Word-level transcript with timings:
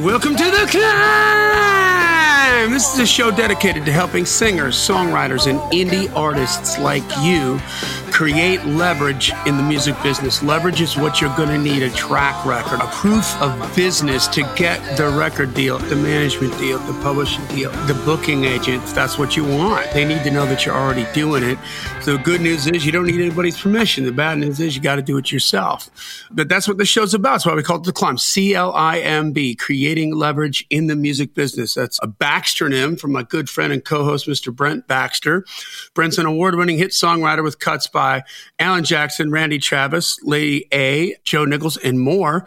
Welcome 0.00 0.36
to 0.36 0.44
the 0.44 0.66
climb! 0.70 2.70
This 2.70 2.94
is 2.94 3.00
a 3.00 3.06
show 3.06 3.30
dedicated 3.30 3.84
to 3.84 3.92
helping 3.92 4.24
singers, 4.24 4.74
songwriters, 4.74 5.46
and 5.46 5.58
indie 5.70 6.10
artists 6.16 6.78
like 6.78 7.02
you 7.20 7.60
create 8.22 8.64
leverage 8.66 9.32
in 9.46 9.56
the 9.56 9.62
music 9.64 10.00
business. 10.00 10.44
Leverage 10.44 10.80
is 10.80 10.96
what 10.96 11.20
you're 11.20 11.36
going 11.36 11.48
to 11.48 11.58
need 11.58 11.82
a 11.82 11.90
track 11.90 12.46
record, 12.46 12.80
a 12.80 12.86
proof 12.92 13.34
of 13.42 13.74
business 13.74 14.28
to 14.28 14.42
get 14.54 14.78
the 14.96 15.08
record 15.08 15.52
deal, 15.54 15.76
the 15.76 15.96
management 15.96 16.56
deal, 16.56 16.78
the 16.78 16.92
publishing 17.02 17.44
deal, 17.46 17.72
the 17.88 18.00
booking 18.04 18.44
agent. 18.44 18.80
That's 18.94 19.18
what 19.18 19.36
you 19.36 19.42
want. 19.42 19.90
They 19.90 20.04
need 20.04 20.22
to 20.22 20.30
know 20.30 20.46
that 20.46 20.64
you're 20.64 20.76
already 20.76 21.04
doing 21.12 21.42
it. 21.42 21.58
So 22.02 22.16
the 22.16 22.22
good 22.22 22.40
news 22.40 22.68
is 22.68 22.86
you 22.86 22.92
don't 22.92 23.06
need 23.06 23.20
anybody's 23.20 23.60
permission. 23.60 24.04
The 24.04 24.12
bad 24.12 24.38
news 24.38 24.60
is 24.60 24.76
you 24.76 24.82
got 24.82 24.96
to 24.96 25.02
do 25.02 25.16
it 25.16 25.32
yourself. 25.32 25.90
But 26.30 26.48
that's 26.48 26.68
what 26.68 26.78
the 26.78 26.84
show's 26.84 27.14
about. 27.14 27.32
That's 27.32 27.46
why 27.46 27.54
we 27.54 27.64
call 27.64 27.78
it 27.78 27.84
The 27.84 27.92
Climb. 27.92 28.18
C 28.18 28.54
L 28.54 28.72
I 28.72 29.00
M 29.00 29.32
B, 29.32 29.56
creating 29.56 30.14
leverage 30.14 30.64
in 30.70 30.86
the 30.86 30.94
music 30.94 31.34
business. 31.34 31.74
That's 31.74 31.98
a 32.00 32.06
Baxternym 32.06 33.00
from 33.00 33.10
my 33.10 33.24
good 33.24 33.50
friend 33.50 33.72
and 33.72 33.84
co-host, 33.84 34.28
Mr. 34.28 34.54
Brent 34.54 34.86
Baxter. 34.86 35.44
Brent's 35.94 36.18
an 36.18 36.26
award-winning 36.26 36.78
hit 36.78 36.92
songwriter 36.92 37.42
with 37.42 37.58
cuts 37.58 37.88
by 37.88 38.11
by 38.12 38.24
Alan 38.58 38.84
Jackson, 38.84 39.30
Randy 39.30 39.58
Travis, 39.58 40.18
Lady 40.22 40.66
A, 40.72 41.14
Joe 41.24 41.44
Nichols, 41.44 41.76
and 41.78 41.98
more. 42.00 42.46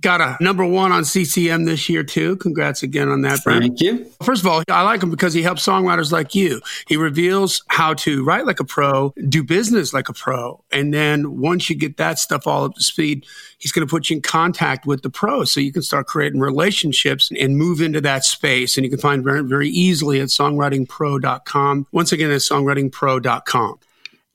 Got 0.00 0.20
a 0.20 0.36
number 0.40 0.64
one 0.64 0.92
on 0.92 1.04
CCM 1.04 1.64
this 1.64 1.88
year 1.88 2.04
too. 2.04 2.36
Congrats 2.36 2.84
again 2.84 3.08
on 3.08 3.22
that, 3.22 3.42
Brent. 3.42 3.62
Thank 3.62 3.80
you. 3.80 4.06
First 4.22 4.42
of 4.42 4.46
all, 4.46 4.62
I 4.68 4.82
like 4.82 5.02
him 5.02 5.10
because 5.10 5.34
he 5.34 5.42
helps 5.42 5.66
songwriters 5.66 6.12
like 6.12 6.36
you. 6.36 6.60
He 6.86 6.96
reveals 6.96 7.64
how 7.66 7.94
to 7.94 8.24
write 8.24 8.46
like 8.46 8.60
a 8.60 8.64
pro, 8.64 9.12
do 9.28 9.42
business 9.42 9.92
like 9.92 10.08
a 10.08 10.12
pro, 10.12 10.62
and 10.70 10.94
then 10.94 11.40
once 11.40 11.68
you 11.68 11.74
get 11.74 11.96
that 11.96 12.20
stuff 12.20 12.46
all 12.46 12.62
up 12.64 12.76
to 12.76 12.82
speed, 12.82 13.26
he's 13.58 13.72
going 13.72 13.84
to 13.84 13.90
put 13.90 14.08
you 14.08 14.16
in 14.16 14.22
contact 14.22 14.86
with 14.86 15.02
the 15.02 15.10
pros 15.10 15.50
so 15.50 15.58
you 15.58 15.72
can 15.72 15.82
start 15.82 16.06
creating 16.06 16.38
relationships 16.38 17.32
and 17.36 17.56
move 17.56 17.80
into 17.80 18.00
that 18.00 18.24
space. 18.24 18.76
And 18.76 18.84
you 18.84 18.90
can 18.90 19.00
find 19.00 19.24
very 19.24 19.42
very 19.42 19.68
easily 19.68 20.20
at 20.20 20.28
songwritingpro.com. 20.28 21.88
Once 21.90 22.12
again, 22.12 22.30
at 22.30 22.40
songwritingpro.com. 22.42 23.80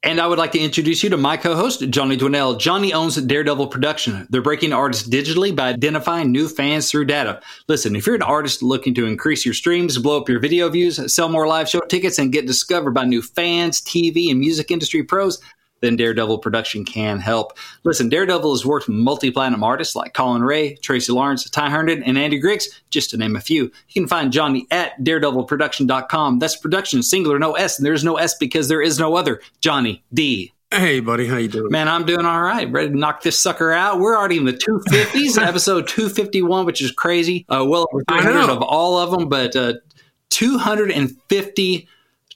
And 0.06 0.20
I 0.20 0.28
would 0.28 0.38
like 0.38 0.52
to 0.52 0.59
introduce 0.59 1.02
you 1.02 1.09
to 1.12 1.18
my 1.18 1.38
co 1.38 1.56
host, 1.56 1.90
Johnny 1.90 2.18
Dwinell. 2.18 2.59
Johnny 2.59 2.92
owns 2.92 3.16
Daredevil 3.16 3.68
Production. 3.68 4.28
They're 4.30 4.42
breaking 4.42 4.73
artists 4.73 5.08
digitally 5.08 5.56
by 5.56 5.70
identifying 5.70 6.30
new 6.30 6.50
fans 6.50 6.92
through 6.92 7.06
data. 7.06 7.42
Listen, 7.70 7.95
if 7.95 8.06
you're 8.06 8.16
an 8.18 8.22
artist 8.22 8.62
looking 8.62 8.94
to 8.95 9.06
increase 9.06 9.45
your 9.45 9.54
streams, 9.54 9.98
blow 9.98 10.20
up 10.20 10.28
your 10.28 10.42
video 10.42 10.68
views, 10.68 11.14
sell 11.14 11.30
more 11.30 11.48
live 11.48 11.70
show 11.70 11.80
tickets, 11.80 12.20
and 12.20 12.34
get 12.34 12.45
discovered 12.45 12.92
by 12.92 13.06
new 13.06 13.22
fans, 13.22 13.80
TV, 13.80 14.30
and 14.30 14.42
music 14.42 14.72
industry 14.72 15.04
pros, 15.04 15.40
then 15.84 15.95
Daredevil 15.95 16.39
production 16.39 16.86
can 16.86 17.20
help. 17.20 17.58
Listen, 17.84 18.09
Daredevil 18.09 18.52
has 18.52 18.66
worked 18.66 18.88
with 18.88 18.95
multi-platinum 18.95 19.64
artists 19.64 19.95
like 19.95 20.14
Collin 20.14 20.44
Raye, 20.44 20.76
Tracy 20.78 21.12
Lawrence, 21.12 21.50
Ty 21.50 21.70
Herndon, 21.70 22.03
and 22.03 22.17
Andy 22.17 22.39
Griggs, 22.39 22.81
just 22.89 23.09
to 23.12 23.17
name 23.17 23.36
a 23.36 23.42
few. 23.42 23.64
You 23.64 24.02
can 24.02 24.08
find 24.08 24.31
Johnny 24.31 24.66
at 24.72 25.00
daredevilproduction.com. 25.04 26.39
That's 26.39 26.56
production, 26.56 27.04
singular, 27.04 27.38
no 27.38 27.54
S, 27.54 27.78
and 27.78 27.86
there's 27.86 28.04
no 28.04 28.16
S 28.16 28.36
because 28.38 28.67
there 28.67 28.81
is 28.81 28.98
no 28.98 29.16
other. 29.16 29.42
Johnny 29.61 30.04
D. 30.14 30.54
Hey, 30.72 31.02
buddy, 31.02 31.28
how 31.28 31.38
you 31.38 31.50
doing? 31.50 31.72
Man, 31.72 31.88
I'm 31.88 32.04
doing 32.04 32.26
all 32.26 32.42
right. 32.42 32.72
Ready 32.72 32.89
to 32.89 32.98
knock 32.98 33.22
this 33.22 33.39
sucker 33.39 33.72
out. 33.72 34.00
We're 34.00 34.17
already 34.17 34.38
in 34.38 34.45
the 34.45 34.54
250s, 34.54 35.38
episode 35.48 35.88
251, 35.88 36.66
which 36.66 36.81
is 36.81 36.92
crazy. 36.92 37.45
Uh, 37.48 37.64
well 37.67 37.88
over 37.92 38.04
300 38.09 38.50
of 38.50 38.64
all 38.64 38.98
of 38.98 39.11
them, 39.11 39.30
but 39.30 39.56
uh, 39.56 39.73
250 40.31 41.88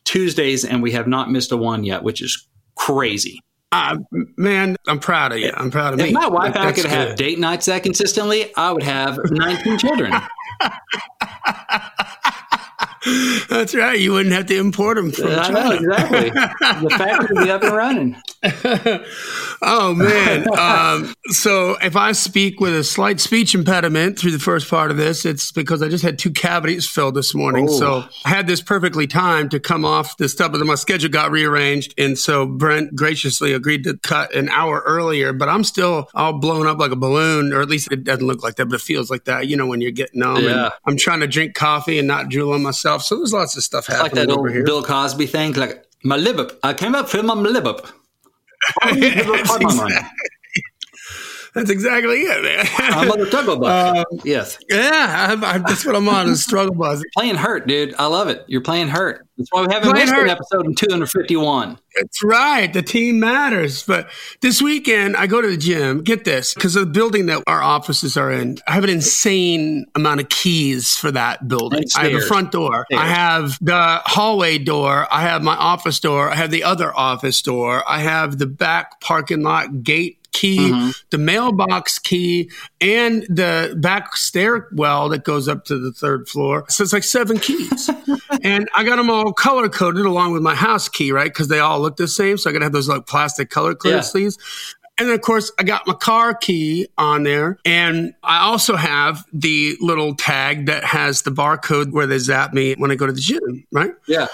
Tuesdays, 0.03 0.64
and 0.64 0.84
we 0.84 0.92
have 0.92 1.08
not 1.08 1.31
missed 1.31 1.52
a 1.52 1.58
one 1.58 1.84
yet, 1.84 2.03
which 2.03 2.22
is 2.22 2.47
crazy. 2.78 3.42
Uh, 3.72 3.97
man, 4.38 4.78
I'm 4.88 5.00
proud 5.00 5.33
of 5.33 5.39
you. 5.39 5.52
I'm 5.53 5.70
proud 5.72 5.94
of 5.94 6.00
if 6.00 6.06
me. 6.06 6.09
If 6.09 6.16
my 6.16 6.28
wife 6.28 6.56
and 6.56 6.64
I 6.64 6.72
could 6.72 6.84
good. 6.84 6.92
have 6.92 7.16
date 7.17 7.38
nights 7.38 7.66
that 7.66 7.84
consistently, 7.84 8.56
I 8.56 8.72
would 8.72 8.84
have 8.84 9.19
19 9.30 9.78
children. 9.78 10.14
That's 13.50 13.73
right. 13.73 14.00
You 14.00 14.14
wouldn't 14.14 14.34
have 14.34 14.48
to 14.48 14.58
import 14.58 14.97
them 14.97 15.12
from 15.12 15.28
I 15.28 15.47
China. 15.47 15.63
Know, 15.63 15.72
exactly. 15.72 16.30
the 16.30 16.96
factory 16.97 17.35
would 17.35 17.44
be 17.44 17.52
up 17.52 17.63
and 17.63 17.75
running. 17.75 18.16
oh 19.62 19.94
man. 19.94 20.47
Um, 20.58 21.13
so 21.28 21.78
if 21.81 21.96
I 21.96 22.12
speak 22.12 22.59
with 22.59 22.75
a 22.75 22.84
slight 22.84 23.19
speech 23.19 23.56
impediment 23.56 24.19
through 24.19 24.31
the 24.31 24.40
first 24.40 24.69
part 24.69 24.91
of 24.91 24.97
this, 24.97 25.25
it's 25.25 25.52
because 25.52 25.81
I 25.81 25.90
just 25.90 26.03
had 26.03 26.19
two 26.19 26.31
cavities 26.31 26.88
filled 26.88 27.16
this 27.16 27.34
morning. 27.34 27.68
Oh. 27.69 27.80
So 27.80 28.03
I 28.25 28.30
had 28.30 28.47
this 28.47 28.62
perfectly 28.62 29.08
timed 29.08 29.52
to 29.52 29.59
come 29.59 29.85
off 29.85 30.18
the 30.18 30.29
stuff, 30.29 30.52
but 30.52 30.66
my 30.66 30.75
schedule 30.75 31.09
got 31.09 31.31
rearranged, 31.31 31.94
and 31.97 32.18
so 32.18 32.46
Brent 32.46 32.96
graciously 32.96 33.53
agreed 33.53 33.84
to 33.85 33.97
cut 33.97 34.34
an 34.35 34.50
hour 34.50 34.84
earlier. 34.85 35.34
But 35.34 35.50
I'm 35.50 35.64
still 35.64 36.09
all 36.14 36.34
blown 36.34 36.68
up 36.68 36.78
like 36.79 36.91
a 36.91 36.96
balloon, 36.96 37.53
or 37.53 37.62
at 37.62 37.69
least 37.69 37.91
it 37.91 38.03
doesn't 38.03 38.25
look 38.25 38.44
like 38.44 38.56
that, 38.56 38.66
but 38.68 38.75
it 38.75 38.81
feels 38.81 39.09
like 39.09 39.25
that. 39.25 39.47
You 39.47 39.58
know, 39.58 39.66
when 39.66 39.81
you're 39.81 39.91
getting 39.91 40.18
numb. 40.18 40.44
Yeah. 40.44 40.72
I'm 40.85 40.97
trying 40.97 41.22
to 41.22 41.28
drink 41.28 41.56
coffee 41.56 42.00
and 42.00 42.08
not 42.08 42.29
drool 42.29 42.53
on 42.53 42.64
myself 42.64 42.97
stuff. 43.00 43.08
So 43.08 43.18
there's 43.18 43.34
lots 43.34 43.58
of 43.58 43.63
stuff 43.63 43.88
happening. 43.88 44.28
Like 44.28 44.28
that 44.28 44.38
old 44.38 44.52
here. 44.52 44.63
Bill 44.63 44.84
Cosby 44.84 45.28
thing, 45.28 45.53
like 45.53 45.85
my 46.03 46.18
lip 46.18 46.38
up. 46.38 46.52
I 46.63 46.74
came 46.74 46.96
up, 46.96 47.09
fill 47.09 47.24
my 47.24 47.34
lip 47.34 47.66
up. 47.66 47.88
exactly, 48.85 49.94
that's 51.53 51.69
exactly 51.69 52.22
it, 52.22 52.44
man. 52.44 52.66
I'm 52.80 53.12
on 53.12 53.19
the 53.19 53.28
struggle 53.28 53.58
bus. 53.58 53.78
Um, 53.78 54.22
yes. 54.24 54.58
Yeah, 54.69 55.38
I, 55.41 55.56
I, 55.56 55.58
that's 55.59 55.85
what 55.85 55.96
I'm 55.96 56.09
on, 56.09 56.28
the 56.28 56.35
struggle 56.35 56.74
bus. 56.75 57.02
playing 57.16 57.35
hurt, 57.35 57.68
dude. 57.68 57.94
I 57.97 58.08
love 58.08 58.28
it. 58.28 58.44
You're 58.47 58.62
playing 58.62 58.90
hurt. 58.90 59.28
That's 59.38 59.52
why 59.52 59.66
we 59.66 59.74
haven't 59.74 59.94
missed 59.94 60.13
an 60.13 60.30
episode 60.30 60.66
in 60.66 60.74
251. 60.74 61.78
That's 61.96 62.24
right. 62.24 62.74
The 62.74 62.81
team 62.81 63.19
matters. 63.19 63.84
But 63.84 64.09
this 64.41 64.62
weekend, 64.62 65.16
I 65.16 65.28
go 65.28 65.41
to 65.41 65.47
the 65.47 65.58
gym. 65.58 66.02
Get 66.03 66.25
this, 66.25 66.56
because 66.56 66.74
the 66.74 66.88
building 66.88 67.28
that 67.28 67.44
our 67.46 67.62
offices 67.62 68.18
are 68.18 68.31
in, 68.31 68.58
I 68.68 68.74
have 68.74 68.84
an 68.84 68.90
insane 68.90 69.85
amount 69.94 70.22
of 70.22 70.29
keys 70.29 70.96
for 70.96 71.12
that 71.12 71.47
building. 71.47 71.84
I 71.96 72.09
have 72.09 72.22
a 72.22 72.25
front 72.25 72.52
door. 72.52 72.85
Stairs. 72.90 73.02
I 73.02 73.08
have 73.08 73.58
the 73.62 74.02
hallway 74.06 74.58
door. 74.58 75.08
I 75.12 75.22
have 75.22 75.44
my 75.44 75.56
office 75.56 76.00
door. 76.00 76.29
I 76.31 76.35
have 76.35 76.50
the 76.50 76.64
other 76.64 76.96
office 76.96 77.41
door. 77.41 77.84
I 77.88 78.00
have 78.00 78.40
the 78.40 78.47
back 78.47 79.02
parking 79.02 79.44
lot 79.44 79.84
gate 79.84 80.16
key, 80.32 80.58
mm-hmm. 80.72 80.92
the 81.10 81.18
mailbox 81.18 82.00
key, 82.00 82.52
and 82.80 83.24
the 83.24 83.76
back 83.78 84.16
stairwell 84.16 85.10
that 85.10 85.24
goes 85.24 85.48
up 85.48 85.66
to 85.66 85.78
the 85.78 85.92
third 85.92 86.28
floor. 86.28 86.66
So 86.70 86.84
it's 86.84 86.94
like 86.94 87.04
seven 87.04 87.40
keys. 87.40 87.90
and 88.44 88.70
I 88.76 88.84
got 88.84 88.98
them 88.98 89.10
all 89.10 89.34
color 89.34 89.70
coded 89.70 90.06
along 90.06 90.34
with 90.34 90.42
my 90.42 90.56
house 90.56 90.88
key, 90.90 91.12
right? 91.12 91.32
Because 91.32 91.48
they 91.48 91.60
all 91.60 91.80
look 91.80 91.98
the 91.98 92.08
same. 92.08 92.38
So 92.38 92.50
I 92.50 92.54
got 92.54 92.60
to 92.60 92.66
have 92.66 92.74
those 92.74 92.90
like 92.90 93.06
plastic 93.06 93.50
color 93.50 93.76
coded 93.76 93.98
yeah. 93.98 94.02
sleeves. 94.02 94.38
And 95.00 95.08
then, 95.08 95.16
of 95.16 95.22
course, 95.22 95.52
I 95.60 95.64
got 95.64 95.86
my 95.86 95.94
car 95.94 96.34
key 96.34 96.88
on 96.98 97.24
there. 97.24 97.59
And 97.64 98.16
I 98.24 98.40
also 98.46 98.76
have 98.76 99.24
the 99.32 99.78
little 99.80 100.16
tag 100.16 100.66
that 100.68 100.84
has 100.84 101.22
the 101.22 101.30
barcode 101.30 101.92
where 101.92 102.08
they 102.08 102.18
zap 102.18 102.52
me 102.52 102.74
when 102.76 102.90
I 102.90 102.96
go 102.96 103.06
to 103.06 103.14
the 103.14 103.22
gym, 103.22 103.66
right? 103.72 103.92
Yeah. 104.08 104.28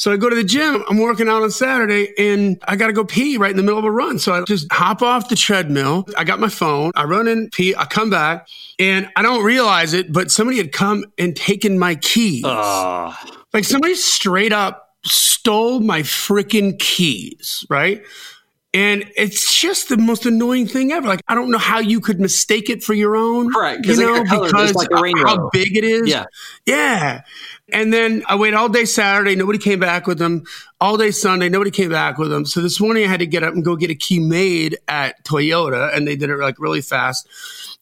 So 0.00 0.10
I 0.10 0.16
go 0.16 0.30
to 0.30 0.34
the 0.34 0.42
gym. 0.42 0.82
I'm 0.88 0.96
working 0.96 1.28
out 1.28 1.42
on 1.42 1.50
Saturday 1.50 2.14
and 2.16 2.58
I 2.66 2.76
got 2.76 2.86
to 2.86 2.94
go 2.94 3.04
pee 3.04 3.36
right 3.36 3.50
in 3.50 3.58
the 3.58 3.62
middle 3.62 3.78
of 3.78 3.84
a 3.84 3.90
run. 3.90 4.18
So 4.18 4.32
I 4.32 4.42
just 4.44 4.66
hop 4.72 5.02
off 5.02 5.28
the 5.28 5.36
treadmill. 5.36 6.06
I 6.16 6.24
got 6.24 6.40
my 6.40 6.48
phone. 6.48 6.92
I 6.94 7.04
run 7.04 7.28
in, 7.28 7.50
pee. 7.50 7.74
I 7.76 7.84
come 7.84 8.08
back 8.08 8.48
and 8.78 9.10
I 9.14 9.20
don't 9.20 9.44
realize 9.44 9.92
it, 9.92 10.10
but 10.10 10.30
somebody 10.30 10.56
had 10.56 10.72
come 10.72 11.04
and 11.18 11.36
taken 11.36 11.78
my 11.78 11.96
keys. 11.96 12.46
Uh. 12.46 13.14
Like 13.52 13.64
somebody 13.64 13.94
straight 13.94 14.54
up 14.54 14.88
stole 15.04 15.80
my 15.80 16.00
freaking 16.00 16.78
keys, 16.78 17.66
right? 17.68 18.02
And 18.72 19.10
it's 19.16 19.58
just 19.58 19.88
the 19.88 19.96
most 19.96 20.26
annoying 20.26 20.68
thing 20.68 20.92
ever. 20.92 21.08
Like 21.08 21.22
I 21.26 21.34
don't 21.34 21.50
know 21.50 21.58
how 21.58 21.80
you 21.80 22.00
could 22.00 22.20
mistake 22.20 22.70
it 22.70 22.84
for 22.84 22.94
your 22.94 23.16
own. 23.16 23.52
Right. 23.52 23.78
You 23.84 23.96
know, 23.96 24.22
because 24.22 24.74
like 24.74 24.88
how 24.92 25.50
big 25.52 25.76
it 25.76 25.82
is. 25.82 26.08
Yeah. 26.08 26.26
Yeah. 26.66 27.22
And 27.72 27.92
then 27.92 28.22
I 28.28 28.36
waited 28.36 28.56
all 28.56 28.68
day 28.68 28.84
Saturday. 28.84 29.34
Nobody 29.34 29.58
came 29.58 29.80
back 29.80 30.06
with 30.06 30.18
them. 30.18 30.44
All 30.80 30.96
day 30.96 31.10
Sunday, 31.10 31.48
nobody 31.48 31.70
came 31.70 31.90
back 31.90 32.16
with 32.16 32.30
them. 32.30 32.44
So 32.44 32.60
this 32.60 32.80
morning 32.80 33.04
I 33.04 33.08
had 33.08 33.20
to 33.20 33.26
get 33.26 33.42
up 33.42 33.54
and 33.54 33.64
go 33.64 33.76
get 33.76 33.90
a 33.90 33.94
key 33.94 34.18
made 34.18 34.78
at 34.88 35.22
Toyota 35.24 35.94
and 35.94 36.06
they 36.06 36.16
did 36.16 36.30
it 36.30 36.36
like 36.36 36.58
really 36.58 36.80
fast. 36.80 37.28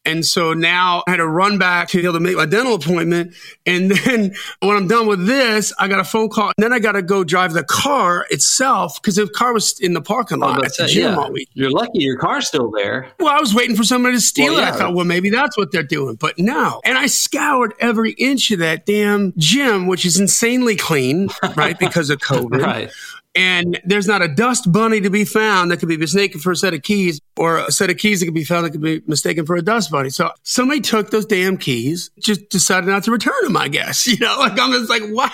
And 0.05 0.25
so 0.25 0.55
now 0.55 1.03
I 1.07 1.11
had 1.13 1.17
to 1.19 1.27
run 1.27 1.59
back 1.59 1.89
to 1.89 1.99
be 1.99 2.05
able 2.05 2.15
to 2.15 2.21
make 2.21 2.37
my 2.37 2.47
dental 2.47 2.75
appointment. 2.75 3.35
And 3.67 3.91
then 3.91 4.35
when 4.61 4.77
I'm 4.77 4.89
done 4.89 5.07
with 5.07 5.27
this, 5.27 5.73
I 5.79 5.87
got 5.87 6.01
a 6.01 6.05
phone 6.05 6.31
call. 6.31 6.53
And 6.57 6.65
then 6.65 6.73
I 6.73 6.79
got 6.79 6.93
to 6.93 7.03
go 7.03 7.25
drive 7.25 7.53
the 7.53 7.65
car 7.65 8.27
itself 8.31 9.01
because 9.01 9.17
the 9.17 9.29
car 9.29 9.53
was 9.53 9.79
in 9.81 9.93
the 9.93 10.01
parking 10.01 10.39
lot 10.39 10.65
at 10.65 10.75
the 10.77 10.87
gym 10.87 11.13
yeah. 11.13 11.19
all 11.19 11.31
week. 11.31 11.51
You're 11.53 11.71
lucky 11.71 11.99
your 11.99 12.17
car's 12.17 12.49
still 12.49 12.71
there. 12.71 13.09
Well, 13.19 13.29
I 13.29 13.39
was 13.39 13.55
waiting 13.55 13.77
for 13.77 13.85
somebody 13.85 14.17
to 14.17 14.21
steal 14.21 14.55
well, 14.55 14.63
it. 14.63 14.63
Yeah. 14.63 14.75
I 14.75 14.79
thought, 14.79 14.95
well, 14.95 15.05
maybe 15.05 15.29
that's 15.29 15.59
what 15.59 15.73
they're 15.73 15.83
doing. 15.83 16.15
But 16.15 16.39
no. 16.39 16.81
And 16.85 16.97
I 16.97 17.07
scoured 17.07 17.75
every 17.79 18.13
inch 18.13 18.51
of 18.51 18.61
that 18.61 18.87
damn 18.87 19.35
gym, 19.37 19.87
which 19.87 20.07
is 20.07 20.19
insanely 20.19 20.77
clean, 20.77 21.29
right? 21.55 21.79
Because 21.79 22.09
of 22.09 22.19
COVID. 22.21 22.63
right. 22.63 22.91
And 23.35 23.81
there's 23.85 24.09
not 24.09 24.23
a 24.23 24.29
dust 24.29 24.71
bunny 24.73 25.01
to 25.01 25.11
be 25.11 25.25
found 25.25 25.71
that 25.71 25.79
could 25.79 25.89
be 25.89 25.97
mistaken 25.97 26.41
for 26.41 26.53
a 26.53 26.57
set 26.57 26.75
of 26.75 26.83
keys 26.83 27.21
or 27.37 27.59
a 27.59 27.71
set 27.71 27.89
of 27.89 27.97
keys 27.97 28.21
that 28.21 28.27
could 28.27 28.35
be 28.35 28.43
found 28.43 28.67
that 28.67 28.71
could 28.71 28.81
be 28.81 29.01
mistaken 29.07 29.47
for 29.47 29.55
a 29.55 29.63
dust 29.63 29.91
bunny. 29.91 30.11
So 30.11 30.31
somebody 30.43 30.81
took 30.81 31.11
those 31.11 31.25
damn 31.25 31.57
keys, 31.57 32.11
just 32.19 32.49
decided 32.49 32.89
not 32.89 33.05
to 33.05 33.13
return 33.13 33.45
them, 33.45 33.57
I 33.57 33.69
guess. 33.69 34.07
You 34.19 34.25
know, 34.25 34.39
like 34.39 34.59
I'm 34.59 34.73
just 34.73 34.89
like, 34.89 35.03
what, 35.11 35.31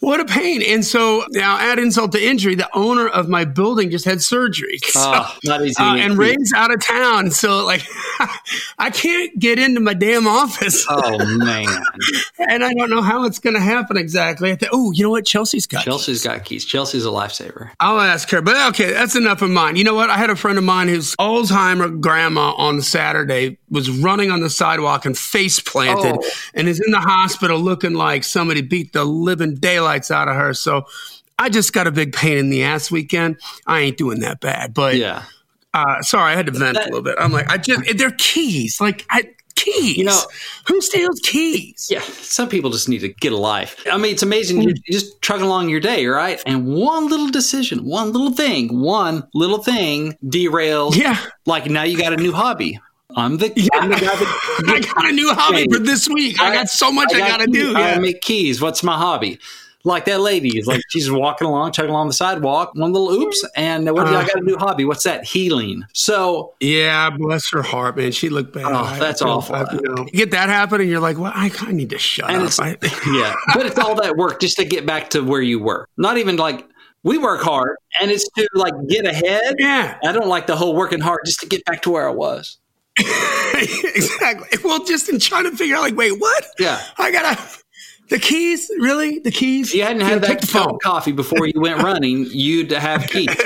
what 0.00 0.20
a 0.20 0.26
pain. 0.26 0.62
And 0.62 0.84
so 0.84 1.24
now 1.30 1.58
add 1.58 1.78
insult 1.78 2.12
to 2.12 2.22
injury, 2.22 2.54
the 2.54 2.68
owner 2.76 3.08
of 3.08 3.26
my 3.26 3.44
building 3.44 3.90
just 3.90 4.04
had 4.04 4.22
surgery. 4.22 4.78
So, 4.92 5.00
oh, 5.00 5.36
not 5.44 5.62
easy. 5.62 5.74
Uh, 5.78 5.96
and 5.96 6.18
Ray's 6.18 6.52
out 6.54 6.72
of 6.72 6.84
town. 6.84 7.30
So 7.30 7.64
like, 7.64 7.82
I 8.78 8.90
can't 8.90 9.36
get 9.38 9.58
into 9.58 9.80
my 9.80 9.94
damn 9.94 10.26
office. 10.26 10.84
Oh 10.88 11.18
man. 11.38 11.66
and 12.38 12.62
I 12.62 12.74
don't 12.74 12.90
know 12.90 13.00
how 13.00 13.24
it's 13.24 13.38
going 13.38 13.54
to 13.54 13.60
happen 13.60 13.96
exactly. 13.96 14.56
oh, 14.70 14.92
you 14.92 15.02
know 15.02 15.10
what? 15.10 15.24
Chelsea's 15.24 15.66
got 15.66 15.84
Chelsea's 15.84 16.18
keys. 16.18 16.24
got 16.24 16.44
keys. 16.44 16.64
Chelsea's 16.66 17.06
a 17.06 17.10
lifesaver. 17.26 17.70
I'll 17.80 18.00
ask 18.00 18.28
her. 18.30 18.40
But 18.42 18.56
okay, 18.70 18.92
that's 18.92 19.16
enough 19.16 19.42
of 19.42 19.50
mine. 19.50 19.76
You 19.76 19.84
know 19.84 19.94
what? 19.94 20.10
I 20.10 20.16
had 20.16 20.30
a 20.30 20.36
friend 20.36 20.58
of 20.58 20.64
mine 20.64 20.88
whose 20.88 21.14
Alzheimer 21.16 22.00
grandma 22.00 22.52
on 22.56 22.80
Saturday 22.82 23.58
was 23.70 23.90
running 23.90 24.30
on 24.30 24.40
the 24.40 24.50
sidewalk 24.50 25.04
and 25.06 25.16
face 25.16 25.60
planted 25.60 26.16
Oh. 26.18 26.30
and 26.54 26.68
is 26.68 26.80
in 26.84 26.90
the 26.92 27.00
hospital 27.00 27.58
looking 27.60 27.94
like 27.94 28.24
somebody 28.24 28.60
beat 28.62 28.92
the 28.92 29.04
living 29.04 29.54
daylights 29.54 30.10
out 30.10 30.28
of 30.28 30.36
her. 30.36 30.54
So 30.54 30.84
I 31.38 31.48
just 31.48 31.72
got 31.72 31.86
a 31.86 31.90
big 31.90 32.12
pain 32.12 32.36
in 32.38 32.50
the 32.50 32.62
ass 32.62 32.90
weekend. 32.90 33.36
I 33.66 33.80
ain't 33.80 33.96
doing 33.98 34.20
that 34.20 34.40
bad, 34.40 34.74
but 34.74 34.96
Yeah. 34.96 35.22
uh, 35.74 36.02
sorry, 36.02 36.32
I 36.32 36.36
had 36.36 36.46
to 36.46 36.52
vent 36.52 36.74
That- 36.74 36.84
a 36.84 36.88
little 36.90 37.02
bit. 37.02 37.16
I'm 37.18 37.32
like, 37.32 37.50
I 37.50 37.56
just, 37.58 37.96
they're 37.96 38.10
keys. 38.18 38.80
Like, 38.80 39.04
I, 39.10 39.30
keys. 39.62 39.96
You 39.96 40.04
know- 40.04 40.20
who 40.66 40.80
steals 40.80 41.18
keys? 41.20 41.88
Yeah, 41.90 42.00
some 42.00 42.48
people 42.48 42.70
just 42.70 42.88
need 42.88 43.00
to 43.00 43.08
get 43.08 43.32
a 43.32 43.36
life. 43.36 43.76
I 43.90 43.96
mean, 43.98 44.12
it's 44.12 44.22
amazing. 44.22 44.62
You're 44.62 44.74
just 44.90 45.20
trucking 45.22 45.44
along 45.46 45.68
your 45.70 45.80
day, 45.80 46.06
right? 46.06 46.42
And 46.46 46.66
one 46.74 47.08
little 47.08 47.28
decision, 47.28 47.84
one 47.84 48.12
little 48.12 48.32
thing, 48.32 48.80
one 48.80 49.26
little 49.34 49.62
thing 49.62 50.16
derails. 50.24 50.94
Yeah. 50.96 51.18
Like 51.46 51.66
now 51.66 51.82
you 51.82 51.96
got 51.98 52.12
a 52.12 52.16
new 52.16 52.32
hobby. 52.32 52.78
I'm 53.14 53.36
the, 53.38 53.46
I'm 53.74 53.90
the 53.90 53.96
guy 53.96 54.00
that 54.00 54.64
I 54.68 54.80
got 54.80 55.08
a 55.08 55.12
new 55.12 55.34
hobby 55.34 55.66
for 55.70 55.78
this 55.78 56.08
week. 56.08 56.40
I 56.40 56.52
got 56.54 56.68
so 56.68 56.90
much 56.90 57.12
I, 57.12 57.18
got 57.18 57.40
to 57.40 57.46
do. 57.46 57.74
I 57.76 57.92
Yeah. 57.92 57.98
make 57.98 58.20
keys. 58.22 58.60
What's 58.62 58.82
my 58.82 58.96
hobby? 58.96 59.38
Like 59.84 60.04
that 60.04 60.20
lady 60.20 60.58
is 60.58 60.66
like 60.66 60.80
she's 60.90 61.10
walking 61.10 61.46
along, 61.48 61.72
chugging 61.72 61.90
along 61.90 62.06
the 62.06 62.12
sidewalk. 62.12 62.72
One 62.74 62.92
little 62.92 63.10
oops, 63.10 63.44
and 63.56 63.90
what? 63.90 64.06
Uh. 64.06 64.16
I 64.18 64.24
got 64.26 64.36
a 64.36 64.40
new 64.40 64.56
hobby. 64.56 64.84
What's 64.84 65.02
that? 65.04 65.24
Healing. 65.24 65.84
So 65.92 66.54
Yeah, 66.60 67.10
bless 67.10 67.50
her 67.52 67.62
heart, 67.62 67.96
man. 67.96 68.12
She 68.12 68.28
looked 68.28 68.52
bad. 68.52 68.64
Oh, 68.66 68.96
that's 69.00 69.22
feel- 69.22 69.30
awful. 69.30 69.56
I- 69.56 69.66
you, 69.72 69.80
know, 69.82 70.04
you 70.06 70.12
get 70.12 70.30
that 70.30 70.48
happen, 70.48 70.80
and 70.80 70.88
you're 70.88 71.00
like, 71.00 71.18
"Well, 71.18 71.32
I 71.34 71.48
kind 71.48 71.70
of 71.70 71.76
need 71.76 71.90
to 71.90 71.98
shut 71.98 72.30
And 72.30 72.44
up." 72.44 72.52
I, 72.60 72.76
yeah, 73.12 73.34
but 73.54 73.66
it's 73.66 73.78
all 73.78 73.96
that 73.96 74.16
work 74.16 74.40
just 74.40 74.56
to 74.58 74.64
get 74.64 74.86
back 74.86 75.10
to 75.10 75.22
where 75.22 75.42
you 75.42 75.58
were. 75.58 75.88
Not 75.96 76.16
even 76.16 76.36
like 76.36 76.64
we 77.02 77.18
work 77.18 77.40
hard, 77.42 77.76
and 78.00 78.10
it's 78.12 78.28
to 78.36 78.46
like 78.54 78.74
get 78.88 79.04
ahead. 79.04 79.56
yeah, 79.58 79.98
I 80.04 80.12
don't 80.12 80.28
like 80.28 80.46
the 80.46 80.54
whole 80.54 80.76
working 80.76 81.00
hard 81.00 81.20
just 81.26 81.40
to 81.40 81.46
get 81.46 81.64
back 81.64 81.82
to 81.82 81.90
where 81.90 82.08
I 82.08 82.12
was. 82.12 82.58
exactly. 83.54 84.58
Well, 84.62 84.84
just 84.84 85.08
in 85.08 85.18
trying 85.18 85.44
to 85.50 85.56
figure 85.56 85.76
out, 85.76 85.82
like, 85.82 85.96
wait, 85.96 86.12
what? 86.20 86.46
Yeah. 86.58 86.80
I 86.98 87.10
gotta 87.10 87.40
the 88.08 88.18
keys. 88.18 88.70
Really, 88.78 89.18
the 89.20 89.30
keys? 89.30 89.68
If 89.68 89.74
you 89.74 89.82
hadn't 89.84 90.02
had 90.02 90.22
that 90.22 90.46
cup 90.48 90.72
of 90.74 90.80
coffee 90.80 91.12
before 91.12 91.46
you 91.46 91.60
went 91.60 91.82
running, 91.82 92.26
you'd 92.30 92.70
have 92.72 93.06
keys. 93.08 93.28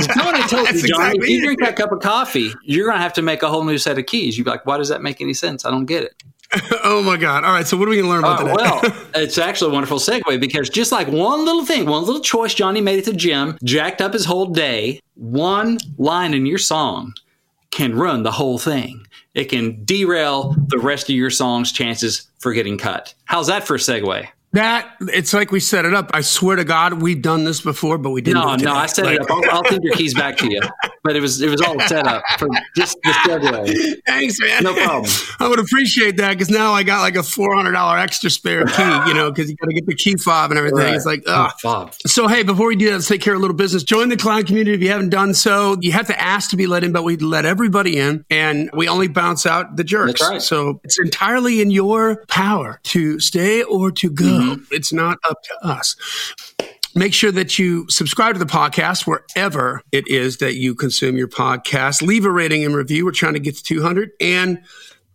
Somebody 0.00 0.42
told 0.48 0.66
That's 0.66 0.82
you, 0.82 0.88
John, 0.88 1.00
exactly 1.02 1.24
if 1.24 1.28
you 1.30 1.38
it. 1.38 1.44
drink 1.44 1.60
that 1.60 1.76
cup 1.76 1.92
of 1.92 2.00
coffee, 2.00 2.52
you're 2.64 2.86
going 2.86 2.96
to 2.96 3.02
have 3.02 3.12
to 3.14 3.22
make 3.22 3.42
a 3.42 3.48
whole 3.48 3.64
new 3.64 3.78
set 3.78 3.98
of 3.98 4.06
keys. 4.06 4.36
You'd 4.36 4.44
be 4.44 4.50
like, 4.50 4.66
why 4.66 4.78
does 4.78 4.88
that 4.88 5.02
make 5.02 5.20
any 5.20 5.34
sense? 5.34 5.64
I 5.64 5.70
don't 5.70 5.86
get 5.86 6.04
it. 6.04 6.22
oh 6.84 7.02
my 7.02 7.16
god! 7.16 7.44
All 7.44 7.52
right, 7.52 7.66
so 7.66 7.78
what 7.78 7.88
are 7.88 7.90
we 7.90 7.96
gonna 7.96 8.10
learn 8.10 8.18
about 8.18 8.40
Uh, 8.42 8.44
today? 8.44 8.54
well, 8.92 9.06
it's 9.14 9.38
actually 9.38 9.70
a 9.70 9.72
wonderful 9.72 9.96
segue 9.98 10.38
because 10.38 10.68
just 10.68 10.92
like 10.92 11.08
one 11.08 11.46
little 11.46 11.64
thing, 11.64 11.86
one 11.86 12.04
little 12.04 12.20
choice 12.20 12.52
Johnny 12.52 12.82
made 12.82 12.98
at 12.98 13.06
the 13.06 13.14
gym, 13.14 13.56
jacked 13.64 14.02
up 14.02 14.12
his 14.12 14.26
whole 14.26 14.44
day, 14.44 15.00
one 15.14 15.78
line 15.96 16.34
in 16.34 16.44
your 16.44 16.58
song 16.58 17.14
can 17.70 17.94
run 17.94 18.22
the 18.22 18.32
whole 18.32 18.58
thing. 18.58 19.06
It 19.34 19.44
can 19.44 19.84
derail 19.84 20.54
the 20.68 20.78
rest 20.78 21.08
of 21.08 21.16
your 21.16 21.30
song's 21.30 21.72
chances 21.72 22.28
for 22.38 22.52
getting 22.52 22.78
cut. 22.78 23.14
How's 23.24 23.46
that 23.46 23.66
for 23.66 23.76
a 23.76 23.78
segue? 23.78 24.28
That 24.52 24.96
it's 25.00 25.32
like 25.32 25.50
we 25.50 25.60
set 25.60 25.84
it 25.84 25.94
up. 25.94 26.10
I 26.12 26.20
swear 26.20 26.56
to 26.56 26.64
God, 26.64 27.00
we've 27.00 27.22
done 27.22 27.44
this 27.44 27.60
before, 27.60 27.98
but 27.98 28.10
we 28.10 28.20
didn't. 28.20 28.42
No, 28.42 28.48
do 28.56 28.62
it 28.62 28.66
no. 28.66 28.74
I 28.74 28.86
set 28.86 29.04
Like- 29.06 29.16
it 29.16 29.22
up. 29.22 29.30
I'll, 29.30 29.50
I'll 29.50 29.64
send 29.64 29.82
your 29.82 29.94
keys 29.94 30.14
back 30.14 30.36
to 30.38 30.50
you. 30.50 30.60
But 31.04 31.16
it 31.16 31.20
was 31.20 31.40
it 31.40 31.50
was 31.50 31.60
all 31.60 31.78
set 31.80 32.06
up 32.06 32.22
for 32.38 32.48
just 32.76 32.96
the 33.02 33.10
segue. 33.10 33.94
Thanks, 34.06 34.38
man. 34.40 34.62
No 34.62 34.74
problem. 34.74 35.10
I 35.40 35.48
would 35.48 35.58
appreciate 35.58 36.16
that 36.18 36.30
because 36.34 36.48
now 36.50 36.72
I 36.72 36.82
got 36.84 37.00
like 37.00 37.16
a 37.16 37.22
four 37.22 37.54
hundred 37.56 37.72
dollar 37.72 37.98
extra 37.98 38.30
spare 38.30 38.64
key, 38.66 38.82
you 39.08 39.14
know, 39.14 39.30
because 39.32 39.50
you 39.50 39.56
got 39.56 39.66
to 39.66 39.74
get 39.74 39.86
the 39.86 39.94
key 39.96 40.16
fob 40.16 40.50
and 40.52 40.58
everything. 40.58 40.78
Right. 40.78 40.94
It's 40.94 41.06
like, 41.06 41.22
Oh. 41.26 41.48
Bob. 41.62 41.94
So, 42.06 42.28
hey, 42.28 42.42
before 42.42 42.66
we 42.68 42.76
do 42.76 42.86
that, 42.86 42.92
let's 42.92 43.08
take 43.08 43.20
care 43.20 43.34
of 43.34 43.38
a 43.38 43.42
little 43.42 43.56
business. 43.56 43.82
Join 43.82 44.10
the 44.10 44.16
cloud 44.16 44.46
community 44.46 44.74
if 44.74 44.80
you 44.82 44.90
haven't 44.90 45.10
done 45.10 45.34
so. 45.34 45.76
You 45.80 45.92
have 45.92 46.06
to 46.08 46.20
ask 46.20 46.50
to 46.50 46.56
be 46.56 46.66
let 46.66 46.84
in, 46.84 46.92
but 46.92 47.02
we 47.04 47.16
let 47.16 47.44
everybody 47.44 47.98
in 47.98 48.24
and 48.30 48.70
we 48.74 48.86
only 48.88 49.08
bounce 49.08 49.44
out 49.46 49.76
the 49.76 49.84
jerks. 49.84 50.20
That's 50.20 50.30
right. 50.30 50.42
So 50.42 50.80
it's 50.84 50.98
entirely 51.00 51.60
in 51.60 51.70
your 51.70 52.24
power 52.28 52.78
to 52.84 53.18
stay 53.18 53.62
or 53.64 53.90
to 53.92 54.10
go. 54.10 54.24
Mm-hmm. 54.24 54.41
Mm-hmm. 54.42 54.64
It's 54.70 54.92
not 54.92 55.18
up 55.28 55.42
to 55.42 55.66
us. 55.66 55.96
Make 56.94 57.14
sure 57.14 57.32
that 57.32 57.58
you 57.58 57.86
subscribe 57.88 58.34
to 58.34 58.38
the 58.38 58.44
podcast 58.44 59.06
wherever 59.06 59.82
it 59.92 60.06
is 60.08 60.38
that 60.38 60.56
you 60.56 60.74
consume 60.74 61.16
your 61.16 61.28
podcast. 61.28 62.02
Leave 62.02 62.26
a 62.26 62.30
rating 62.30 62.64
and 62.64 62.74
review. 62.74 63.06
We're 63.06 63.12
trying 63.12 63.32
to 63.34 63.40
get 63.40 63.56
to 63.56 63.62
200 63.62 64.10
and 64.20 64.60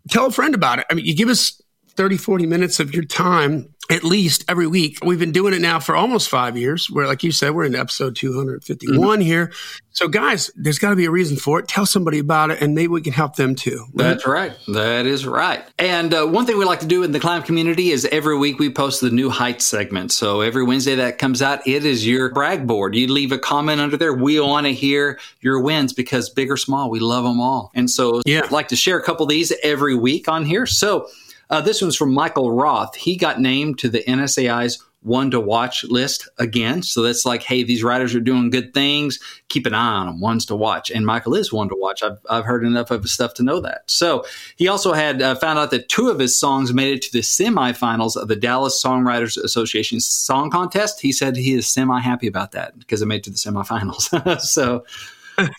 tell 0.09 0.25
a 0.25 0.31
friend 0.31 0.55
about 0.55 0.79
it. 0.79 0.85
I 0.89 0.95
mean, 0.95 1.05
you 1.05 1.15
give 1.15 1.29
us 1.29 1.61
30, 1.89 2.17
40 2.17 2.47
minutes 2.47 2.79
of 2.79 2.93
your 2.95 3.03
time 3.03 3.73
at 3.89 4.03
least 4.03 4.43
every 4.49 4.67
week. 4.67 4.99
We've 5.03 5.19
been 5.19 5.31
doing 5.31 5.53
it 5.53 5.61
now 5.61 5.79
for 5.79 5.95
almost 5.95 6.29
five 6.29 6.57
years. 6.57 6.89
Where, 6.89 7.07
like 7.07 7.23
you 7.23 7.31
said, 7.31 7.51
we're 7.51 7.65
in 7.65 7.75
episode 7.75 8.15
251 8.15 9.21
here. 9.21 9.51
So, 9.91 10.07
guys, 10.07 10.51
there's 10.55 10.77
got 10.77 10.91
to 10.91 10.95
be 10.95 11.05
a 11.05 11.11
reason 11.11 11.37
for 11.37 11.59
it. 11.59 11.67
Tell 11.67 11.85
somebody 11.87 12.19
about 12.19 12.51
it, 12.51 12.61
and 12.61 12.75
maybe 12.75 12.89
we 12.89 13.01
can 13.01 13.13
help 13.13 13.35
them 13.35 13.55
too. 13.55 13.85
That's 13.95 14.27
right. 14.27 14.53
That 14.67 15.07
is 15.07 15.25
right. 15.25 15.63
And 15.79 16.13
uh, 16.13 16.25
one 16.27 16.45
thing 16.45 16.57
we 16.59 16.65
like 16.65 16.81
to 16.81 16.85
do 16.85 17.01
in 17.01 17.11
the 17.13 17.19
Climb 17.19 17.41
community 17.41 17.89
is 17.89 18.05
every 18.05 18.37
week 18.37 18.59
we 18.59 18.69
post 18.69 19.01
the 19.01 19.09
new 19.09 19.29
Heights 19.31 19.65
segment. 19.65 20.11
So 20.11 20.41
every 20.41 20.63
Wednesday 20.63 20.95
that 20.95 21.17
comes 21.17 21.41
out, 21.41 21.65
it 21.67 21.83
is 21.83 22.05
your 22.05 22.31
brag 22.31 22.67
board. 22.67 22.93
You 22.95 23.07
leave 23.07 23.31
a 23.31 23.39
comment 23.39 23.81
under 23.81 23.97
there. 23.97 24.13
We 24.13 24.39
want 24.39 24.67
to 24.67 24.73
hear 24.73 25.19
your 25.41 25.59
wins 25.61 25.93
because 25.93 26.29
big 26.29 26.51
or 26.51 26.57
small, 26.57 26.91
we 26.91 26.99
love 26.99 27.23
them 27.23 27.41
all. 27.41 27.71
And 27.73 27.89
so 27.89 28.21
Yeah. 28.25 28.41
I'd 28.43 28.51
like 28.51 28.67
to 28.67 28.75
share 28.75 28.99
a 28.99 29.03
couple 29.03 29.23
of 29.23 29.29
these 29.29 29.51
every 29.63 29.95
week 29.95 30.27
on 30.27 30.45
here. 30.45 30.67
So 30.67 31.07
uh, 31.49 31.61
this 31.61 31.81
one's 31.81 31.95
from 31.95 32.13
Michael 32.13 32.51
Roth. 32.51 32.95
He 32.95 33.15
got 33.15 33.39
named 33.39 33.79
to 33.79 33.89
the 33.89 34.03
NSAI's 34.03 34.83
one 35.01 35.31
to 35.31 35.39
watch 35.39 35.83
list 35.85 36.27
again. 36.37 36.81
So 36.81 37.01
that's 37.01 37.25
like, 37.25 37.43
hey, 37.43 37.63
these 37.63 37.83
writers 37.83 38.13
are 38.13 38.19
doing 38.19 38.49
good 38.49 38.73
things. 38.73 39.19
Keep 39.47 39.65
an 39.67 39.73
eye 39.73 39.95
on 39.95 40.05
them, 40.07 40.19
ones 40.19 40.45
to 40.47 40.55
watch. 40.55 40.91
And 40.91 41.05
Michael 41.05 41.35
is 41.35 41.53
one 41.53 41.69
to 41.69 41.75
watch. 41.77 42.03
I've, 42.03 42.19
I've 42.29 42.45
heard 42.45 42.65
enough 42.65 42.91
of 42.91 43.03
his 43.03 43.11
stuff 43.11 43.33
to 43.35 43.43
know 43.43 43.61
that. 43.61 43.83
So 43.85 44.25
he 44.57 44.67
also 44.67 44.93
had 44.93 45.21
uh, 45.21 45.35
found 45.35 45.59
out 45.59 45.71
that 45.71 45.87
two 45.87 46.09
of 46.09 46.19
his 46.19 46.37
songs 46.37 46.73
made 46.73 46.93
it 46.93 47.01
to 47.03 47.13
the 47.13 47.19
semifinals 47.19 48.17
of 48.17 48.27
the 48.27 48.35
Dallas 48.35 48.81
Songwriters 48.83 49.41
Association 49.41 49.99
song 49.99 50.49
contest. 50.49 50.99
He 50.99 51.11
said 51.11 51.37
he 51.37 51.53
is 51.53 51.67
semi 51.67 51.99
happy 51.99 52.27
about 52.27 52.51
that 52.51 52.77
because 52.77 53.01
it 53.01 53.05
made 53.05 53.17
it 53.17 53.23
to 53.25 53.29
the 53.29 53.37
semifinals. 53.37 54.41
so 54.41 54.83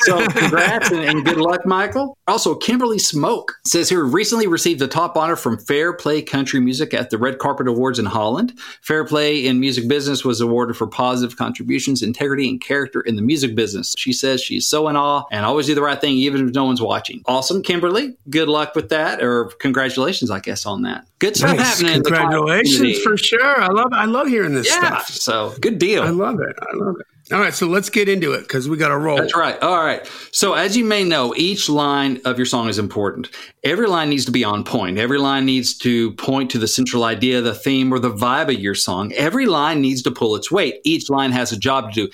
so 0.01 0.27
congrats 0.29 0.91
and, 0.91 1.05
and 1.05 1.25
good 1.25 1.37
luck, 1.37 1.65
Michael. 1.65 2.17
Also, 2.27 2.55
Kimberly 2.55 2.99
Smoke 2.99 3.55
says 3.65 3.89
here 3.89 4.05
recently 4.05 4.47
received 4.47 4.81
the 4.81 4.89
top 4.89 5.17
honor 5.17 5.37
from 5.37 5.59
Fair 5.59 5.93
Play 5.93 6.23
Country 6.23 6.61
Music 6.61 6.93
at 6.95 7.11
the 7.11 7.19
Red 7.19 7.38
Carpet 7.38 7.69
Awards 7.69 7.99
in 7.99 8.07
Holland. 8.07 8.59
Fair 8.83 9.05
Play 9.05 9.47
in 9.47 9.61
Music 9.61 9.88
Business 9.88 10.25
was 10.25 10.41
awarded 10.41 10.76
for 10.76 10.87
positive 10.87 11.37
contributions, 11.37 12.02
integrity, 12.02 12.49
and 12.49 12.61
character 12.61 13.00
in 13.00 13.17
the 13.17 13.23
music 13.23 13.55
business. 13.55 13.95
She 13.97 14.12
says 14.12 14.43
she's 14.43 14.67
so 14.67 14.88
in 14.88 14.97
awe 14.97 15.25
and 15.31 15.45
always 15.45 15.67
do 15.67 15.75
the 15.75 15.83
right 15.83 16.00
thing 16.00 16.14
even 16.14 16.49
if 16.49 16.55
no 16.55 16.64
one's 16.64 16.83
watching. 16.83 17.23
Awesome, 17.26 17.62
Kimberly. 17.62 18.17
Good 18.31 18.49
luck 18.49 18.75
with 18.75 18.88
that, 18.91 19.23
or 19.23 19.47
congratulations, 19.61 20.31
I 20.31 20.41
guess, 20.41 20.67
on 20.67 20.83
that. 20.83 21.05
Good 21.19 21.37
stuff 21.37 21.57
Nice. 21.57 21.67
happening. 21.81 21.97
in 21.97 22.02
the 22.02 22.11
Congratulations 22.11 22.99
for 23.00 23.17
sure. 23.17 23.61
I 23.61 23.69
love 23.69 23.93
I 23.93 24.05
love 24.05 24.29
hearing 24.29 24.55
this 24.55 24.69
yeah. 24.69 24.99
stuff. 24.99 25.09
So 25.09 25.55
good 25.61 25.79
deal. 25.79 26.02
I 26.02 26.11
love 26.11 26.41
it. 26.41 26.57
I 26.61 26.76
love 26.76 26.97
it. 27.00 27.07
All 27.30 27.40
right, 27.40 27.52
so 27.52 27.66
let's 27.66 27.90
get 27.90 28.08
into 28.08 28.32
it 28.32 28.42
because 28.42 28.70
we 28.70 28.78
got 28.78 28.88
to 28.88 28.97
roll. 28.97 29.18
That's 29.18 29.37
right. 29.37 29.61
All 29.62 29.85
right. 29.85 30.11
So, 30.32 30.54
as 30.54 30.78
you 30.78 30.85
may 30.85 31.04
know, 31.04 31.35
each 31.37 31.68
line 31.68 32.23
of 32.25 32.38
your 32.38 32.47
song 32.47 32.68
is 32.68 32.78
important. 32.78 33.28
Every 33.62 33.87
line 33.87 34.08
needs 34.08 34.25
to 34.25 34.30
be 34.30 34.44
on 34.44 34.64
point. 34.64 34.97
Every 34.97 35.18
line 35.18 35.44
needs 35.44 35.76
to 35.78 36.12
point 36.12 36.50
to 36.52 36.58
the 36.58 36.68
central 36.68 37.04
idea, 37.04 37.42
the 37.42 37.54
theme, 37.54 37.92
or 37.92 37.99
the 37.99 38.11
vibe 38.12 38.54
of 38.54 38.61
your 38.61 38.75
song. 38.75 39.12
Every 39.12 39.44
line 39.44 39.82
needs 39.82 40.02
to 40.02 40.11
pull 40.11 40.37
its 40.37 40.50
weight. 40.50 40.80
Each 40.85 41.11
line 41.11 41.32
has 41.32 41.52
a 41.52 41.58
job 41.58 41.92
to 41.92 42.06
do, 42.06 42.12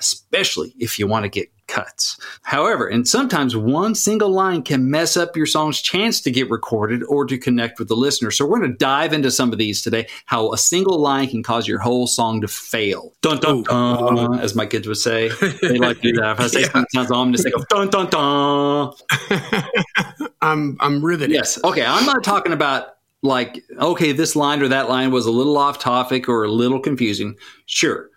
especially 0.00 0.74
if 0.78 0.98
you 0.98 1.06
want 1.06 1.24
to 1.24 1.28
get 1.28 1.48
cuts. 1.68 2.18
However, 2.42 2.86
and 2.86 3.06
sometimes 3.06 3.56
one 3.56 3.94
single 3.94 4.30
line 4.30 4.62
can 4.62 4.90
mess 4.90 5.16
up 5.16 5.36
your 5.36 5.46
song's 5.46 5.80
chance 5.82 6.20
to 6.22 6.30
get 6.30 6.48
recorded 6.50 7.02
or 7.08 7.24
to 7.26 7.36
connect 7.38 7.78
with 7.78 7.88
the 7.88 7.96
listener. 7.96 8.30
So 8.30 8.46
we're 8.46 8.58
going 8.58 8.70
to 8.72 8.76
dive 8.78 9.12
into 9.12 9.30
some 9.30 9.52
of 9.52 9.58
these 9.58 9.82
today, 9.82 10.06
how 10.26 10.52
a 10.52 10.58
single 10.58 10.98
line 10.98 11.28
can 11.28 11.42
cause 11.42 11.66
your 11.66 11.78
whole 11.80 12.06
song 12.06 12.40
to 12.40 12.48
fail. 12.48 13.12
Dun 13.22 13.38
dun 13.38 13.62
dun, 13.64 14.38
as 14.38 14.54
my 14.54 14.66
kids 14.66 14.86
would 14.86 14.96
say. 14.98 15.30
They 15.62 15.78
like 15.78 16.00
to 16.00 16.12
do 16.12 16.20
that. 16.20 16.32
If 16.32 16.40
I 16.40 16.46
say 16.46 16.60
Yeah. 16.60 16.66
something 16.66 16.86
sounds 16.94 17.10
ominous, 17.10 17.44
they 17.44 17.50
go 17.50 17.64
dun 17.68 17.88
dun 17.88 18.06
dun. 18.10 18.92
I'm 20.42 20.76
I'm 20.80 21.04
riveted. 21.04 21.32
Yes. 21.34 21.62
Okay. 21.64 21.84
I'm 21.84 22.04
not 22.06 22.22
talking 22.24 22.52
about 22.52 22.96
like, 23.22 23.64
okay, 23.78 24.12
this 24.12 24.36
line 24.36 24.62
or 24.62 24.68
that 24.68 24.88
line 24.88 25.10
was 25.10 25.26
a 25.26 25.30
little 25.30 25.56
off 25.58 25.78
topic 25.78 26.28
or 26.28 26.44
a 26.44 26.48
little 26.50 26.78
confusing. 26.78 27.36
Sure. 27.66 28.08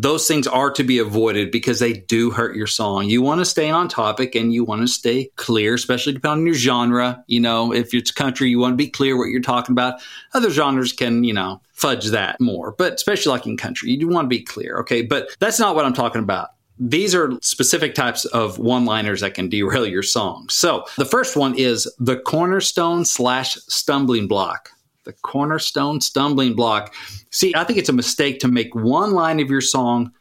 Those 0.00 0.26
things 0.26 0.46
are 0.46 0.70
to 0.70 0.82
be 0.82 0.98
avoided 0.98 1.50
because 1.50 1.78
they 1.78 1.92
do 1.92 2.30
hurt 2.30 2.56
your 2.56 2.66
song. 2.66 3.04
You 3.04 3.20
want 3.20 3.40
to 3.40 3.44
stay 3.44 3.68
on 3.68 3.86
topic 3.86 4.34
and 4.34 4.52
you 4.52 4.64
want 4.64 4.80
to 4.80 4.88
stay 4.88 5.30
clear, 5.36 5.74
especially 5.74 6.14
depending 6.14 6.40
on 6.40 6.46
your 6.46 6.54
genre. 6.54 7.22
You 7.26 7.40
know, 7.40 7.74
if 7.74 7.92
it's 7.92 8.10
country, 8.10 8.48
you 8.48 8.58
want 8.58 8.72
to 8.72 8.76
be 8.76 8.88
clear 8.88 9.18
what 9.18 9.26
you're 9.26 9.42
talking 9.42 9.74
about. 9.74 10.00
Other 10.32 10.48
genres 10.48 10.94
can, 10.94 11.22
you 11.22 11.34
know, 11.34 11.60
fudge 11.72 12.06
that 12.06 12.40
more, 12.40 12.72
but 12.72 12.94
especially 12.94 13.32
like 13.32 13.46
in 13.46 13.58
country, 13.58 13.90
you 13.90 13.98
do 13.98 14.08
want 14.08 14.24
to 14.24 14.28
be 14.28 14.42
clear. 14.42 14.78
Okay. 14.78 15.02
But 15.02 15.36
that's 15.38 15.60
not 15.60 15.74
what 15.74 15.84
I'm 15.84 15.92
talking 15.92 16.22
about. 16.22 16.48
These 16.78 17.14
are 17.14 17.38
specific 17.42 17.94
types 17.94 18.24
of 18.24 18.58
one 18.58 18.86
liners 18.86 19.20
that 19.20 19.34
can 19.34 19.50
derail 19.50 19.86
your 19.86 20.02
song. 20.02 20.48
So 20.48 20.86
the 20.96 21.04
first 21.04 21.36
one 21.36 21.54
is 21.58 21.86
the 21.98 22.16
cornerstone 22.16 23.04
slash 23.04 23.56
stumbling 23.68 24.28
block. 24.28 24.70
The 25.10 25.16
cornerstone 25.22 26.00
stumbling 26.00 26.54
block. 26.54 26.94
See, 27.32 27.52
I 27.56 27.64
think 27.64 27.80
it's 27.80 27.88
a 27.88 27.92
mistake 27.92 28.38
to 28.40 28.48
make 28.48 28.72
one 28.76 29.10
line 29.10 29.40
of 29.40 29.50
your 29.50 29.60
song 29.60 30.12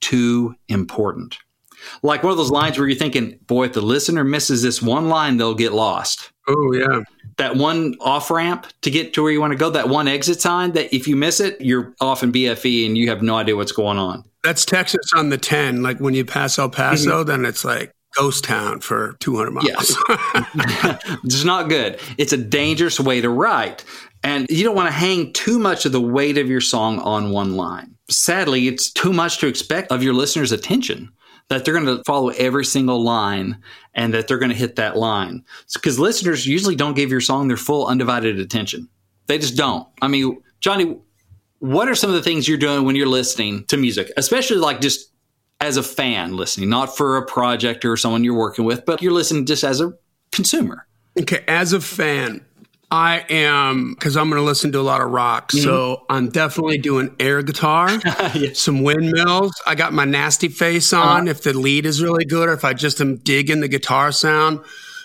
too 0.00 0.54
important. 0.68 1.36
Like 2.02 2.22
one 2.22 2.30
of 2.32 2.38
those 2.38 2.50
lines 2.50 2.78
where 2.78 2.88
you're 2.88 2.98
thinking, 2.98 3.38
boy, 3.46 3.66
if 3.66 3.74
the 3.74 3.82
listener 3.82 4.24
misses 4.24 4.62
this 4.62 4.80
one 4.80 5.10
line, 5.10 5.36
they'll 5.36 5.54
get 5.54 5.74
lost. 5.74 6.32
Oh, 6.46 6.72
yeah. 6.72 7.02
That 7.36 7.56
one 7.56 7.94
off 8.00 8.30
ramp 8.30 8.68
to 8.80 8.90
get 8.90 9.12
to 9.14 9.22
where 9.22 9.30
you 9.30 9.40
want 9.40 9.52
to 9.52 9.58
go, 9.58 9.68
that 9.68 9.90
one 9.90 10.08
exit 10.08 10.40
sign 10.40 10.72
that 10.72 10.94
if 10.94 11.06
you 11.06 11.14
miss 11.14 11.40
it, 11.40 11.60
you're 11.60 11.94
off 12.00 12.22
in 12.22 12.32
BFE 12.32 12.86
and 12.86 12.96
you 12.96 13.10
have 13.10 13.20
no 13.20 13.36
idea 13.36 13.54
what's 13.54 13.72
going 13.72 13.98
on. 13.98 14.24
That's 14.44 14.64
Texas 14.64 15.12
on 15.14 15.28
the 15.28 15.36
10. 15.36 15.82
Like 15.82 16.00
when 16.00 16.14
you 16.14 16.24
pass 16.24 16.58
El 16.58 16.70
Paso, 16.70 17.18
mm-hmm. 17.20 17.28
then 17.28 17.44
it's 17.44 17.66
like 17.66 17.92
ghost 18.16 18.44
town 18.44 18.80
for 18.80 19.16
200 19.20 19.50
miles. 19.50 19.66
Yes. 19.68 19.96
it's 21.24 21.44
not 21.44 21.68
good. 21.68 22.00
It's 22.16 22.32
a 22.32 22.36
dangerous 22.36 22.98
way 22.98 23.20
to 23.20 23.28
write. 23.28 23.84
And 24.22 24.46
you 24.50 24.64
don't 24.64 24.74
want 24.76 24.88
to 24.88 24.92
hang 24.92 25.32
too 25.32 25.58
much 25.58 25.86
of 25.86 25.92
the 25.92 26.00
weight 26.00 26.38
of 26.38 26.48
your 26.48 26.60
song 26.60 26.98
on 27.00 27.30
one 27.30 27.56
line. 27.56 27.94
Sadly, 28.10 28.68
it's 28.68 28.90
too 28.90 29.12
much 29.12 29.38
to 29.38 29.46
expect 29.46 29.92
of 29.92 30.02
your 30.02 30.14
listeners' 30.14 30.52
attention 30.52 31.10
that 31.48 31.64
they're 31.64 31.74
going 31.74 31.86
to 31.86 32.02
follow 32.04 32.28
every 32.30 32.64
single 32.64 33.02
line 33.02 33.58
and 33.94 34.12
that 34.12 34.28
they're 34.28 34.38
going 34.38 34.50
to 34.50 34.56
hit 34.56 34.76
that 34.76 34.96
line. 34.96 35.42
Because 35.72 35.98
listeners 35.98 36.46
usually 36.46 36.76
don't 36.76 36.94
give 36.94 37.10
your 37.10 37.20
song 37.20 37.48
their 37.48 37.56
full 37.56 37.86
undivided 37.86 38.38
attention. 38.38 38.88
They 39.26 39.38
just 39.38 39.56
don't. 39.56 39.86
I 40.02 40.08
mean, 40.08 40.42
Johnny, 40.60 40.96
what 41.60 41.88
are 41.88 41.94
some 41.94 42.10
of 42.10 42.16
the 42.16 42.22
things 42.22 42.46
you're 42.46 42.58
doing 42.58 42.84
when 42.84 42.96
you're 42.96 43.06
listening 43.06 43.64
to 43.66 43.76
music, 43.76 44.10
especially 44.16 44.58
like 44.58 44.80
just 44.80 45.10
as 45.60 45.76
a 45.76 45.82
fan 45.82 46.36
listening, 46.36 46.68
not 46.68 46.96
for 46.96 47.16
a 47.16 47.26
project 47.26 47.84
or 47.84 47.96
someone 47.96 48.24
you're 48.24 48.34
working 48.34 48.64
with, 48.64 48.84
but 48.84 49.02
you're 49.02 49.12
listening 49.12 49.46
just 49.46 49.64
as 49.64 49.80
a 49.80 49.92
consumer? 50.30 50.86
Okay, 51.18 51.44
as 51.48 51.72
a 51.72 51.80
fan, 51.80 52.44
I 52.90 53.24
am 53.28 53.92
because 53.92 54.16
I'm 54.16 54.30
going 54.30 54.40
to 54.40 54.46
listen 54.46 54.72
to 54.72 54.80
a 54.80 54.82
lot 54.82 55.02
of 55.02 55.10
rock. 55.10 55.52
Mm-hmm. 55.52 55.62
So 55.62 56.06
I'm 56.08 56.30
definitely 56.30 56.78
doing 56.78 57.14
air 57.20 57.42
guitar, 57.42 57.90
yeah. 58.34 58.52
some 58.54 58.82
windmills. 58.82 59.52
I 59.66 59.74
got 59.74 59.92
my 59.92 60.06
nasty 60.06 60.48
face 60.48 60.92
on 60.92 61.22
uh-huh. 61.22 61.30
if 61.30 61.42
the 61.42 61.52
lead 61.52 61.84
is 61.84 62.02
really 62.02 62.24
good 62.24 62.48
or 62.48 62.52
if 62.52 62.64
I 62.64 62.72
just 62.72 63.00
am 63.00 63.16
digging 63.16 63.60
the 63.60 63.68
guitar 63.68 64.10
sound. 64.10 64.60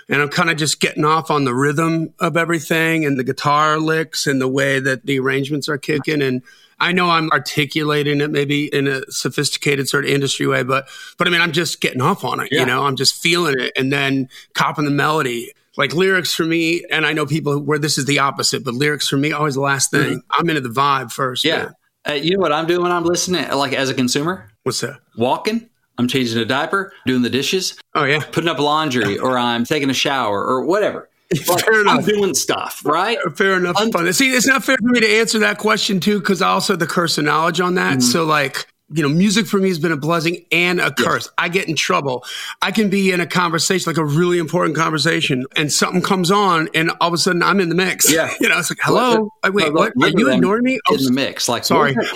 And 0.09 0.21
I'm 0.21 0.29
kind 0.29 0.49
of 0.49 0.57
just 0.57 0.79
getting 0.79 1.05
off 1.05 1.31
on 1.31 1.43
the 1.45 1.53
rhythm 1.53 2.13
of 2.19 2.37
everything 2.37 3.05
and 3.05 3.17
the 3.17 3.23
guitar 3.23 3.79
licks 3.79 4.27
and 4.27 4.39
the 4.39 4.49
way 4.49 4.79
that 4.79 5.05
the 5.05 5.19
arrangements 5.19 5.67
are 5.67 5.77
kicking. 5.77 6.21
And 6.21 6.41
I 6.79 6.91
know 6.91 7.09
I'm 7.09 7.29
articulating 7.31 8.19
it 8.19 8.29
maybe 8.29 8.65
in 8.65 8.87
a 8.87 9.09
sophisticated 9.09 9.87
sort 9.87 10.03
of 10.03 10.11
industry 10.11 10.45
way, 10.45 10.63
but 10.63 10.87
but 11.17 11.27
I 11.27 11.31
mean 11.31 11.39
I'm 11.39 11.53
just 11.53 11.79
getting 11.79 12.01
off 12.01 12.25
on 12.25 12.41
it. 12.41 12.49
Yeah. 12.51 12.61
You 12.61 12.65
know, 12.65 12.85
I'm 12.85 12.97
just 12.97 13.15
feeling 13.15 13.57
it 13.57 13.71
and 13.77 13.91
then 13.91 14.27
copping 14.53 14.85
the 14.85 14.91
melody 14.91 15.53
like 15.77 15.93
lyrics 15.93 16.33
for 16.33 16.43
me, 16.43 16.83
and 16.91 17.05
I 17.05 17.13
know 17.13 17.25
people 17.25 17.59
where 17.59 17.79
this 17.79 17.97
is 17.97 18.05
the 18.05 18.19
opposite, 18.19 18.63
but 18.63 18.73
lyrics 18.73 19.07
for 19.07 19.17
me 19.17 19.31
always 19.31 19.55
the 19.55 19.61
last 19.61 19.91
thing. 19.91 20.19
Mm-hmm. 20.19 20.31
I'm 20.31 20.49
into 20.49 20.61
the 20.61 20.69
vibe 20.69 21.11
first. 21.11 21.43
Yeah. 21.43 21.69
Uh, 22.07 22.13
you 22.13 22.35
know 22.35 22.41
what 22.41 22.51
I'm 22.51 22.67
doing 22.67 22.83
when 22.83 22.91
I'm 22.91 23.05
listening, 23.05 23.49
like 23.51 23.73
as 23.73 23.89
a 23.89 23.93
consumer? 23.93 24.51
What's 24.63 24.81
that? 24.81 24.99
Walking. 25.17 25.69
I'm 25.97 26.07
changing 26.07 26.39
a 26.39 26.45
diaper, 26.45 26.91
doing 27.05 27.21
the 27.21 27.29
dishes. 27.29 27.79
Oh 27.93 28.03
yeah. 28.03 28.23
Putting 28.31 28.49
up 28.49 28.59
laundry, 28.59 29.17
or 29.19 29.37
I'm 29.37 29.63
taking 29.63 29.89
a 29.89 29.93
shower, 29.93 30.43
or 30.43 30.65
whatever. 30.65 31.09
Fair 31.35 31.81
enough. 31.81 31.99
I'm 31.99 32.05
doing 32.05 32.33
stuff, 32.33 32.81
right? 32.85 33.17
Fair 33.35 33.57
enough. 33.57 33.77
Un- 33.77 34.13
See, 34.13 34.29
it's 34.31 34.45
not 34.45 34.63
fair 34.63 34.77
for 34.77 34.89
me 34.89 34.99
to 34.99 35.09
answer 35.09 35.39
that 35.39 35.57
question 35.57 35.99
too, 35.99 36.19
because 36.19 36.41
I 36.41 36.49
also 36.49 36.75
the 36.75 36.85
curse 36.85 37.17
of 37.17 37.25
knowledge 37.25 37.59
on 37.59 37.75
that. 37.75 37.93
Mm-hmm. 37.93 38.01
So 38.01 38.25
like 38.25 38.67
you 38.93 39.01
know, 39.01 39.09
music 39.09 39.47
for 39.47 39.57
me 39.57 39.69
has 39.69 39.79
been 39.79 39.91
a 39.91 39.97
blessing 39.97 40.45
and 40.51 40.79
a 40.79 40.91
curse. 40.91 41.29
I 41.37 41.49
get 41.49 41.67
in 41.67 41.75
trouble. 41.75 42.23
I 42.61 42.71
can 42.71 42.89
be 42.89 43.11
in 43.11 43.19
a 43.19 43.25
conversation, 43.25 43.89
like 43.89 43.97
a 43.97 44.05
really 44.05 44.37
important 44.37 44.75
conversation, 44.75 45.45
and 45.55 45.71
something 45.71 46.01
comes 46.01 46.29
on, 46.29 46.69
and 46.75 46.91
all 47.01 47.07
of 47.07 47.13
a 47.13 47.17
sudden 47.17 47.41
I'm 47.41 47.59
in 47.59 47.69
the 47.69 47.75
mix. 47.75 48.11
Yeah. 48.11 48.31
You 48.43 48.49
know, 48.49 48.59
it's 48.59 48.69
like, 48.69 48.79
hello, 48.81 49.31
wait, 49.45 49.73
what? 49.73 49.93
Are 50.01 50.09
you 50.09 50.29
ignoring 50.29 50.63
me? 50.63 50.77
Oh, 50.89 50.95
in 50.95 51.03
the 51.03 51.09
oh, 51.09 51.13
mix. 51.13 51.47
Like, 51.47 51.63
sorry. 51.63 51.91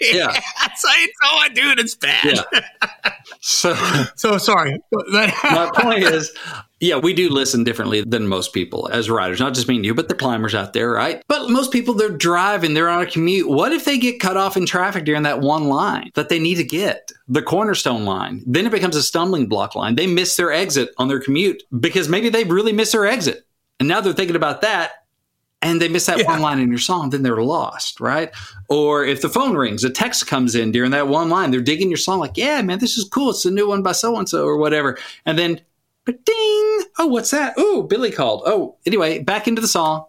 yeah. 0.00 0.32
So 0.32 0.88
it's 0.90 1.18
all 1.22 1.38
I 1.38 1.50
do, 1.52 1.70
and 1.70 1.78
it's 1.78 1.94
bad. 1.94 2.24
Yeah. 2.24 3.12
So, 3.48 3.74
so 4.14 4.36
sorry. 4.36 4.78
my 4.92 5.70
point 5.74 6.04
is, 6.04 6.30
yeah, 6.80 6.96
we 6.96 7.14
do 7.14 7.30
listen 7.30 7.64
differently 7.64 8.02
than 8.02 8.28
most 8.28 8.52
people 8.52 8.90
as 8.92 9.08
riders, 9.08 9.40
not 9.40 9.54
just 9.54 9.66
me 9.68 9.76
and 9.76 9.86
you, 9.86 9.94
but 9.94 10.08
the 10.08 10.14
climbers 10.14 10.54
out 10.54 10.74
there, 10.74 10.90
right? 10.90 11.22
But 11.28 11.48
most 11.48 11.72
people, 11.72 11.94
they're 11.94 12.10
driving, 12.10 12.74
they're 12.74 12.90
on 12.90 13.00
a 13.00 13.06
commute. 13.06 13.48
What 13.48 13.72
if 13.72 13.86
they 13.86 13.96
get 13.96 14.20
cut 14.20 14.36
off 14.36 14.58
in 14.58 14.66
traffic 14.66 15.06
during 15.06 15.22
that 15.22 15.40
one 15.40 15.64
line 15.64 16.10
that 16.14 16.28
they 16.28 16.38
need 16.38 16.56
to 16.56 16.64
get? 16.64 17.10
The 17.26 17.42
cornerstone 17.42 18.04
line. 18.04 18.42
Then 18.46 18.66
it 18.66 18.72
becomes 18.72 18.96
a 18.96 19.02
stumbling 19.02 19.46
block 19.46 19.74
line. 19.74 19.94
They 19.94 20.06
miss 20.06 20.36
their 20.36 20.52
exit 20.52 20.90
on 20.98 21.08
their 21.08 21.20
commute 21.20 21.62
because 21.80 22.08
maybe 22.08 22.28
they 22.28 22.44
really 22.44 22.72
miss 22.72 22.92
their 22.92 23.06
exit. 23.06 23.46
And 23.80 23.88
now 23.88 24.02
they're 24.02 24.12
thinking 24.12 24.36
about 24.36 24.60
that 24.60 24.97
and 25.60 25.82
they 25.82 25.88
miss 25.88 26.06
that 26.06 26.18
yeah. 26.18 26.26
one 26.26 26.40
line 26.40 26.60
in 26.60 26.68
your 26.68 26.78
song, 26.78 27.10
then 27.10 27.22
they're 27.22 27.42
lost, 27.42 28.00
right? 28.00 28.30
Or 28.68 29.04
if 29.04 29.22
the 29.22 29.28
phone 29.28 29.56
rings, 29.56 29.84
a 29.84 29.90
text 29.90 30.26
comes 30.26 30.54
in 30.54 30.70
during 30.72 30.92
that 30.92 31.08
one 31.08 31.28
line, 31.28 31.50
they're 31.50 31.60
digging 31.60 31.90
your 31.90 31.96
song 31.96 32.20
like, 32.20 32.36
yeah, 32.36 32.62
man, 32.62 32.78
this 32.78 32.96
is 32.96 33.08
cool. 33.08 33.30
It's 33.30 33.44
a 33.44 33.50
new 33.50 33.68
one 33.68 33.82
by 33.82 33.92
so 33.92 34.16
and 34.16 34.28
so 34.28 34.44
or 34.44 34.56
whatever. 34.56 34.98
And 35.26 35.38
then 35.38 35.60
ding! 36.12 36.80
Oh, 36.98 37.06
what's 37.06 37.30
that? 37.30 37.54
Oh, 37.56 37.82
Billy 37.82 38.10
called. 38.10 38.42
Oh, 38.46 38.76
anyway, 38.86 39.22
back 39.22 39.48
into 39.48 39.60
the 39.60 39.68
song, 39.68 40.06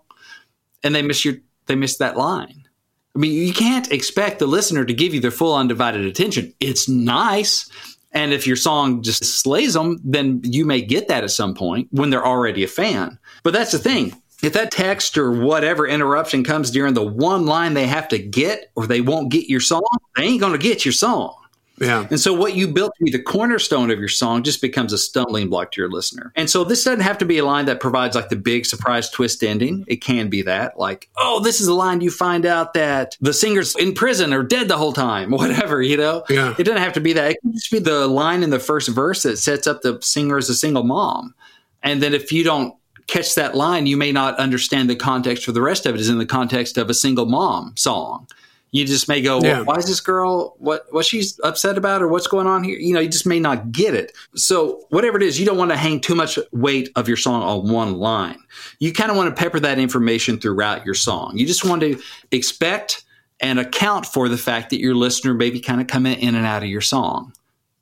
and 0.83 0.95
they 0.95 1.01
miss 1.01 1.25
your 1.25 1.35
they 1.65 1.75
miss 1.75 1.97
that 1.97 2.17
line. 2.17 2.67
I 3.15 3.19
mean, 3.19 3.33
you 3.33 3.53
can't 3.53 3.91
expect 3.91 4.39
the 4.39 4.47
listener 4.47 4.85
to 4.85 4.93
give 4.93 5.13
you 5.13 5.19
their 5.19 5.31
full 5.31 5.55
undivided 5.55 6.05
attention. 6.05 6.53
It's 6.59 6.87
nice. 6.87 7.69
And 8.11 8.33
if 8.33 8.47
your 8.47 8.55
song 8.55 9.03
just 9.03 9.23
slays 9.23 9.73
them, 9.73 9.99
then 10.03 10.41
you 10.43 10.65
may 10.65 10.81
get 10.81 11.07
that 11.09 11.23
at 11.23 11.31
some 11.31 11.53
point 11.53 11.89
when 11.91 12.09
they're 12.09 12.25
already 12.25 12.63
a 12.63 12.67
fan. 12.67 13.19
But 13.43 13.53
that's 13.53 13.71
the 13.71 13.79
thing. 13.79 14.15
If 14.41 14.53
that 14.53 14.71
text 14.71 15.17
or 15.17 15.31
whatever 15.31 15.87
interruption 15.87 16.43
comes 16.43 16.71
during 16.71 16.93
the 16.93 17.05
one 17.05 17.45
line 17.45 17.73
they 17.73 17.87
have 17.87 18.07
to 18.09 18.17
get, 18.17 18.71
or 18.75 18.87
they 18.87 19.01
won't 19.01 19.29
get 19.29 19.49
your 19.49 19.59
song, 19.59 19.83
they 20.15 20.23
ain't 20.23 20.39
going 20.39 20.53
to 20.53 20.59
get 20.59 20.85
your 20.85 20.93
song. 20.93 21.35
Yeah. 21.79 22.07
And 22.09 22.19
so 22.19 22.33
what 22.33 22.55
you 22.55 22.67
built 22.67 22.93
to 22.97 23.05
be 23.05 23.11
the 23.11 23.21
cornerstone 23.21 23.89
of 23.89 23.99
your 23.99 24.09
song 24.09 24.43
just 24.43 24.61
becomes 24.61 24.93
a 24.93 24.97
stumbling 24.97 25.49
block 25.49 25.71
to 25.71 25.81
your 25.81 25.89
listener. 25.89 26.31
And 26.35 26.49
so 26.49 26.63
this 26.63 26.83
doesn't 26.83 27.01
have 27.01 27.17
to 27.19 27.25
be 27.25 27.37
a 27.37 27.45
line 27.45 27.65
that 27.65 27.79
provides 27.79 28.15
like 28.15 28.29
the 28.29 28.35
big 28.35 28.65
surprise 28.65 29.09
twist 29.09 29.43
ending. 29.43 29.85
It 29.87 29.97
can 29.97 30.29
be 30.29 30.41
that, 30.43 30.77
like, 30.77 31.09
oh, 31.17 31.39
this 31.39 31.61
is 31.61 31.67
a 31.67 31.73
line 31.73 32.01
you 32.01 32.11
find 32.11 32.45
out 32.45 32.73
that 32.73 33.17
the 33.21 33.33
singer's 33.33 33.75
in 33.75 33.93
prison 33.93 34.33
or 34.33 34.43
dead 34.43 34.67
the 34.67 34.77
whole 34.77 34.93
time, 34.93 35.31
whatever, 35.31 35.81
you 35.81 35.97
know? 35.97 36.23
Yeah. 36.29 36.53
It 36.57 36.63
doesn't 36.63 36.81
have 36.81 36.93
to 36.93 37.01
be 37.01 37.13
that. 37.13 37.31
It 37.31 37.37
can 37.41 37.53
just 37.53 37.71
be 37.71 37.79
the 37.79 38.07
line 38.07 38.43
in 38.43 38.49
the 38.49 38.59
first 38.59 38.89
verse 38.89 39.23
that 39.23 39.37
sets 39.37 39.67
up 39.67 39.81
the 39.81 39.99
singer 40.01 40.37
as 40.37 40.49
a 40.49 40.55
single 40.55 40.83
mom. 40.83 41.33
And 41.81 42.03
then 42.03 42.13
if 42.13 42.31
you 42.33 42.43
don't 42.43 42.75
catch 43.09 43.35
that 43.35 43.55
line, 43.55 43.87
you 43.87 43.97
may 43.97 44.11
not 44.11 44.37
understand 44.37 44.89
the 44.89 44.95
context 44.95 45.45
for 45.45 45.51
the 45.51 45.61
rest 45.61 45.85
of 45.85 45.95
it 45.95 46.01
is 46.01 46.09
in 46.09 46.17
the 46.17 46.25
context 46.25 46.77
of 46.77 46.89
a 46.89 46.93
single 46.93 47.25
mom 47.25 47.75
song 47.75 48.27
you 48.71 48.85
just 48.85 49.07
may 49.07 49.21
go, 49.21 49.39
well, 49.39 49.65
why 49.65 49.75
is 49.75 49.87
this 49.87 49.99
girl, 49.99 50.55
what, 50.59 50.85
what 50.91 51.05
she's 51.05 51.39
upset 51.43 51.77
about 51.77 52.01
or 52.01 52.07
what's 52.07 52.27
going 52.27 52.45
on 52.45 52.63
here? 52.63 52.77
You 52.77 52.93
know, 52.93 52.99
you 52.99 53.09
just 53.09 53.25
may 53.25 53.39
not 53.39 53.71
get 53.71 53.95
it. 53.95 54.15
So 54.35 54.85
whatever 54.89 55.17
it 55.17 55.23
is, 55.23 55.39
you 55.39 55.45
don't 55.45 55.57
want 55.57 55.71
to 55.71 55.77
hang 55.77 55.99
too 55.99 56.13
much 56.13 56.37
weight 56.51 56.89
of 56.95 57.07
your 57.07 57.17
song 57.17 57.41
on 57.41 57.71
one 57.71 57.93
line. 57.93 58.37
You 58.79 58.93
kind 58.93 59.09
of 59.09 59.17
want 59.17 59.35
to 59.35 59.41
pepper 59.41 59.59
that 59.59 59.79
information 59.79 60.39
throughout 60.39 60.85
your 60.85 60.93
song. 60.93 61.37
You 61.37 61.47
just 61.47 61.65
want 61.65 61.81
to 61.81 61.99
expect 62.31 63.03
and 63.41 63.59
account 63.59 64.05
for 64.05 64.29
the 64.29 64.37
fact 64.37 64.69
that 64.69 64.79
your 64.79 64.93
listener 64.93 65.33
may 65.33 65.49
be 65.49 65.59
kind 65.59 65.81
of 65.81 65.87
coming 65.87 66.19
in 66.19 66.35
and 66.35 66.45
out 66.45 66.61
of 66.61 66.69
your 66.69 66.81
song 66.81 67.33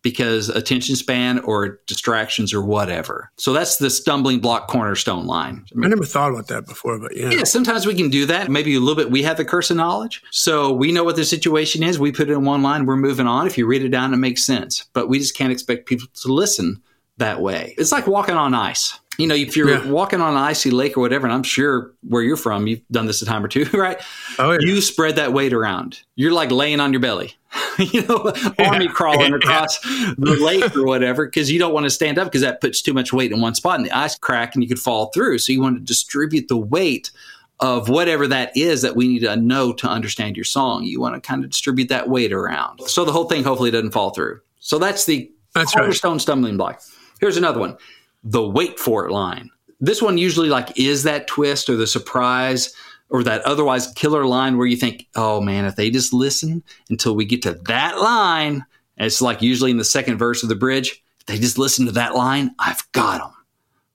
because 0.08 0.48
attention 0.48 0.96
span 0.96 1.38
or 1.40 1.82
distractions 1.86 2.54
or 2.54 2.62
whatever. 2.62 3.30
So 3.36 3.52
that's 3.52 3.76
the 3.76 3.90
stumbling 3.90 4.40
block 4.40 4.70
cornerstone 4.70 5.28
line. 5.28 5.66
I, 5.70 5.76
mean, 5.76 5.84
I 5.84 5.90
never 5.90 6.06
thought 6.06 6.32
about 6.32 6.48
that 6.48 6.66
before, 6.66 6.98
but 6.98 7.14
yeah. 7.14 7.30
Yeah, 7.30 7.44
sometimes 7.44 7.86
we 7.86 7.94
can 7.94 8.10
do 8.10 8.26
that. 8.28 8.50
Maybe 8.50 8.74
a 8.74 8.80
little 8.80 8.96
bit. 8.96 9.12
We 9.12 9.22
have 9.24 9.36
the 9.36 9.44
curse 9.44 9.70
of 9.70 9.76
knowledge. 9.76 10.24
So 10.32 10.72
we 10.72 10.94
know 10.94 11.04
what 11.04 11.18
the 11.18 11.26
situation 11.26 11.84
is. 11.84 12.00
We 12.00 12.14
put 12.14 12.30
it 12.30 12.34
in 12.34 12.46
one 12.46 12.64
line, 12.64 12.86
we're 12.86 12.96
moving 12.96 13.28
on. 13.28 13.48
If 13.48 13.58
you 13.58 13.68
read 13.68 13.84
it 13.84 13.90
down, 13.90 14.14
it 14.14 14.18
makes 14.18 14.46
sense. 14.46 14.86
But 14.94 15.10
we 15.10 15.20
just 15.20 15.36
can't 15.36 15.52
expect 15.52 15.88
people 15.88 16.08
to 16.22 16.32
listen 16.32 16.82
that 17.18 17.42
way. 17.42 17.76
It's 17.78 17.92
like 17.92 18.08
walking 18.08 18.36
on 18.36 18.54
ice 18.54 18.98
you 19.18 19.26
know, 19.26 19.36
if 19.36 19.58
you're 19.58 19.70
yeah. 19.70 19.90
walking 19.90 20.22
on 20.22 20.34
an 20.34 20.38
icy 20.38 20.70
lake 20.70 20.96
or 20.96 21.02
whatever, 21.02 21.26
and 21.26 21.34
I'm 21.34 21.44
sure 21.44 21.92
where 22.02 22.22
you're 22.22 22.38
from, 22.38 22.68
you've 22.68 22.88
done 22.92 23.08
this 23.08 23.22
a 23.22 23.26
time 23.26 23.44
or 23.44 23.48
two, 23.48 23.66
right? 23.74 24.00
Oh, 24.38 24.52
yeah. 24.52 24.60
You 24.62 24.82
spread 24.82 25.16
that 25.16 25.34
weight 25.34 25.54
around. 25.54 26.02
You're 26.16 26.32
like 26.32 26.52
laying 26.52 26.80
on 26.80 26.94
your 26.94 27.00
belly, 27.00 27.36
you 27.80 28.06
know, 28.08 28.34
army 28.60 28.86
yeah. 28.86 28.92
crawling 28.92 29.34
across 29.34 29.80
the 29.80 30.38
lake 30.42 30.76
or 30.76 30.86
whatever, 30.86 31.26
because 31.26 31.52
you 31.52 31.60
don't 31.60 31.74
want 31.74 31.86
to 31.86 31.90
stand 31.90 32.18
up 32.18 32.28
because 32.28 32.42
that 32.42 32.62
puts 32.62 32.82
too 32.82 32.94
much 32.94 33.14
weight 33.14 33.32
in 33.32 33.42
one 33.42 33.56
spot 33.56 33.78
and 33.78 33.86
the 33.86 33.92
ice 33.92 34.18
crack 34.18 34.56
and 34.56 34.64
you 34.64 34.70
could 34.70 34.80
fall 34.80 35.08
through. 35.08 35.40
So 35.40 35.54
you 35.54 35.62
want 35.62 35.78
to 35.78 35.84
distribute 35.84 36.48
the 36.48 36.58
weight 36.58 37.12
of 37.60 37.90
whatever 37.90 38.28
that 38.28 38.56
is 38.56 38.82
that 38.84 38.96
we 38.96 39.08
need 39.08 39.20
to 39.20 39.36
know 39.36 39.74
to 39.74 39.88
understand 39.88 40.36
your 40.36 40.46
song. 40.46 40.84
You 40.84 41.00
want 41.00 41.16
to 41.16 41.28
kind 41.28 41.44
of 41.44 41.50
distribute 41.50 41.90
that 41.90 42.10
weight 42.10 42.32
around. 42.32 42.82
So 42.82 43.04
the 43.04 43.12
whole 43.12 43.26
thing 43.26 43.44
hopefully 43.44 43.72
doesn't 43.72 43.92
fall 43.92 44.12
through. 44.12 44.42
So 44.60 44.78
that's 44.78 45.06
the 45.06 45.32
That's 45.54 45.74
cornerstone 45.74 46.14
right. 46.14 46.22
stumbling 46.22 46.58
block. 46.58 46.82
Here's 47.20 47.38
another 47.38 47.60
one. 47.60 47.78
The 48.24 48.48
wait 48.48 48.80
for 48.80 49.08
it 49.08 49.12
line. 49.12 49.50
This 49.80 50.02
one 50.02 50.18
usually 50.18 50.50
like 50.50 50.78
is 50.78 51.04
that 51.04 51.28
twist 51.28 51.70
or 51.70 51.76
the 51.76 51.88
surprise 51.88 52.74
or 53.10 53.24
that 53.24 53.42
otherwise 53.44 53.92
killer 53.94 54.26
line 54.26 54.58
where 54.58 54.68
you 54.68 54.76
think, 54.76 55.08
oh 55.16 55.42
man, 55.42 55.66
if 55.66 55.76
they 55.76 55.90
just 55.90 56.14
listen 56.14 56.64
until 56.90 57.16
we 57.16 57.26
get 57.26 57.42
to 57.44 57.54
that 57.68 58.00
line, 58.00 58.66
it's 58.98 59.22
like 59.22 59.42
usually 59.42 59.72
in 59.72 59.78
the 59.78 59.84
second 59.84 60.18
verse 60.18 60.44
of 60.44 60.50
the 60.50 60.56
bridge, 60.56 61.04
if 61.20 61.26
they 61.26 61.38
just 61.38 61.58
listen 61.58 61.86
to 61.86 61.92
that 61.94 62.16
line, 62.16 62.52
I've 62.60 62.90
got 62.92 63.20
them. 63.20 63.34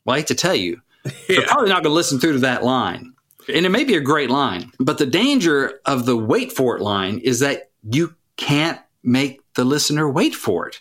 Well, 0.04 0.14
I 0.14 0.20
hate 0.20 0.28
to 0.28 0.34
tell 0.34 0.54
you, 0.54 0.80
yeah. 1.04 1.12
they're 1.28 1.46
probably 1.46 1.68
not 1.68 1.82
going 1.82 1.90
to 1.92 1.94
listen 1.94 2.18
through 2.18 2.34
to 2.34 2.38
that 2.40 2.64
line. 2.64 3.12
And 3.52 3.66
it 3.66 3.70
may 3.70 3.84
be 3.84 3.96
a 3.96 4.00
great 4.00 4.30
line, 4.30 4.70
but 4.78 4.98
the 4.98 5.06
danger 5.06 5.80
of 5.84 6.06
the 6.06 6.16
wait 6.16 6.52
for 6.52 6.76
it 6.76 6.82
line 6.82 7.18
is 7.18 7.40
that 7.40 7.70
you 7.82 8.14
can't 8.36 8.78
make 9.02 9.40
the 9.54 9.64
listener 9.64 10.08
wait 10.08 10.34
for 10.34 10.68
it. 10.68 10.80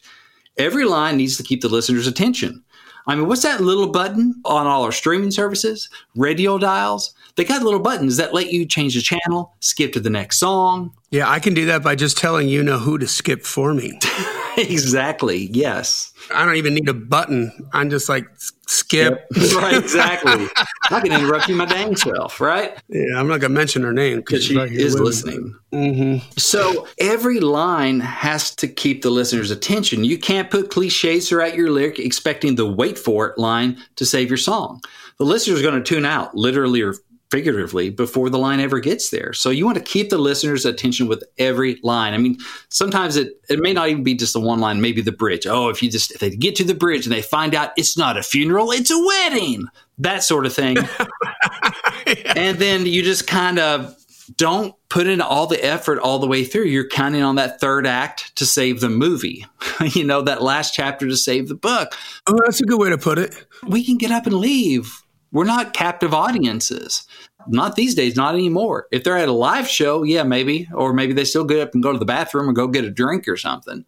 Every 0.57 0.85
line 0.85 1.17
needs 1.17 1.37
to 1.37 1.43
keep 1.43 1.61
the 1.61 1.69
listener's 1.69 2.07
attention. 2.07 2.63
I 3.11 3.15
mean, 3.15 3.27
what's 3.27 3.43
that 3.43 3.59
little 3.59 3.89
button 3.89 4.41
on 4.45 4.67
all 4.67 4.83
our 4.83 4.91
streaming 4.93 5.31
services, 5.31 5.89
radio 6.15 6.57
dials? 6.57 7.13
They 7.35 7.43
got 7.43 7.61
little 7.61 7.81
buttons 7.81 8.15
that 8.15 8.33
let 8.33 8.53
you 8.53 8.65
change 8.65 8.95
the 8.95 9.01
channel, 9.01 9.53
skip 9.59 9.91
to 9.93 9.99
the 9.99 10.09
next 10.09 10.37
song. 10.37 10.93
Yeah, 11.11 11.29
I 11.29 11.39
can 11.39 11.53
do 11.53 11.65
that 11.65 11.83
by 11.83 11.95
just 11.95 12.17
telling 12.17 12.47
you 12.47 12.63
know 12.63 12.79
who 12.79 12.97
to 12.97 13.05
skip 13.05 13.43
for 13.43 13.73
me. 13.73 13.99
exactly. 14.57 15.49
Yes. 15.51 16.13
I 16.33 16.45
don't 16.45 16.55
even 16.55 16.73
need 16.73 16.87
a 16.87 16.93
button. 16.93 17.51
I'm 17.73 17.89
just 17.89 18.07
like 18.07 18.25
skip. 18.67 19.25
right. 19.55 19.75
Exactly. 19.75 20.47
I 20.89 21.01
can 21.01 21.11
interrupt 21.11 21.49
you 21.49 21.55
my 21.55 21.65
dang 21.65 21.97
self. 21.97 22.39
Right. 22.39 22.77
Yeah. 22.87 23.17
I'm 23.17 23.27
not 23.27 23.41
gonna 23.41 23.53
mention 23.53 23.83
her 23.83 23.91
name 23.91 24.19
because 24.19 24.45
she 24.45 24.55
right 24.55 24.71
is 24.71 24.97
listening. 24.97 25.53
Mm-hmm. 25.73 26.29
So 26.37 26.87
every 26.97 27.41
line 27.41 27.99
has 27.99 28.55
to 28.55 28.69
keep 28.69 29.01
the 29.01 29.09
listener's 29.09 29.51
attention. 29.51 30.05
You 30.05 30.17
can't 30.17 30.49
put 30.49 30.71
cliches 30.71 31.27
throughout 31.27 31.55
your 31.55 31.71
lyric 31.71 31.99
expecting 31.99 32.55
the 32.55 32.71
wait 32.71 32.97
for 32.97 33.27
it 33.27 33.37
line 33.37 33.77
to 33.97 34.05
save 34.05 34.29
your 34.29 34.37
song. 34.37 34.81
The 35.17 35.25
listener 35.25 35.55
is 35.55 35.61
going 35.61 35.75
to 35.75 35.83
tune 35.83 36.05
out 36.05 36.35
literally 36.35 36.81
or 36.81 36.95
figuratively 37.31 37.89
before 37.89 38.29
the 38.29 38.37
line 38.37 38.59
ever 38.59 38.79
gets 38.79 39.09
there. 39.09 39.31
So 39.31 39.49
you 39.49 39.65
want 39.65 39.77
to 39.77 39.83
keep 39.83 40.09
the 40.09 40.17
listener's 40.17 40.65
attention 40.65 41.07
with 41.07 41.23
every 41.37 41.79
line. 41.81 42.13
I 42.13 42.17
mean, 42.17 42.37
sometimes 42.69 43.15
it, 43.15 43.39
it 43.49 43.59
may 43.59 43.71
not 43.71 43.89
even 43.89 44.03
be 44.03 44.13
just 44.13 44.33
the 44.33 44.41
one 44.41 44.59
line, 44.59 44.81
maybe 44.81 45.01
the 45.01 45.13
bridge. 45.13 45.47
Oh, 45.47 45.69
if 45.69 45.81
you 45.81 45.89
just 45.89 46.11
if 46.11 46.19
they 46.19 46.29
get 46.29 46.55
to 46.57 46.65
the 46.65 46.75
bridge 46.75 47.05
and 47.05 47.15
they 47.15 47.21
find 47.21 47.55
out 47.55 47.71
it's 47.77 47.97
not 47.97 48.17
a 48.17 48.23
funeral, 48.23 48.71
it's 48.71 48.91
a 48.91 48.99
wedding. 48.99 49.65
That 49.97 50.23
sort 50.23 50.45
of 50.45 50.53
thing. 50.53 50.77
yeah. 52.05 52.33
And 52.35 52.59
then 52.59 52.85
you 52.85 53.01
just 53.01 53.27
kind 53.27 53.59
of 53.59 53.95
don't 54.35 54.75
put 54.89 55.07
in 55.07 55.21
all 55.21 55.47
the 55.47 55.63
effort 55.63 55.99
all 55.99 56.19
the 56.19 56.27
way 56.27 56.43
through. 56.43 56.65
You're 56.65 56.87
counting 56.87 57.23
on 57.23 57.35
that 57.35 57.59
third 57.59 57.87
act 57.87 58.35
to 58.35 58.45
save 58.45 58.81
the 58.81 58.89
movie. 58.89 59.45
you 59.93 60.03
know, 60.03 60.21
that 60.21 60.41
last 60.41 60.73
chapter 60.73 61.07
to 61.07 61.15
save 61.15 61.47
the 61.47 61.55
book. 61.55 61.95
Oh, 62.27 62.37
that's 62.45 62.61
a 62.61 62.65
good 62.65 62.79
way 62.79 62.89
to 62.89 62.97
put 62.97 63.19
it. 63.19 63.45
We 63.65 63.85
can 63.85 63.97
get 63.97 64.11
up 64.11 64.25
and 64.25 64.35
leave 64.35 65.01
we're 65.31 65.45
not 65.45 65.73
captive 65.73 66.13
audiences. 66.13 67.07
Not 67.47 67.75
these 67.75 67.95
days, 67.95 68.15
not 68.15 68.35
anymore. 68.35 68.87
If 68.91 69.03
they're 69.03 69.17
at 69.17 69.27
a 69.27 69.33
live 69.33 69.67
show, 69.67 70.03
yeah, 70.03 70.23
maybe, 70.23 70.69
or 70.73 70.93
maybe 70.93 71.13
they 71.13 71.25
still 71.25 71.43
get 71.43 71.59
up 71.59 71.73
and 71.73 71.81
go 71.81 71.91
to 71.91 71.97
the 71.97 72.05
bathroom 72.05 72.47
or 72.47 72.53
go 72.53 72.67
get 72.67 72.83
a 72.83 72.91
drink 72.91 73.27
or 73.27 73.37
something. 73.37 73.83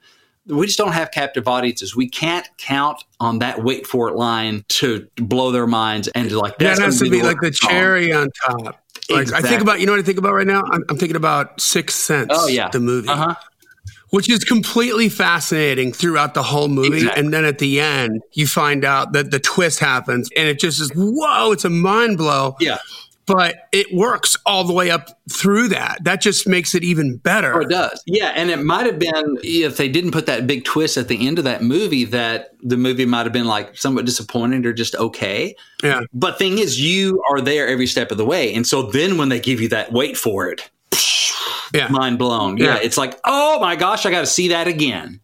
We 0.47 0.65
just 0.65 0.77
don't 0.77 0.91
have 0.91 1.12
captive 1.12 1.47
audiences. 1.47 1.95
We 1.95 2.09
can't 2.09 2.50
count 2.57 3.03
on 3.19 3.39
that 3.39 3.63
wait 3.63 3.88
for 3.88 4.09
it 4.09 4.15
line 4.15 4.65
to 4.69 5.07
blow 5.15 5.51
their 5.51 5.67
minds 5.67 6.09
and 6.09 6.29
to 6.29 6.39
like 6.39 6.57
that 6.57 6.79
has 6.79 6.97
to 6.97 7.05
be, 7.05 7.12
be 7.12 7.21
like 7.21 7.39
the 7.41 7.51
cherry 7.51 8.12
on 8.12 8.29
top. 8.45 8.81
Like 9.09 9.21
exactly. 9.21 9.47
I 9.47 9.51
think 9.51 9.62
about, 9.62 9.79
you 9.79 9.85
know 9.85 9.93
what 9.93 10.00
I 10.00 10.03
think 10.03 10.17
about 10.17 10.33
right 10.33 10.47
now? 10.47 10.63
I'm, 10.69 10.83
I'm 10.89 10.97
thinking 10.97 11.15
about 11.15 11.62
Sixth 11.62 11.97
Sense. 11.97 12.29
Oh 12.31 12.47
yeah, 12.47 12.69
the 12.69 12.79
movie. 12.79 13.07
Uh-huh 13.07 13.35
which 14.13 14.29
is 14.29 14.43
completely 14.43 15.10
fascinating 15.10 15.91
throughout 15.91 16.36
the 16.36 16.43
whole 16.43 16.67
movie. 16.67 16.98
Exactly. 16.98 17.20
And 17.20 17.34
then 17.34 17.46
at 17.46 17.58
the 17.58 17.79
end, 17.79 18.22
you 18.34 18.46
find 18.46 18.86
out 18.86 19.13
that 19.13 19.32
the 19.32 19.39
twist 19.39 19.79
happens 19.79 20.29
and 20.38 20.48
it 20.48 20.60
just 20.60 20.79
is, 20.79 20.91
whoa, 20.93 21.51
it's 21.51 21.65
a 21.65 21.70
mind 21.72 22.20
blow. 22.20 22.55
Yeah. 22.60 22.77
But 23.25 23.55
it 23.72 23.88
works 23.91 24.38
all 24.46 24.65
the 24.65 24.74
way 24.74 24.91
up 24.91 25.20
through 25.32 25.70
that. 25.70 26.03
That 26.03 26.22
just 26.22 26.48
makes 26.48 26.75
it 26.75 26.84
even 26.84 27.17
better. 27.17 27.55
Oh, 27.55 27.62
it 27.62 27.70
does. 27.70 28.03
Yeah. 28.05 28.34
And 28.36 28.51
it 28.51 28.63
might 28.63 28.86
have 28.86 29.00
been, 29.00 29.39
if 29.41 29.77
they 29.77 29.89
didn't 29.89 30.12
put 30.12 30.27
that 30.27 30.46
big 30.46 30.63
twist 30.63 30.96
at 30.96 31.08
the 31.08 31.25
end 31.25 31.39
of 31.39 31.46
that 31.46 31.63
movie, 31.63 32.05
that 32.05 32.51
the 32.62 32.77
movie 32.77 33.05
might 33.05 33.24
have 33.24 33.34
been 33.34 33.48
like 33.48 33.75
somewhat 33.75 34.05
disappointed 34.05 34.67
or 34.67 34.74
just 34.74 34.93
okay. 34.93 35.55
Yeah. 35.84 36.01
But 36.13 36.38
thing 36.38 36.60
is, 36.60 36.79
you 36.79 37.24
are 37.32 37.41
there 37.41 37.67
every 37.67 37.88
step 37.88 38.12
of 38.12 38.20
the 38.20 38.25
way. 38.25 38.53
And 38.53 38.67
so 38.67 38.84
then 38.84 39.17
when 39.17 39.29
they 39.29 39.39
give 39.39 39.60
you 39.60 39.70
that 39.70 39.91
wait 39.91 40.18
for 40.18 40.48
it, 40.50 40.70
yeah. 41.74 41.88
mind 41.88 42.20
blown. 42.20 42.57
Yeah. 42.57 42.75
yeah. 42.75 42.79
It's 42.81 42.98
like, 42.98 43.20
oh 43.24 43.59
my 43.59 43.75
gosh, 43.75 44.05
I 44.05 44.12
got 44.12 44.22
to 44.22 44.27
see 44.27 44.50
that 44.50 44.68
again 44.68 45.20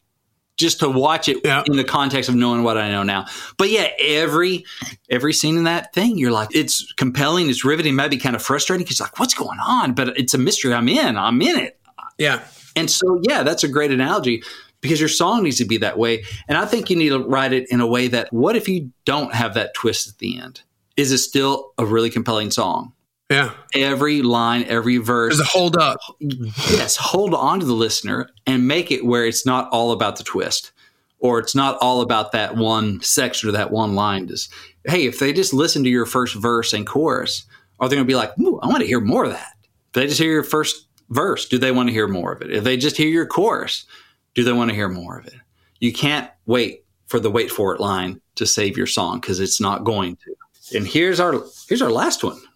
just 0.60 0.82
to 0.82 0.90
watch 0.90 1.30
it 1.30 1.38
yeah. 1.44 1.64
in 1.66 1.78
the 1.78 1.84
context 1.86 2.30
of 2.30 2.36
knowing 2.36 2.64
what 2.64 2.78
I 2.78 2.92
know 2.92 3.02
now. 3.02 3.26
But 3.58 3.70
yeah, 3.70 3.88
every 3.98 4.66
every 5.10 5.34
scene 5.34 5.58
in 5.58 5.64
that 5.64 5.94
thing, 5.94 6.18
you're 6.18 6.32
like, 6.32 6.50
it's 6.54 6.92
compelling, 6.94 7.50
it's 7.50 7.64
riveting, 7.64 7.96
maybe 7.96 8.18
kind 8.18 8.36
of 8.36 8.44
frustrating 8.44 8.84
because 8.84 9.00
like, 9.00 9.18
what's 9.20 9.34
going 9.34 9.60
on? 9.60 9.94
But 9.94 10.10
it's 10.18 10.34
a 10.34 10.38
mystery. 10.38 10.74
I'm 10.74 10.90
in. 10.90 11.18
I'm 11.18 11.42
in 11.42 11.58
it. 11.58 11.80
Yeah. 12.18 12.44
And 12.76 12.92
so 12.92 13.22
yeah, 13.24 13.44
that's 13.44 13.64
a 13.64 13.68
great 13.68 13.92
analogy 13.92 14.44
because 14.82 15.00
your 15.00 15.10
song 15.10 15.44
needs 15.44 15.58
to 15.58 15.66
be 15.66 15.78
that 15.78 15.98
way. 15.98 16.24
And 16.48 16.58
I 16.58 16.66
think 16.66 16.90
you 16.90 16.96
need 16.96 17.10
to 17.10 17.20
write 17.20 17.54
it 17.54 17.70
in 17.72 17.80
a 17.82 17.88
way 17.88 18.08
that 18.10 18.32
what 18.32 18.56
if 18.56 18.68
you 18.68 18.92
don't 19.06 19.34
have 19.34 19.54
that 19.54 19.74
twist 19.74 20.08
at 20.08 20.18
the 20.18 20.40
end? 20.40 20.62
Is 20.98 21.14
it 21.14 21.20
still 21.20 21.72
a 21.78 21.86
really 21.86 22.10
compelling 22.10 22.52
song? 22.52 22.94
Yeah. 23.30 23.52
Every 23.76 24.22
line, 24.22 24.64
every 24.64 24.98
verse. 24.98 25.38
Does 25.38 25.42
it 25.42 25.52
hold 25.52 25.78
up? 25.78 26.00
Yes. 26.20 26.96
Hold 26.96 27.34
on 27.36 27.60
to 27.60 27.66
the 27.66 27.74
listener 27.74 28.30
and 28.48 28.68
make 28.68 28.92
it 28.92 29.06
where 29.06 29.26
it's 29.26 29.46
not 29.46 29.70
all 29.72 29.92
about 29.92 30.18
the 30.18 30.24
twist 30.24 30.72
or 31.20 31.40
it's 31.40 31.54
not 31.54 31.78
all 31.80 32.02
about 32.02 32.32
that 32.32 32.56
one 32.56 33.02
section 33.02 33.50
or 33.50 33.52
that 33.52 33.72
one 33.72 33.94
line. 33.94 34.28
Just, 34.28 34.52
hey, 34.86 35.06
if 35.06 35.20
they 35.20 35.32
just 35.32 35.54
listen 35.54 35.84
to 35.84 35.90
your 35.90 36.08
first 36.08 36.36
verse 36.36 36.74
and 36.74 36.88
chorus, 36.88 37.46
are 37.80 37.88
they 37.88 37.96
going 37.96 38.06
to 38.06 38.12
be 38.12 38.16
like, 38.16 38.32
I 38.32 38.68
want 38.68 38.80
to 38.80 38.88
hear 38.88 39.00
more 39.00 39.26
of 39.26 39.32
that? 39.32 39.54
If 39.90 39.94
they 39.94 40.08
just 40.08 40.20
hear 40.20 40.32
your 40.32 40.44
first 40.44 40.88
verse, 41.10 41.48
do 41.48 41.58
they 41.58 41.72
want 41.72 41.90
to 41.90 41.94
hear 41.94 42.08
more 42.08 42.32
of 42.32 42.42
it? 42.42 42.52
If 42.52 42.64
they 42.64 42.78
just 42.78 42.98
hear 42.98 43.10
your 43.10 43.28
chorus, 43.28 43.86
do 44.34 44.44
they 44.44 44.54
want 44.54 44.70
to 44.70 44.76
hear 44.76 44.90
more 44.90 45.20
of 45.20 45.28
it? 45.28 45.36
You 45.80 45.94
can't 45.94 46.30
wait 46.46 46.84
for 47.08 47.20
the 47.20 47.30
wait 47.30 47.52
for 47.52 47.74
it 47.76 47.82
line 47.82 48.22
to 48.36 48.46
save 48.46 48.78
your 48.78 48.88
song 48.88 49.20
because 49.20 49.40
it's 49.40 49.62
not 49.62 49.84
going 49.84 50.16
to. 50.18 50.36
And 50.78 50.86
here's 50.86 51.20
our 51.20 51.44
here's 51.68 51.82
our 51.82 51.90
last 51.90 52.24
one. 52.24 52.40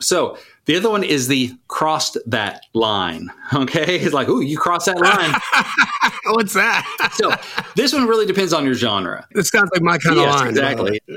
So 0.00 0.38
the 0.66 0.76
other 0.76 0.90
one 0.90 1.02
is 1.02 1.26
the 1.28 1.52
crossed 1.68 2.16
that 2.26 2.62
line. 2.74 3.30
Okay. 3.54 3.96
It's 3.98 4.12
like, 4.12 4.28
ooh, 4.28 4.42
you 4.42 4.58
crossed 4.58 4.84
that 4.86 5.00
line. 5.00 5.34
What's 6.34 6.52
that? 6.52 6.84
so 7.14 7.32
this 7.76 7.94
one 7.94 8.06
really 8.06 8.26
depends 8.26 8.52
on 8.52 8.66
your 8.66 8.74
genre. 8.74 9.26
This 9.32 9.48
sounds 9.48 9.70
like 9.72 9.80
my 9.80 9.96
kind 9.96 10.16
Yes, 10.16 10.34
of 10.34 10.40
line. 10.40 10.48
exactly. 10.50 11.00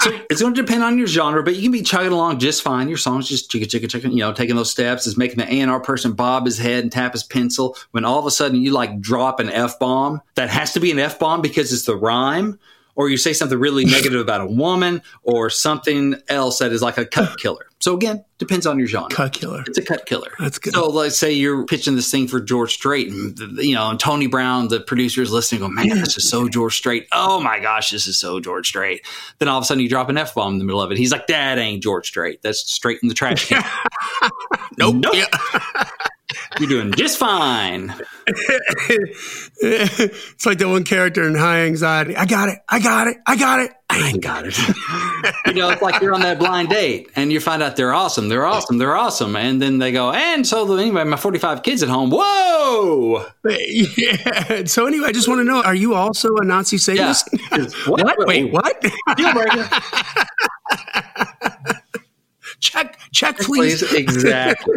so 0.00 0.20
it's 0.28 0.42
going 0.42 0.52
to 0.54 0.60
depend 0.62 0.84
on 0.84 0.98
your 0.98 1.06
genre, 1.06 1.42
but 1.42 1.56
you 1.56 1.62
can 1.62 1.72
be 1.72 1.80
chugging 1.80 2.12
along 2.12 2.38
just 2.38 2.60
fine. 2.62 2.86
Your 2.88 2.98
song's 2.98 3.26
just 3.26 3.50
chicka 3.50 3.62
chicka 3.64 3.86
chicka, 3.86 4.10
you 4.12 4.18
know, 4.18 4.34
taking 4.34 4.56
those 4.56 4.70
steps, 4.70 5.06
is 5.06 5.16
making 5.16 5.38
the 5.38 5.44
A 5.46 5.60
and 5.60 5.70
R 5.70 5.80
person 5.80 6.12
bob 6.12 6.44
his 6.44 6.58
head 6.58 6.82
and 6.82 6.92
tap 6.92 7.12
his 7.12 7.22
pencil. 7.24 7.76
When 7.92 8.04
all 8.04 8.18
of 8.18 8.26
a 8.26 8.30
sudden 8.30 8.60
you 8.60 8.72
like 8.72 9.00
drop 9.00 9.40
an 9.40 9.48
f 9.48 9.78
bomb, 9.78 10.20
that 10.34 10.50
has 10.50 10.74
to 10.74 10.80
be 10.80 10.90
an 10.90 10.98
f 10.98 11.18
bomb 11.18 11.40
because 11.40 11.72
it's 11.72 11.86
the 11.86 11.96
rhyme, 11.96 12.58
or 12.98 13.08
you 13.08 13.16
say 13.16 13.32
something 13.32 13.58
really 13.58 13.84
negative 13.96 14.20
about 14.20 14.40
a 14.40 14.46
woman, 14.46 15.00
or 15.22 15.48
something 15.48 16.16
else 16.28 16.58
that 16.58 16.72
is 16.72 16.82
like 16.82 16.98
a 16.98 17.06
cut 17.06 17.38
killer. 17.38 17.64
So 17.80 17.94
again, 17.94 18.24
depends 18.38 18.66
on 18.66 18.76
your 18.76 18.88
genre. 18.88 19.08
Cut 19.08 19.32
killer. 19.32 19.62
It's 19.68 19.78
a 19.78 19.82
cut 19.82 20.04
killer. 20.04 20.32
That's 20.40 20.58
good. 20.58 20.74
So 20.74 20.88
let's 20.88 21.16
say 21.16 21.32
you're 21.32 21.64
pitching 21.64 21.94
this 21.94 22.10
thing 22.10 22.26
for 22.26 22.40
George 22.40 22.74
Strait, 22.74 23.08
and 23.08 23.38
you 23.58 23.76
know, 23.76 23.88
and 23.88 24.00
Tony 24.00 24.26
Brown, 24.26 24.66
the 24.66 24.80
producer, 24.80 25.22
is 25.22 25.30
listening. 25.30 25.60
Go, 25.60 25.68
man, 25.68 25.88
this 25.90 26.16
is 26.16 26.28
so 26.28 26.48
George 26.48 26.76
Strait. 26.76 27.06
Oh 27.12 27.40
my 27.40 27.60
gosh, 27.60 27.90
this 27.90 28.08
is 28.08 28.18
so 28.18 28.40
George 28.40 28.66
Strait. 28.66 29.06
Then 29.38 29.46
all 29.46 29.58
of 29.58 29.62
a 29.62 29.64
sudden, 29.64 29.80
you 29.80 29.88
drop 29.88 30.08
an 30.08 30.18
f 30.18 30.34
bomb 30.34 30.54
in 30.54 30.58
the 30.58 30.64
middle 30.64 30.82
of 30.82 30.90
it. 30.90 30.98
He's 30.98 31.12
like, 31.12 31.28
that 31.28 31.56
ain't 31.58 31.84
George 31.84 32.08
Strait. 32.08 32.42
That's 32.42 32.58
straight 32.68 32.98
in 33.00 33.08
the 33.08 33.14
trash 33.14 33.48
can. 33.48 33.62
Nope. 34.78 34.96
Nope. 34.96 35.14
Yeah. 35.14 35.26
You're 36.60 36.68
doing 36.68 36.92
just 36.92 37.18
fine. 37.18 37.94
it's 39.60 40.46
like 40.46 40.58
that 40.58 40.68
one 40.68 40.84
character 40.84 41.26
in 41.26 41.34
High 41.34 41.60
Anxiety. 41.66 42.16
I 42.16 42.26
got 42.26 42.48
it. 42.48 42.58
I 42.68 42.80
got 42.80 43.06
it. 43.06 43.16
I 43.26 43.36
got 43.36 43.60
it. 43.60 43.72
I 43.90 44.08
ain't 44.08 44.22
got 44.22 44.44
it. 44.46 44.58
you 45.46 45.54
know, 45.54 45.70
it's 45.70 45.80
like 45.80 46.02
you're 46.02 46.14
on 46.14 46.20
that 46.20 46.38
blind 46.38 46.68
date, 46.68 47.10
and 47.16 47.32
you 47.32 47.40
find 47.40 47.62
out 47.62 47.76
they're 47.76 47.94
awesome. 47.94 48.28
They're 48.28 48.44
awesome. 48.44 48.78
They're 48.78 48.96
awesome. 48.96 49.34
And 49.34 49.62
then 49.62 49.78
they 49.78 49.92
go, 49.92 50.12
and 50.12 50.46
so 50.46 50.76
anyway, 50.76 51.04
my 51.04 51.16
45 51.16 51.62
kids 51.62 51.82
at 51.82 51.88
home. 51.88 52.10
Whoa. 52.10 53.26
Yeah. 53.96 54.64
So 54.66 54.86
anyway, 54.86 55.06
I 55.08 55.12
just 55.12 55.26
want 55.28 55.40
to 55.40 55.44
know: 55.44 55.62
Are 55.62 55.74
you 55.74 55.94
also 55.94 56.36
a 56.36 56.44
Nazi 56.44 56.76
Yeah. 56.92 57.14
What? 57.86 58.04
what? 58.04 58.26
Wait, 58.26 58.52
what? 58.52 58.80
Deal 59.16 59.32
breaker. 59.32 59.68
check, 62.60 62.98
check, 63.12 63.38
please. 63.38 63.82
Please, 63.82 63.94
exactly. 63.94 64.74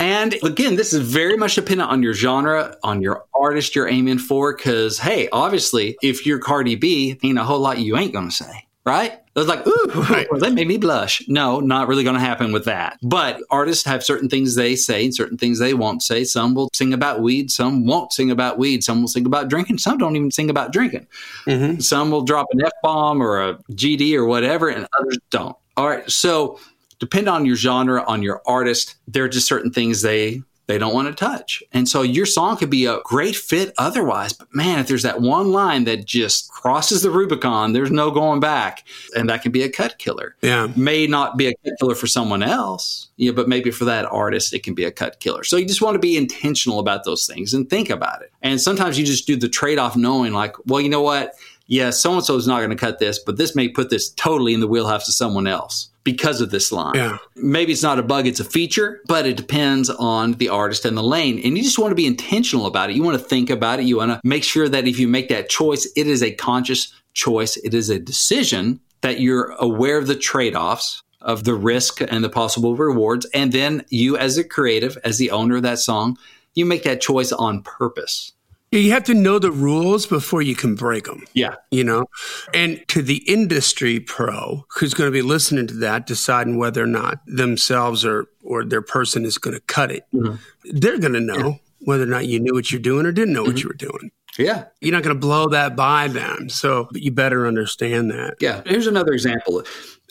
And 0.00 0.34
again, 0.42 0.76
this 0.76 0.92
is 0.92 1.00
very 1.00 1.36
much 1.36 1.54
dependent 1.56 1.90
on 1.90 2.02
your 2.02 2.14
genre, 2.14 2.76
on 2.82 3.02
your 3.02 3.24
artist 3.34 3.74
you're 3.74 3.88
aiming 3.88 4.18
for. 4.18 4.54
Because 4.56 4.98
hey, 4.98 5.28
obviously, 5.32 5.96
if 6.02 6.24
you're 6.26 6.38
Cardi 6.38 6.76
B, 6.76 7.18
ain't 7.22 7.38
a 7.38 7.44
whole 7.44 7.60
lot 7.60 7.78
you 7.78 7.96
ain't 7.96 8.12
gonna 8.12 8.30
say, 8.30 8.66
right? 8.84 9.20
It's 9.36 9.46
like, 9.46 9.64
ooh, 9.68 10.02
Right. 10.10 10.26
that 10.40 10.52
made 10.52 10.66
me 10.66 10.78
blush. 10.78 11.22
No, 11.28 11.60
not 11.60 11.86
really 11.86 12.02
going 12.02 12.16
to 12.16 12.20
happen 12.20 12.50
with 12.50 12.64
that. 12.64 12.98
But 13.04 13.40
artists 13.52 13.84
have 13.84 14.02
certain 14.02 14.28
things 14.28 14.56
they 14.56 14.74
say 14.74 15.04
and 15.04 15.14
certain 15.14 15.38
things 15.38 15.60
they 15.60 15.74
won't 15.74 16.02
say. 16.02 16.24
Some 16.24 16.56
will 16.56 16.68
sing 16.74 16.92
about 16.92 17.20
weed, 17.22 17.52
some 17.52 17.86
won't 17.86 18.12
sing 18.12 18.32
about 18.32 18.58
weed, 18.58 18.82
some 18.82 19.00
will 19.00 19.06
sing 19.06 19.26
about 19.26 19.46
drinking, 19.48 19.78
some 19.78 19.96
don't 19.96 20.16
even 20.16 20.32
sing 20.32 20.50
about 20.50 20.72
drinking. 20.72 21.06
Mhm. 21.46 21.80
Some 21.80 22.10
will 22.10 22.22
drop 22.22 22.48
an 22.50 22.64
F 22.64 22.72
bomb 22.82 23.22
or 23.22 23.40
a 23.40 23.58
GD 23.74 24.16
or 24.16 24.24
whatever, 24.24 24.68
and 24.70 24.88
others 24.98 25.18
don't. 25.30 25.54
All 25.76 25.86
right. 25.88 26.10
So 26.10 26.58
depend 26.98 27.28
on 27.28 27.46
your 27.46 27.56
genre, 27.56 28.04
on 28.06 28.22
your 28.22 28.42
artist. 28.46 28.96
There 29.06 29.24
are 29.24 29.28
just 29.28 29.46
certain 29.46 29.70
things 29.70 30.02
they 30.02 30.42
they 30.68 30.76
don't 30.76 30.92
want 30.92 31.08
to 31.08 31.14
touch. 31.14 31.62
And 31.72 31.88
so 31.88 32.02
your 32.02 32.26
song 32.26 32.58
could 32.58 32.68
be 32.68 32.84
a 32.84 33.00
great 33.02 33.34
fit 33.34 33.72
otherwise. 33.78 34.34
But 34.34 34.54
man, 34.54 34.78
if 34.78 34.86
there's 34.86 35.02
that 35.02 35.22
one 35.22 35.50
line 35.50 35.84
that 35.84 36.04
just 36.04 36.50
crosses 36.52 37.00
the 37.00 37.10
Rubicon, 37.10 37.72
there's 37.72 37.90
no 37.90 38.10
going 38.10 38.38
back. 38.38 38.84
And 39.16 39.30
that 39.30 39.42
can 39.42 39.50
be 39.50 39.62
a 39.62 39.70
cut 39.70 39.98
killer. 39.98 40.36
Yeah. 40.42 40.68
May 40.76 41.06
not 41.06 41.38
be 41.38 41.46
a 41.46 41.54
cut 41.64 41.78
killer 41.80 41.94
for 41.94 42.06
someone 42.06 42.42
else, 42.42 43.08
yeah, 43.16 43.32
but 43.32 43.48
maybe 43.48 43.70
for 43.70 43.86
that 43.86 44.04
artist, 44.04 44.52
it 44.52 44.62
can 44.62 44.74
be 44.74 44.84
a 44.84 44.90
cut 44.90 45.20
killer. 45.20 45.42
So 45.42 45.56
you 45.56 45.66
just 45.66 45.80
want 45.80 45.94
to 45.94 46.00
be 46.00 46.18
intentional 46.18 46.80
about 46.80 47.04
those 47.04 47.26
things 47.26 47.54
and 47.54 47.68
think 47.68 47.88
about 47.88 48.20
it. 48.20 48.30
And 48.42 48.60
sometimes 48.60 48.98
you 48.98 49.06
just 49.06 49.26
do 49.26 49.36
the 49.36 49.48
trade 49.48 49.78
off 49.78 49.96
knowing, 49.96 50.34
like, 50.34 50.54
well, 50.66 50.82
you 50.82 50.90
know 50.90 51.02
what? 51.02 51.32
Yeah, 51.66 51.90
so 51.90 52.12
and 52.12 52.24
so 52.24 52.36
is 52.36 52.46
not 52.46 52.58
going 52.58 52.70
to 52.70 52.76
cut 52.76 52.98
this, 52.98 53.18
but 53.18 53.36
this 53.38 53.54
may 53.54 53.68
put 53.68 53.88
this 53.88 54.10
totally 54.10 54.52
in 54.52 54.60
the 54.60 54.66
wheelhouse 54.66 55.08
of 55.08 55.14
someone 55.14 55.46
else 55.46 55.88
because 56.08 56.40
of 56.40 56.50
this 56.50 56.72
line. 56.72 56.94
Yeah. 56.94 57.18
Maybe 57.36 57.70
it's 57.70 57.82
not 57.82 57.98
a 57.98 58.02
bug, 58.02 58.26
it's 58.26 58.40
a 58.40 58.44
feature, 58.44 59.02
but 59.08 59.26
it 59.26 59.36
depends 59.36 59.90
on 59.90 60.32
the 60.32 60.48
artist 60.48 60.86
and 60.86 60.96
the 60.96 61.02
lane. 61.02 61.38
And 61.44 61.54
you 61.54 61.62
just 61.62 61.78
want 61.78 61.90
to 61.90 61.94
be 61.94 62.06
intentional 62.06 62.64
about 62.64 62.88
it. 62.88 62.96
You 62.96 63.02
want 63.02 63.18
to 63.18 63.22
think 63.22 63.50
about 63.50 63.78
it. 63.78 63.84
You 63.84 63.98
want 63.98 64.12
to 64.12 64.20
make 64.24 64.42
sure 64.42 64.70
that 64.70 64.88
if 64.88 64.98
you 64.98 65.06
make 65.06 65.28
that 65.28 65.50
choice, 65.50 65.86
it 65.96 66.06
is 66.06 66.22
a 66.22 66.32
conscious 66.32 66.94
choice, 67.12 67.58
it 67.58 67.74
is 67.74 67.90
a 67.90 67.98
decision 67.98 68.80
that 69.02 69.20
you're 69.20 69.50
aware 69.58 69.98
of 69.98 70.06
the 70.06 70.16
trade 70.16 70.56
offs 70.56 71.02
of 71.20 71.44
the 71.44 71.54
risk 71.54 72.00
and 72.00 72.24
the 72.24 72.30
possible 72.30 72.74
rewards. 72.74 73.26
And 73.34 73.52
then 73.52 73.84
you, 73.90 74.16
as 74.16 74.38
a 74.38 74.44
creative, 74.44 74.96
as 75.04 75.18
the 75.18 75.30
owner 75.30 75.56
of 75.56 75.62
that 75.64 75.78
song, 75.78 76.16
you 76.54 76.64
make 76.64 76.84
that 76.84 77.02
choice 77.02 77.32
on 77.32 77.62
purpose. 77.62 78.32
You 78.70 78.90
have 78.92 79.04
to 79.04 79.14
know 79.14 79.38
the 79.38 79.50
rules 79.50 80.06
before 80.06 80.42
you 80.42 80.54
can 80.54 80.74
break 80.74 81.04
them. 81.04 81.24
Yeah. 81.32 81.54
you 81.70 81.84
know 81.84 82.06
and 82.52 82.82
to 82.88 83.02
the 83.02 83.18
industry 83.30 84.00
pro 84.00 84.64
who's 84.76 84.94
going 84.94 85.08
to 85.08 85.12
be 85.12 85.22
listening 85.22 85.66
to 85.68 85.74
that 85.74 86.06
deciding 86.06 86.58
whether 86.58 86.82
or 86.82 86.86
not 86.86 87.20
themselves 87.26 88.04
or 88.04 88.26
or 88.42 88.64
their 88.64 88.82
person 88.82 89.24
is 89.24 89.38
going 89.38 89.54
to 89.54 89.60
cut 89.62 89.90
it 89.90 90.04
mm-hmm. 90.12 90.36
they're 90.64 90.98
going 90.98 91.12
to 91.12 91.20
know 91.20 91.58
whether 91.80 92.04
or 92.04 92.06
not 92.06 92.26
you 92.26 92.40
knew 92.40 92.54
what 92.54 92.70
you're 92.72 92.80
doing 92.80 93.06
or 93.06 93.12
didn't 93.12 93.34
know 93.34 93.42
what 93.42 93.56
mm-hmm. 93.56 93.58
you 93.58 93.68
were 93.68 93.74
doing 93.74 94.10
Yeah. 94.38 94.64
you're 94.80 94.92
not 94.92 95.02
going 95.02 95.14
to 95.14 95.20
blow 95.20 95.48
that 95.48 95.76
by 95.76 96.08
them 96.08 96.48
so 96.48 96.88
you 96.92 97.10
better 97.10 97.46
understand 97.46 98.10
that 98.10 98.36
Yeah. 98.40 98.62
Here's 98.66 98.86
another 98.86 99.12
example. 99.12 99.62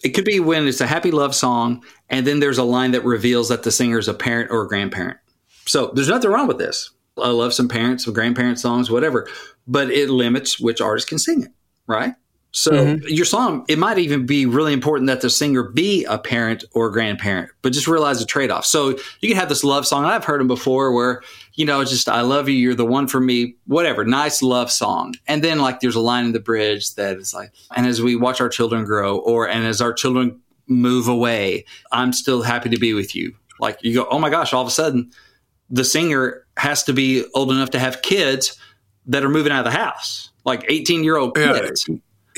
It 0.04 0.10
could 0.10 0.26
be 0.26 0.40
when 0.40 0.68
it's 0.68 0.82
a 0.82 0.88
happy 0.88 1.10
love 1.12 1.34
song, 1.34 1.84
and 2.10 2.26
then 2.26 2.40
there's 2.40 2.60
a 2.60 2.64
line 2.64 2.92
that 2.92 3.04
reveals 3.04 3.50
that 3.50 3.64
the 3.64 3.72
singer 3.72 3.98
is 3.98 4.08
a 4.08 4.14
parent 4.14 4.52
or 4.52 4.62
a 4.62 4.68
grandparent. 4.68 5.18
So 5.66 5.92
there's 5.94 6.08
nothing 6.08 6.30
wrong 6.30 6.48
with 6.48 6.60
this. 6.60 6.92
I 7.22 7.30
love 7.30 7.54
some 7.54 7.68
parents, 7.68 8.06
some 8.06 8.14
grandparents' 8.14 8.62
songs, 8.62 8.90
whatever, 8.90 9.28
but 9.68 9.90
it 9.90 10.10
limits 10.10 10.60
which 10.60 10.82
artist 10.82 11.08
can 11.08 11.20
sing 11.20 11.44
it, 11.44 11.52
right? 11.88 12.14
So 12.52 12.72
mm-hmm. 12.72 13.08
your 13.08 13.26
song, 13.26 13.66
it 13.68 13.78
might 13.78 14.00
even 14.00 14.26
be 14.26 14.46
really 14.46 14.74
important 14.74 15.08
that 15.08 15.22
the 15.22 15.30
singer 15.30 15.64
be 15.64 16.06
a 16.06 16.18
parent 16.18 16.64
or 16.72 16.88
a 16.88 16.92
grandparent, 16.92 17.52
but 17.62 17.74
just 17.74 17.88
realize 17.88 18.20
the 18.20 18.26
trade 18.26 18.50
off. 18.50 18.66
So 18.66 18.98
you 19.20 19.30
can 19.30 19.38
have 19.38 19.50
this 19.50 19.64
love 19.64 19.86
song. 19.86 20.06
I've 20.06 20.24
heard 20.24 20.40
them 20.40 20.48
before 20.48 20.92
where, 20.94 21.22
you 21.54 21.66
know, 21.66 21.84
just, 21.84 22.10
I 22.10 22.22
love 22.22 22.50
you, 22.50 22.56
you're 22.56 22.74
the 22.74 22.86
one 22.86 23.08
for 23.08 23.20
me, 23.20 23.56
whatever, 23.68 24.06
nice 24.06 24.42
love 24.42 24.72
song. 24.72 25.14
And 25.28 25.44
then 25.44 25.60
like 25.60 25.82
there's 25.82 25.96
a 25.96 26.00
line 26.00 26.26
in 26.26 26.32
the 26.32 26.40
bridge 26.40 26.96
that 26.96 27.18
is 27.18 27.34
like, 27.34 27.52
and 27.76 27.86
as 27.86 28.02
we 28.02 28.16
watch 28.16 28.42
our 28.42 28.50
children 28.50 28.86
grow, 28.86 29.18
or, 29.18 29.48
and 29.48 29.66
as 29.68 29.82
our 29.82 29.94
children 29.94 30.40
move 30.68 31.08
away, 31.08 31.66
I'm 31.92 32.12
still 32.14 32.42
happy 32.42 32.70
to 32.70 32.80
be 32.80 32.94
with 32.94 33.14
you. 33.16 33.36
Like 33.60 33.78
you 33.84 33.94
go, 33.94 34.08
oh 34.10 34.20
my 34.20 34.30
gosh, 34.30 34.54
all 34.54 34.62
of 34.62 34.68
a 34.68 34.72
sudden 34.72 35.12
the 35.70 35.84
singer 35.84 36.46
has 36.58 36.84
to 36.84 36.94
be 36.94 37.26
old 37.34 37.52
enough 37.52 37.72
to 37.72 37.80
have 37.80 38.02
kids 38.02 38.58
that 39.06 39.24
are 39.24 39.30
moving 39.30 39.52
out 39.52 39.66
of 39.66 39.72
the 39.72 39.78
house, 39.78 40.32
like 40.46 40.66
18 40.70 41.04
year 41.04 41.18
old 41.18 41.36
kids. 41.36 41.88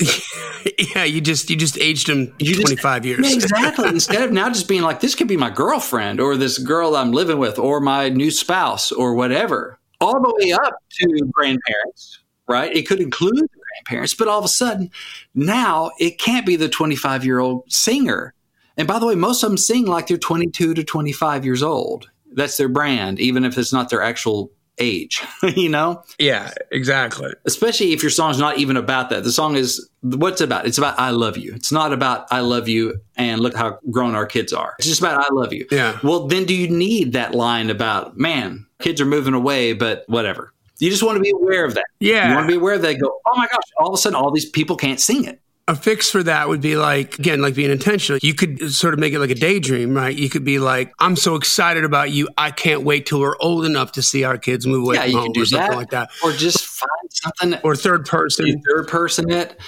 yeah 0.94 1.04
you 1.04 1.20
just 1.20 1.50
you 1.50 1.56
just 1.56 1.78
aged 1.78 2.08
You 2.08 2.32
just- 2.38 2.62
25 2.62 3.04
years 3.04 3.18
Yeah, 3.28 3.34
exactly. 3.34 3.88
Instead 3.90 4.22
of 4.22 4.32
now 4.32 4.48
just 4.48 4.68
being 4.68 4.82
like, 4.82 5.00
this 5.00 5.14
could 5.14 5.28
be 5.28 5.36
my 5.36 5.50
girlfriend 5.50 6.20
or 6.20 6.36
this 6.36 6.58
girl 6.58 6.96
I'm 6.96 7.12
living 7.12 7.38
with 7.38 7.58
or 7.58 7.80
my 7.80 8.08
new 8.08 8.30
spouse 8.30 8.92
or 8.92 9.14
whatever, 9.14 9.78
all 10.00 10.20
the 10.20 10.34
way 10.40 10.52
up 10.52 10.74
to 11.00 11.30
grandparents, 11.32 12.20
right? 12.48 12.74
It 12.74 12.88
could 12.88 13.00
include 13.00 13.36
the 13.36 13.48
grandparents, 13.84 14.14
but 14.14 14.26
all 14.28 14.38
of 14.38 14.44
a 14.44 14.48
sudden 14.48 14.90
now 15.34 15.90
it 15.98 16.18
can't 16.18 16.46
be 16.46 16.56
the 16.56 16.68
25 16.68 17.24
year 17.24 17.38
old 17.38 17.70
singer. 17.70 18.32
And 18.76 18.88
by 18.88 18.98
the 18.98 19.06
way, 19.06 19.14
most 19.14 19.42
of 19.42 19.50
them 19.50 19.58
sing 19.58 19.84
like 19.84 20.06
they're 20.06 20.16
22 20.16 20.72
to 20.74 20.84
25 20.84 21.44
years 21.44 21.62
old. 21.62 22.08
That's 22.32 22.56
their 22.56 22.68
brand, 22.68 23.20
even 23.20 23.44
if 23.44 23.58
it's 23.58 23.72
not 23.72 23.90
their 23.90 24.02
actual 24.02 24.50
age, 24.80 25.22
you 25.56 25.68
know? 25.68 26.02
yeah 26.18 26.52
exactly 26.72 27.30
especially 27.44 27.92
if 27.92 28.02
your 28.02 28.10
song's 28.10 28.38
not 28.38 28.58
even 28.58 28.76
about 28.76 29.10
that. 29.10 29.24
The 29.24 29.32
song 29.32 29.56
is 29.56 29.88
what's 30.00 30.40
it 30.40 30.44
about? 30.44 30.66
It's 30.66 30.78
about 30.78 30.98
I 30.98 31.10
love 31.10 31.36
you. 31.36 31.52
It's 31.54 31.70
not 31.70 31.92
about 31.92 32.26
I 32.30 32.40
love 32.40 32.68
you 32.68 33.00
and 33.16 33.40
look 33.40 33.54
how 33.54 33.78
grown 33.90 34.14
our 34.14 34.26
kids 34.26 34.52
are. 34.52 34.74
It's 34.78 34.88
just 34.88 35.00
about 35.00 35.20
I 35.20 35.32
love 35.32 35.52
you. 35.52 35.66
Yeah. 35.70 35.98
Well, 36.02 36.26
then 36.26 36.44
do 36.46 36.54
you 36.54 36.68
need 36.68 37.12
that 37.12 37.34
line 37.34 37.70
about 37.70 38.16
man, 38.16 38.66
kids 38.80 39.00
are 39.00 39.06
moving 39.06 39.34
away, 39.34 39.72
but 39.74 40.04
whatever. 40.06 40.52
You 40.78 40.88
just 40.88 41.02
want 41.02 41.16
to 41.16 41.22
be 41.22 41.30
aware 41.30 41.66
of 41.66 41.74
that. 41.74 41.84
Yeah. 42.00 42.30
You 42.30 42.34
want 42.36 42.46
to 42.46 42.52
be 42.52 42.58
aware 42.58 42.74
of 42.74 42.82
that. 42.82 42.98
Go, 42.98 43.20
oh 43.26 43.36
my 43.36 43.46
gosh! 43.48 43.62
All 43.78 43.88
of 43.88 43.94
a 43.94 43.98
sudden, 43.98 44.16
all 44.16 44.30
these 44.30 44.48
people 44.48 44.76
can't 44.76 44.98
sing 44.98 45.24
it. 45.24 45.42
A 45.70 45.76
fix 45.76 46.10
for 46.10 46.22
that 46.22 46.48
would 46.48 46.60
be 46.60 46.76
like, 46.76 47.18
again, 47.18 47.40
like 47.40 47.54
being 47.54 47.70
intentional. 47.70 48.18
You 48.22 48.34
could 48.34 48.72
sort 48.72 48.92
of 48.92 49.00
make 49.00 49.12
it 49.12 49.20
like 49.20 49.30
a 49.30 49.34
daydream, 49.36 49.94
right? 49.94 50.14
You 50.14 50.28
could 50.28 50.44
be 50.44 50.58
like, 50.58 50.92
I'm 50.98 51.14
so 51.16 51.36
excited 51.36 51.84
about 51.84 52.10
you. 52.10 52.28
I 52.36 52.50
can't 52.50 52.82
wait 52.82 53.06
till 53.06 53.20
we're 53.20 53.36
old 53.40 53.64
enough 53.64 53.92
to 53.92 54.02
see 54.02 54.24
our 54.24 54.36
kids 54.36 54.66
move 54.66 54.82
away 54.84 54.96
yeah, 54.96 55.02
from 55.02 55.10
you 55.10 55.16
home 55.18 55.24
can 55.26 55.32
do 55.32 55.42
or 55.42 55.46
something 55.46 55.70
that, 55.70 55.76
like 55.76 55.90
that. 55.90 56.10
or 56.24 56.32
just 56.32 56.66
find 56.66 56.90
something 57.10 57.60
Or 57.62 57.76
third 57.76 58.04
person. 58.04 58.60
third 58.68 58.88
person 58.88 59.30
it, 59.30 59.60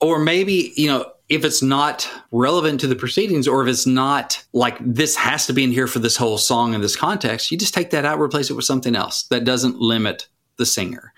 or 0.00 0.18
maybe 0.18 0.72
you 0.76 0.88
know 0.88 1.10
if 1.28 1.44
it's 1.44 1.60
not 1.62 2.08
relevant 2.30 2.80
to 2.80 2.86
the 2.86 2.94
proceedings, 2.96 3.48
or 3.48 3.60
if 3.62 3.68
it's 3.68 3.86
not 3.86 4.42
like 4.52 4.76
this 4.80 5.16
has 5.16 5.46
to 5.48 5.52
be 5.52 5.64
in 5.64 5.72
here 5.72 5.86
for 5.88 5.98
this 5.98 6.16
whole 6.16 6.38
song 6.38 6.72
in 6.72 6.80
this 6.80 6.94
context, 6.96 7.50
you 7.50 7.58
just 7.58 7.74
take 7.74 7.90
that 7.90 8.04
out, 8.04 8.20
replace 8.20 8.48
it 8.48 8.54
with 8.54 8.64
something 8.64 8.94
else 8.94 9.24
that 9.24 9.44
doesn't 9.44 9.80
limit 9.80 10.28
the 10.56 10.64
singer. 10.64 11.12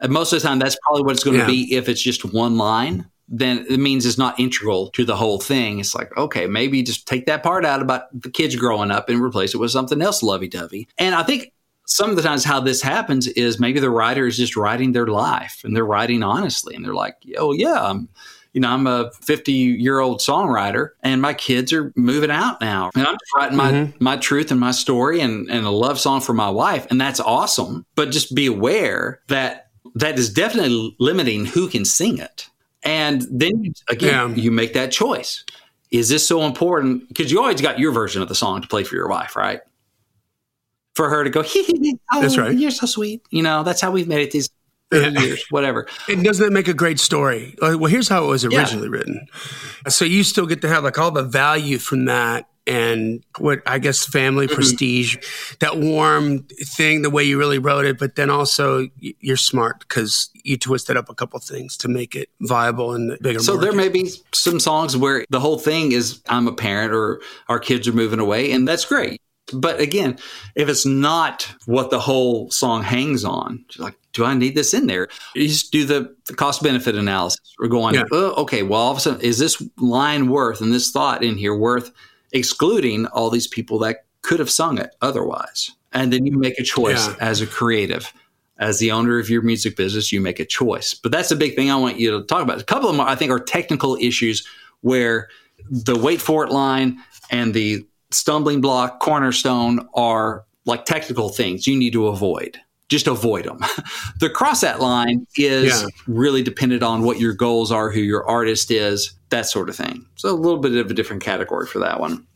And 0.00 0.12
most 0.12 0.32
of 0.34 0.42
the 0.42 0.46
time, 0.46 0.58
that's 0.58 0.76
probably 0.84 1.02
what 1.02 1.12
it's 1.12 1.24
going 1.24 1.38
Yeah. 1.38 1.46
to 1.46 1.50
be. 1.50 1.74
If 1.74 1.88
it's 1.88 2.02
just 2.02 2.26
one 2.26 2.58
line, 2.58 3.06
then 3.28 3.64
it 3.68 3.78
means 3.78 4.04
it's 4.04 4.18
not 4.18 4.38
integral 4.38 4.90
to 4.90 5.04
the 5.04 5.16
whole 5.16 5.40
thing. 5.40 5.78
It's 5.78 5.94
like, 5.94 6.16
okay, 6.16 6.46
maybe 6.46 6.82
just 6.82 7.06
take 7.06 7.26
that 7.26 7.42
part 7.42 7.64
out 7.64 7.82
about 7.82 8.04
the 8.20 8.30
kids 8.30 8.56
growing 8.56 8.90
up 8.90 9.08
and 9.08 9.22
replace 9.22 9.54
it 9.54 9.58
with 9.58 9.70
something 9.70 10.02
else 10.02 10.22
lovey 10.22 10.48
dovey. 10.48 10.88
And 10.98 11.14
I 11.14 11.22
think 11.22 11.52
some 11.86 12.10
of 12.10 12.16
the 12.16 12.22
times 12.22 12.44
how 12.44 12.60
this 12.60 12.82
happens 12.82 13.26
is 13.28 13.60
maybe 13.60 13.80
the 13.80 13.90
writer 13.90 14.26
is 14.26 14.36
just 14.36 14.56
writing 14.56 14.92
their 14.92 15.06
life 15.06 15.60
and 15.64 15.74
they're 15.74 15.84
writing 15.84 16.22
honestly 16.22 16.74
and 16.74 16.84
they're 16.84 16.94
like, 16.94 17.16
oh, 17.38 17.52
yeah, 17.52 17.82
I'm. 17.82 18.08
You 18.52 18.60
know, 18.60 18.68
I'm 18.68 18.86
a 18.86 19.10
50 19.20 19.50
year 19.50 19.98
old 19.98 20.20
songwriter 20.20 20.90
and 21.02 21.20
my 21.20 21.34
kids 21.34 21.72
are 21.72 21.92
moving 21.96 22.30
out 22.30 22.60
now. 22.60 22.92
And 22.94 23.04
I'm 23.04 23.14
just 23.14 23.34
writing 23.36 23.56
my, 23.56 23.72
mm-hmm. 23.72 24.04
my 24.04 24.16
truth 24.16 24.52
and 24.52 24.60
my 24.60 24.70
story 24.70 25.18
and, 25.18 25.50
and 25.50 25.66
a 25.66 25.70
love 25.70 25.98
song 25.98 26.20
for 26.20 26.34
my 26.34 26.48
wife. 26.50 26.86
And 26.88 27.00
that's 27.00 27.18
awesome. 27.18 27.84
But 27.96 28.12
just 28.12 28.32
be 28.32 28.46
aware 28.46 29.20
that 29.26 29.70
that 29.96 30.20
is 30.20 30.32
definitely 30.32 30.94
limiting 31.00 31.46
who 31.46 31.68
can 31.68 31.84
sing 31.84 32.18
it. 32.18 32.48
And 32.84 33.22
then 33.30 33.72
again, 33.88 34.30
Yeah. 34.30 34.34
you 34.42 34.50
make 34.50 34.72
that 34.74 34.92
choice. 34.92 35.44
Is 35.90 36.08
this 36.08 36.26
so 36.26 36.42
important? 36.42 37.08
Because 37.08 37.30
you 37.32 37.40
always 37.40 37.60
got 37.60 37.78
your 37.78 37.92
version 37.92 38.20
of 38.22 38.28
the 38.28 38.34
song 38.34 38.60
to 38.62 38.68
play 38.68 38.84
for 38.84 38.94
your 38.96 39.08
wife, 39.08 39.36
right? 39.36 39.60
For 40.94 41.08
her 41.08 41.24
to 41.24 41.30
go, 41.30 41.42
hee 41.42 41.62
hee 41.64 41.78
hee, 41.80 41.98
oh, 42.12 42.20
That's 42.20 42.36
right. 42.38 42.56
You're 42.56 42.70
so 42.70 42.86
sweet. 42.86 43.22
You 43.30 43.42
know, 43.42 43.62
that's 43.62 43.80
how 43.80 43.90
we've 43.90 44.08
made 44.08 44.22
it 44.22 44.30
these 44.32 44.48
Yeah. 44.92 45.08
years, 45.08 45.44
whatever. 45.50 45.86
And 46.08 46.22
doesn't 46.24 46.44
that 46.44 46.52
make 46.52 46.68
a 46.68 46.74
great 46.74 47.00
story? 47.00 47.54
Like, 47.60 47.80
well, 47.80 47.90
here's 47.90 48.08
how 48.08 48.24
it 48.24 48.28
was 48.28 48.44
Yeah. 48.44 48.58
originally 48.58 48.88
written. 48.88 49.26
So 49.88 50.04
you 50.04 50.22
still 50.22 50.46
get 50.46 50.60
to 50.62 50.68
have 50.68 50.84
like 50.84 50.98
all 50.98 51.10
the 51.10 51.22
value 51.24 51.78
from 51.78 52.04
that 52.04 52.48
and 52.66 53.22
what 53.38 53.60
I 53.66 53.78
guess 53.78 54.06
family 54.06 54.46
Mm-hmm. 54.46 54.54
prestige, 54.54 55.16
that 55.60 55.78
warm 55.78 56.44
thing, 56.44 57.02
the 57.02 57.10
way 57.10 57.24
you 57.24 57.38
really 57.38 57.58
wrote 57.58 57.84
it. 57.84 57.98
But 57.98 58.16
then 58.16 58.30
also 58.30 58.88
you're 58.98 59.36
smart 59.36 59.80
because 59.80 60.30
you 60.44 60.56
twisted 60.56 60.96
up 60.96 61.08
a 61.08 61.14
couple 61.14 61.38
things 61.40 61.76
to 61.78 61.88
make 61.88 62.14
it 62.14 62.30
viable 62.40 62.94
and 62.94 63.18
bigger. 63.20 63.38
So 63.40 63.56
there 63.56 63.72
may 63.72 63.88
be 63.88 64.10
some 64.32 64.60
songs 64.60 64.96
where 64.96 65.24
the 65.30 65.40
whole 65.40 65.58
thing 65.58 65.92
is 65.92 66.22
I'm 66.28 66.48
a 66.48 66.52
parent 66.54 66.92
or 66.92 67.20
our 67.48 67.58
kids 67.58 67.86
are 67.88 67.92
moving 67.92 68.20
away, 68.20 68.52
and 68.52 68.66
that's 68.66 68.84
great. 68.84 69.20
But 69.52 69.78
again, 69.78 70.18
if 70.54 70.70
it's 70.70 70.86
not 70.86 71.52
what 71.66 71.90
the 71.90 72.00
whole 72.00 72.50
song 72.50 72.82
hangs 72.82 73.26
on, 73.26 73.62
like, 73.78 73.94
do 74.14 74.24
I 74.24 74.32
need 74.32 74.54
this 74.54 74.72
in 74.72 74.86
there? 74.86 75.08
You 75.34 75.48
just 75.48 75.70
do 75.70 75.84
the, 75.84 76.16
the 76.28 76.34
cost 76.34 76.62
benefit 76.62 76.94
analysis. 76.94 77.40
We're 77.58 77.68
going, 77.68 77.94
Yeah. 77.94 78.04
oh, 78.10 78.32
okay, 78.42 78.62
well, 78.62 78.80
all 78.80 78.92
of 78.92 78.96
a 78.96 79.00
sudden, 79.00 79.20
is 79.20 79.38
this 79.38 79.62
line 79.76 80.28
worth 80.28 80.62
and 80.62 80.72
this 80.72 80.90
thought 80.90 81.22
in 81.22 81.36
here 81.36 81.54
worth 81.54 81.90
excluding 82.34 83.06
all 83.06 83.30
these 83.30 83.46
people 83.46 83.78
that 83.78 84.04
could 84.20 84.38
have 84.40 84.50
sung 84.50 84.76
it 84.78 84.94
otherwise? 85.00 85.70
And 85.92 86.12
then 86.12 86.26
you 86.26 86.36
make 86.36 86.58
a 86.58 86.62
choice 86.62 87.06
Yeah. 87.06 87.16
as 87.20 87.40
a 87.40 87.46
creative 87.46 88.12
as 88.58 88.78
the 88.78 88.92
owner 88.92 89.18
of 89.18 89.28
your 89.28 89.42
music 89.42 89.76
business, 89.76 90.12
you 90.12 90.20
make 90.20 90.38
a 90.38 90.44
choice. 90.44 90.94
But 90.94 91.10
that's 91.12 91.30
a 91.30 91.36
big 91.36 91.56
thing 91.56 91.70
I 91.70 91.76
want 91.76 91.98
you 91.98 92.12
to 92.12 92.24
talk 92.24 92.42
about. 92.42 92.60
A 92.60 92.64
couple 92.64 92.88
of 92.88 92.96
them, 92.96 93.04
I 93.04 93.16
think, 93.16 93.32
are 93.32 93.40
technical 93.40 93.96
issues 94.00 94.46
where 94.82 95.28
the 95.70 95.96
wait 95.98 96.20
for 96.20 96.44
it 96.44 96.52
line 96.52 96.98
and 97.30 97.52
the 97.52 97.84
stumbling 98.10 98.60
block 98.60 99.00
cornerstone 99.00 99.88
are 99.94 100.44
like 100.66 100.84
technical 100.84 101.30
things 101.30 101.66
you 101.66 101.76
need 101.76 101.92
to 101.94 102.06
avoid. 102.06 102.60
Just 102.88 103.06
avoid 103.06 103.46
them. 103.46 103.58
the 104.20 104.28
cross 104.30 104.60
that 104.60 104.80
line 104.80 105.26
is 105.36 105.82
Yeah. 105.82 105.88
really 106.06 106.42
dependent 106.42 106.82
on 106.82 107.02
what 107.02 107.18
your 107.18 107.32
goals 107.32 107.72
are, 107.72 107.90
who 107.90 108.00
your 108.00 108.28
artist 108.28 108.70
is, 108.70 109.14
that 109.30 109.46
sort 109.46 109.68
of 109.68 109.76
thing. 109.76 110.04
So 110.16 110.28
a 110.30 110.32
little 110.36 110.58
bit 110.60 110.74
of 110.76 110.90
a 110.90 110.94
different 110.94 111.22
category 111.22 111.66
for 111.66 111.78
that 111.80 111.98
one. 111.98 112.26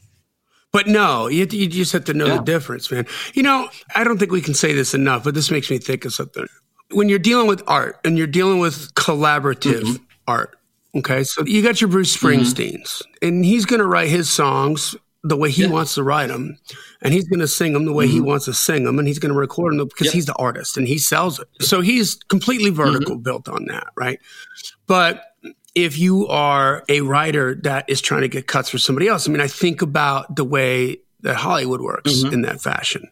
But 0.72 0.86
no, 0.86 1.28
you, 1.28 1.46
you 1.50 1.66
just 1.66 1.92
have 1.92 2.04
to 2.06 2.14
know 2.14 2.26
Yeah. 2.26 2.36
the 2.38 2.42
difference, 2.42 2.90
man. 2.90 3.06
You 3.34 3.42
know, 3.42 3.68
I 3.94 4.04
don't 4.04 4.18
think 4.18 4.32
we 4.32 4.40
can 4.42 4.54
say 4.54 4.74
this 4.74 4.94
enough, 4.94 5.24
but 5.24 5.34
this 5.34 5.50
makes 5.50 5.70
me 5.70 5.78
think 5.78 6.04
of 6.04 6.12
something. 6.14 6.46
When 6.92 7.08
you're 7.08 7.18
dealing 7.18 7.46
with 7.46 7.62
art 7.66 7.98
and 8.04 8.16
you're 8.18 8.26
dealing 8.26 8.58
with 8.58 8.94
collaborative 8.94 9.82
Mm-hmm. 9.82 10.02
art, 10.26 10.56
okay, 10.94 11.24
so 11.24 11.44
you 11.44 11.62
got 11.62 11.80
your 11.80 11.88
Bruce 11.88 12.14
Springsteens, 12.16 13.02
and 13.22 13.44
he's 13.44 13.64
going 13.66 13.80
to 13.80 13.86
write 13.86 14.08
his 14.08 14.30
songs 14.30 14.94
the 15.24 15.36
way 15.36 15.50
he 15.50 15.66
wants 15.66 15.94
to 15.94 16.02
write 16.02 16.28
them, 16.28 16.56
and 17.02 17.12
he's 17.12 17.28
going 17.28 17.40
to 17.40 17.48
sing 17.48 17.72
them 17.72 17.84
the 17.86 17.92
way 17.92 18.06
he 18.06 18.20
wants 18.20 18.44
to 18.44 18.54
sing 18.54 18.84
them, 18.84 18.98
and 18.98 19.08
he's 19.08 19.18
going 19.18 19.32
to 19.32 19.38
record 19.38 19.72
them 19.72 19.86
because 19.88 19.94
Mm-hmm. 19.98 20.04
Yep. 20.06 20.14
he's 20.14 20.26
the 20.26 20.34
artist 20.36 20.76
and 20.76 20.86
he 20.86 20.96
sells 20.98 21.40
it. 21.40 21.48
So 21.60 21.80
he's 21.80 22.14
completely 22.28 22.70
vertical 22.70 23.14
Mm-hmm. 23.16 23.22
built 23.22 23.48
on 23.48 23.64
that, 23.66 23.88
right? 23.96 24.20
But 24.86 25.24
if 25.74 25.98
you 25.98 26.26
are 26.28 26.82
a 26.88 27.00
writer 27.02 27.56
that 27.62 27.84
is 27.88 28.00
trying 28.00 28.22
to 28.22 28.28
get 28.28 28.46
cuts 28.46 28.68
for 28.70 28.78
somebody 28.78 29.08
else, 29.08 29.28
I 29.28 29.32
mean, 29.32 29.40
I 29.40 29.46
think 29.48 29.82
about 29.82 30.34
the 30.36 30.44
way 30.44 30.98
that 31.22 31.36
Hollywood 31.36 31.80
works 31.80 32.12
Mm-hmm. 32.22 32.32
in 32.32 32.42
that 32.42 32.60
fashion, 32.60 33.10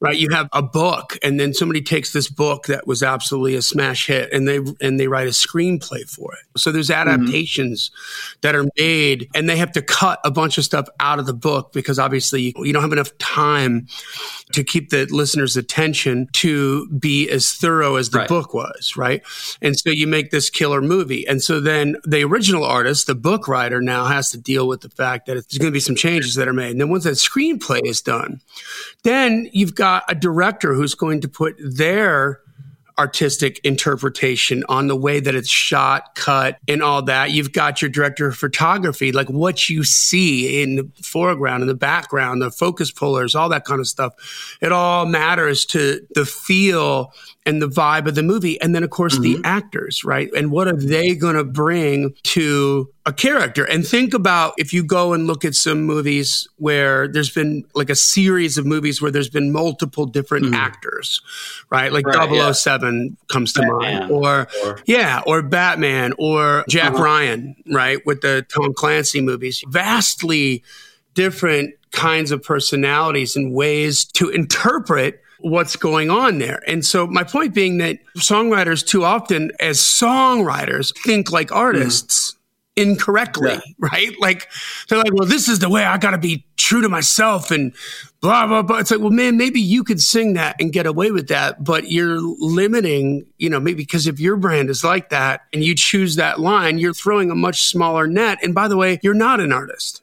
right? 0.00 0.16
You 0.16 0.28
have 0.30 0.48
a 0.52 0.62
book, 0.62 1.18
and 1.22 1.38
then 1.38 1.52
somebody 1.54 1.82
takes 1.82 2.12
this 2.12 2.28
book 2.28 2.66
that 2.66 2.86
was 2.86 3.02
absolutely 3.02 3.54
a 3.56 3.62
smash 3.62 4.06
hit, 4.06 4.32
and 4.32 4.48
they 4.48 4.60
and 4.80 4.98
they 4.98 5.06
write 5.06 5.26
a 5.26 5.30
screenplay 5.30 6.08
for 6.08 6.32
it. 6.34 6.60
So 6.60 6.72
there's 6.72 6.88
Mm-hmm. 6.88 7.08
adaptations 7.10 7.90
that 8.40 8.54
are 8.54 8.64
made, 8.78 9.28
and 9.34 9.48
they 9.48 9.56
have 9.56 9.72
to 9.72 9.82
cut 9.82 10.18
a 10.24 10.30
bunch 10.30 10.56
of 10.58 10.64
stuff 10.64 10.88
out 11.00 11.18
of 11.18 11.26
the 11.26 11.34
book 11.34 11.72
because 11.72 11.98
obviously 11.98 12.52
you 12.56 12.72
don't 12.72 12.82
have 12.82 12.92
enough 12.92 13.16
time 13.18 13.86
to 14.52 14.64
keep 14.64 14.90
the 14.90 15.06
listener's 15.10 15.56
attention 15.56 16.28
to 16.32 16.88
be 16.90 17.28
as 17.28 17.52
thorough 17.52 17.96
as 17.96 18.10
the 18.10 18.18
Right. 18.18 18.28
book 18.28 18.54
was, 18.54 18.96
right? 18.96 19.22
And 19.60 19.78
so 19.78 19.90
you 19.90 20.06
make 20.06 20.30
this 20.30 20.50
killer 20.50 20.80
movie. 20.80 21.26
And 21.26 21.42
so 21.42 21.60
then 21.60 21.96
the 22.04 22.22
original 22.24 22.64
artist, 22.64 23.06
the 23.06 23.14
book 23.14 23.48
writer, 23.48 23.80
now 23.80 24.06
has 24.06 24.30
to 24.30 24.38
deal 24.38 24.68
with 24.68 24.80
the 24.82 24.90
fact 24.90 25.26
that 25.26 25.34
there's 25.34 25.58
going 25.58 25.70
to 25.70 25.76
be 25.76 25.80
some 25.80 25.96
changes 25.96 26.34
that 26.34 26.48
are 26.48 26.52
made. 26.52 26.72
And 26.72 26.80
then 26.80 26.90
once 26.90 27.04
that 27.04 27.14
screenplay 27.14 27.80
is 27.84 28.00
done, 28.02 28.40
then 29.02 29.48
you've 29.52 29.74
got 29.74 30.04
a 30.08 30.14
director 30.14 30.74
who's 30.74 30.94
going 30.94 31.20
to 31.22 31.28
put 31.28 31.56
their 31.58 32.40
artistic 32.98 33.60
interpretation 33.64 34.64
on 34.68 34.86
the 34.86 34.96
way 34.96 35.20
that 35.20 35.34
it's 35.34 35.48
shot, 35.48 36.14
cut, 36.14 36.58
and 36.68 36.82
all 36.82 37.02
that. 37.02 37.30
You've 37.30 37.52
got 37.52 37.82
your 37.82 37.90
director 37.90 38.28
of 38.28 38.36
photography, 38.36 39.12
like 39.12 39.28
what 39.28 39.68
you 39.68 39.84
see 39.84 40.62
in 40.62 40.76
the 40.76 40.90
foreground, 41.02 41.62
in 41.62 41.68
the 41.68 41.74
background, 41.74 42.42
the 42.42 42.50
focus 42.50 42.90
pullers, 42.90 43.34
all 43.34 43.48
that 43.48 43.64
kind 43.64 43.80
of 43.80 43.86
stuff. 43.86 44.56
It 44.60 44.72
all 44.72 45.06
matters 45.06 45.64
to 45.66 46.06
the 46.14 46.26
feel 46.26 47.12
and 47.44 47.60
the 47.60 47.68
vibe 47.68 48.06
of 48.06 48.14
the 48.14 48.22
movie. 48.22 48.60
And 48.60 48.72
then, 48.74 48.84
of 48.84 48.90
course, 48.90 49.18
the 49.18 49.36
actors, 49.42 50.04
right? 50.04 50.30
And 50.36 50.52
what 50.52 50.68
are 50.68 50.76
they 50.76 51.14
going 51.16 51.34
to 51.34 51.42
bring 51.42 52.14
to 52.22 52.88
a 53.04 53.12
character? 53.12 53.64
And 53.64 53.84
think 53.84 54.14
about 54.14 54.54
if 54.58 54.72
you 54.72 54.84
go 54.84 55.12
and 55.12 55.26
look 55.26 55.44
at 55.44 55.56
some 55.56 55.82
movies 55.82 56.46
where 56.58 57.08
there's 57.08 57.30
been 57.30 57.64
like 57.74 57.90
a 57.90 57.96
series 57.96 58.58
of 58.58 58.64
movies 58.66 59.02
where 59.02 59.10
there's 59.10 59.28
been 59.28 59.50
multiple 59.50 60.06
different 60.06 60.54
actors, 60.54 61.20
right? 61.68 61.92
Like 61.92 62.06
Right, 62.06 62.30
yeah. 62.30 62.52
007 62.52 63.16
comes 63.28 63.52
to 63.54 63.60
Batman. 63.62 63.98
mind, 64.00 64.10
or, 64.12 64.46
Or- 64.64 64.78
yeah, 64.86 65.22
or 65.26 65.42
Batman, 65.42 66.12
or 66.18 66.64
Jack 66.68 66.94
Uh-huh. 66.94 67.02
Ryan, 67.02 67.56
right? 67.72 67.98
With 68.06 68.20
the 68.20 68.46
Tom 68.54 68.72
Clancy 68.72 69.20
movies. 69.20 69.64
Vastly 69.68 70.62
different 71.14 71.74
kinds 71.90 72.30
of 72.30 72.42
personalities 72.42 73.34
and 73.36 73.52
ways 73.52 74.04
to 74.04 74.30
interpret 74.30 75.21
what's 75.42 75.76
going 75.76 76.10
on 76.10 76.38
there. 76.38 76.62
And 76.66 76.84
so 76.84 77.06
my 77.06 77.24
point 77.24 77.54
being 77.54 77.78
that 77.78 77.98
songwriters 78.16 78.86
too 78.86 79.04
often 79.04 79.52
as 79.60 79.78
songwriters 79.78 80.96
think 81.04 81.30
like 81.30 81.48
mm-hmm. 81.48 81.58
artists 81.58 82.36
incorrectly, 82.74 83.52
Yeah. 83.52 83.60
right? 83.78 84.12
Like 84.20 84.48
they're 84.88 84.98
like, 84.98 85.12
well, 85.12 85.28
this 85.28 85.48
is 85.48 85.58
the 85.58 85.68
way 85.68 85.84
I 85.84 85.98
got 85.98 86.12
to 86.12 86.18
be 86.18 86.46
true 86.56 86.80
to 86.80 86.88
myself 86.88 87.50
and 87.50 87.74
blah, 88.20 88.46
blah, 88.46 88.62
blah. 88.62 88.78
It's 88.78 88.90
like, 88.90 89.00
well, 89.00 89.10
man, 89.10 89.36
maybe 89.36 89.60
you 89.60 89.84
could 89.84 90.00
sing 90.00 90.34
that 90.34 90.56
and 90.58 90.72
get 90.72 90.86
away 90.86 91.10
with 91.10 91.28
that, 91.28 91.62
but 91.62 91.90
you're 91.90 92.18
limiting, 92.20 93.26
you 93.36 93.50
know, 93.50 93.60
maybe 93.60 93.82
because 93.82 94.06
if 94.06 94.20
your 94.20 94.36
brand 94.36 94.70
is 94.70 94.82
like 94.82 95.10
that 95.10 95.42
and 95.52 95.62
you 95.62 95.74
choose 95.74 96.16
that 96.16 96.40
line, 96.40 96.78
you're 96.78 96.94
throwing 96.94 97.30
a 97.30 97.34
much 97.34 97.64
smaller 97.68 98.06
net. 98.06 98.38
And 98.42 98.54
by 98.54 98.68
the 98.68 98.76
way, 98.76 98.98
you're 99.02 99.12
not 99.12 99.40
an 99.40 99.52
artist, 99.52 100.02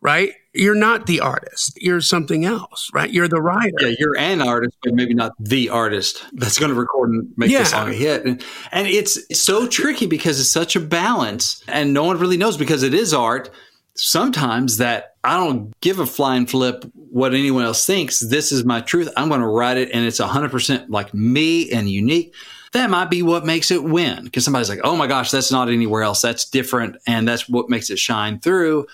right? 0.00 0.32
You're 0.58 0.74
not 0.74 1.06
the 1.06 1.20
artist. 1.20 1.80
You're 1.80 2.00
something 2.00 2.44
else, 2.44 2.90
right? 2.92 3.10
You're 3.10 3.28
the 3.28 3.40
writer. 3.40 3.72
Yeah, 3.80 3.94
you're 3.98 4.18
an 4.18 4.42
artist, 4.42 4.76
but 4.82 4.92
maybe 4.92 5.14
not 5.14 5.32
the 5.38 5.68
artist 5.70 6.24
that's 6.32 6.58
going 6.58 6.70
to 6.70 6.74
record 6.74 7.10
and 7.10 7.32
make 7.36 7.48
Yeah. 7.50 7.60
the 7.60 7.64
song 7.66 7.88
a 7.90 7.92
hit. 7.94 8.24
And, 8.26 8.42
and 8.72 8.88
it's, 8.88 9.18
so 9.40 9.68
tricky 9.68 10.06
because 10.06 10.40
it's 10.40 10.48
such 10.50 10.74
a 10.74 10.80
balance, 10.80 11.62
and 11.68 11.94
no 11.94 12.02
one 12.04 12.18
really 12.18 12.36
knows 12.36 12.56
because 12.56 12.82
it 12.82 12.92
is 12.92 13.14
art. 13.14 13.50
Sometimes 13.94 14.76
that 14.78 15.14
I 15.24 15.36
don't 15.36 15.78
give 15.80 15.98
a 15.98 16.06
flying 16.06 16.46
flip 16.46 16.84
what 16.94 17.34
anyone 17.34 17.64
else 17.64 17.84
thinks. 17.86 18.20
This 18.20 18.52
is 18.52 18.64
my 18.64 18.80
truth. 18.80 19.08
I'm 19.16 19.28
going 19.28 19.40
to 19.40 19.46
write 19.46 19.76
it, 19.76 19.90
and 19.92 20.04
it's 20.04 20.20
100% 20.20 20.86
like 20.88 21.12
me 21.14 21.70
and 21.70 21.88
unique. 21.88 22.34
that 22.72 22.90
might 22.90 23.10
be 23.10 23.22
what 23.22 23.46
makes 23.46 23.70
it 23.70 23.82
win. 23.82 24.24
Because 24.24 24.44
somebody's 24.44 24.68
like, 24.68 24.80
oh 24.84 24.94
my 24.96 25.06
gosh, 25.06 25.30
that's 25.30 25.50
not 25.50 25.68
anywhere 25.68 26.02
else. 26.02 26.20
That's 26.20 26.44
different. 26.48 26.96
And 27.06 27.26
that's 27.26 27.48
what 27.48 27.70
makes 27.70 27.90
it 27.90 27.98
shine 27.98 28.40
through. 28.40 28.86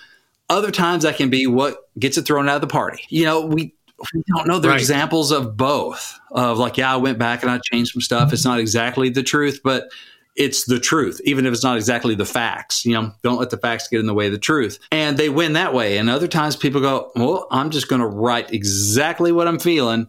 Other 0.49 0.71
times 0.71 1.03
that 1.03 1.17
can 1.17 1.29
be 1.29 1.47
what 1.47 1.77
gets 1.97 2.17
it 2.17 2.23
thrown 2.23 2.47
out 2.47 2.55
of 2.55 2.61
the 2.61 2.67
party. 2.67 3.03
You 3.09 3.25
know, 3.25 3.45
we 3.45 3.73
we 4.13 4.23
don't 4.27 4.47
know. 4.47 4.59
There 4.59 4.71
are 4.71 4.73
right. 4.73 4.81
examples 4.81 5.31
of 5.31 5.55
both. 5.57 6.19
Of 6.31 6.57
like, 6.57 6.77
yeah, 6.77 6.93
I 6.93 6.97
went 6.97 7.17
back 7.17 7.43
and 7.43 7.51
I 7.51 7.59
changed 7.63 7.93
some 7.93 8.01
stuff. 8.01 8.33
It's 8.33 8.45
not 8.45 8.59
exactly 8.59 9.09
the 9.09 9.23
truth, 9.23 9.61
but 9.63 9.89
it's 10.35 10.65
the 10.65 10.79
truth, 10.79 11.21
even 11.23 11.45
if 11.45 11.53
it's 11.53 11.63
not 11.63 11.77
exactly 11.77 12.13
the 12.13 12.25
facts. 12.25 12.85
You 12.85 12.93
know, 12.93 13.13
don't 13.23 13.39
let 13.39 13.49
the 13.49 13.57
facts 13.57 13.87
get 13.87 14.01
in 14.01 14.05
the 14.05 14.13
way 14.13 14.25
of 14.25 14.33
the 14.33 14.37
truth. 14.37 14.79
And 14.91 15.17
they 15.17 15.29
win 15.29 15.53
that 15.53 15.73
way. 15.73 15.97
And 15.97 16.09
other 16.09 16.27
times 16.27 16.55
people 16.55 16.81
go, 16.81 17.11
well, 17.15 17.47
I'm 17.51 17.69
just 17.69 17.87
going 17.87 18.01
to 18.01 18.07
write 18.07 18.51
exactly 18.51 19.31
what 19.31 19.47
I'm 19.47 19.59
feeling 19.59 20.07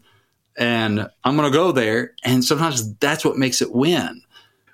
and 0.59 1.09
I'm 1.23 1.37
going 1.37 1.51
to 1.51 1.57
go 1.57 1.71
there. 1.71 2.15
And 2.25 2.45
sometimes 2.45 2.97
that's 2.97 3.25
what 3.25 3.37
makes 3.37 3.63
it 3.63 3.73
win. 3.73 4.23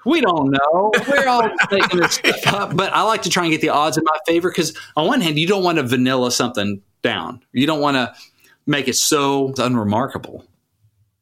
We 0.05 0.21
don't 0.21 0.51
know. 0.51 0.93
We're 1.09 1.29
all 1.29 1.49
making 1.71 2.01
this 2.01 2.15
stuff 2.15 2.47
up. 2.49 2.77
But 2.77 2.93
I 2.93 3.03
like 3.03 3.23
to 3.23 3.31
try 3.31 3.45
and 3.45 3.53
get 3.53 3.61
the 3.61 3.69
odds 3.69 3.97
in 3.97 4.05
my 4.05 4.19
favor 4.27 4.51
because, 4.51 4.77
on 4.97 5.07
one 5.07 5.21
hand, 5.21 5.39
you 5.39 5.47
don't 5.47 5.63
want 5.63 5.79
to 5.79 5.85
vanilla 5.85 6.31
something 6.33 6.81
down. 7.03 7.43
You 7.53 7.67
don't 7.67 7.81
want 7.81 7.97
to 7.97 8.15
make 8.67 8.89
it 8.89 8.97
so 8.97 9.53
unremarkable 9.59 10.45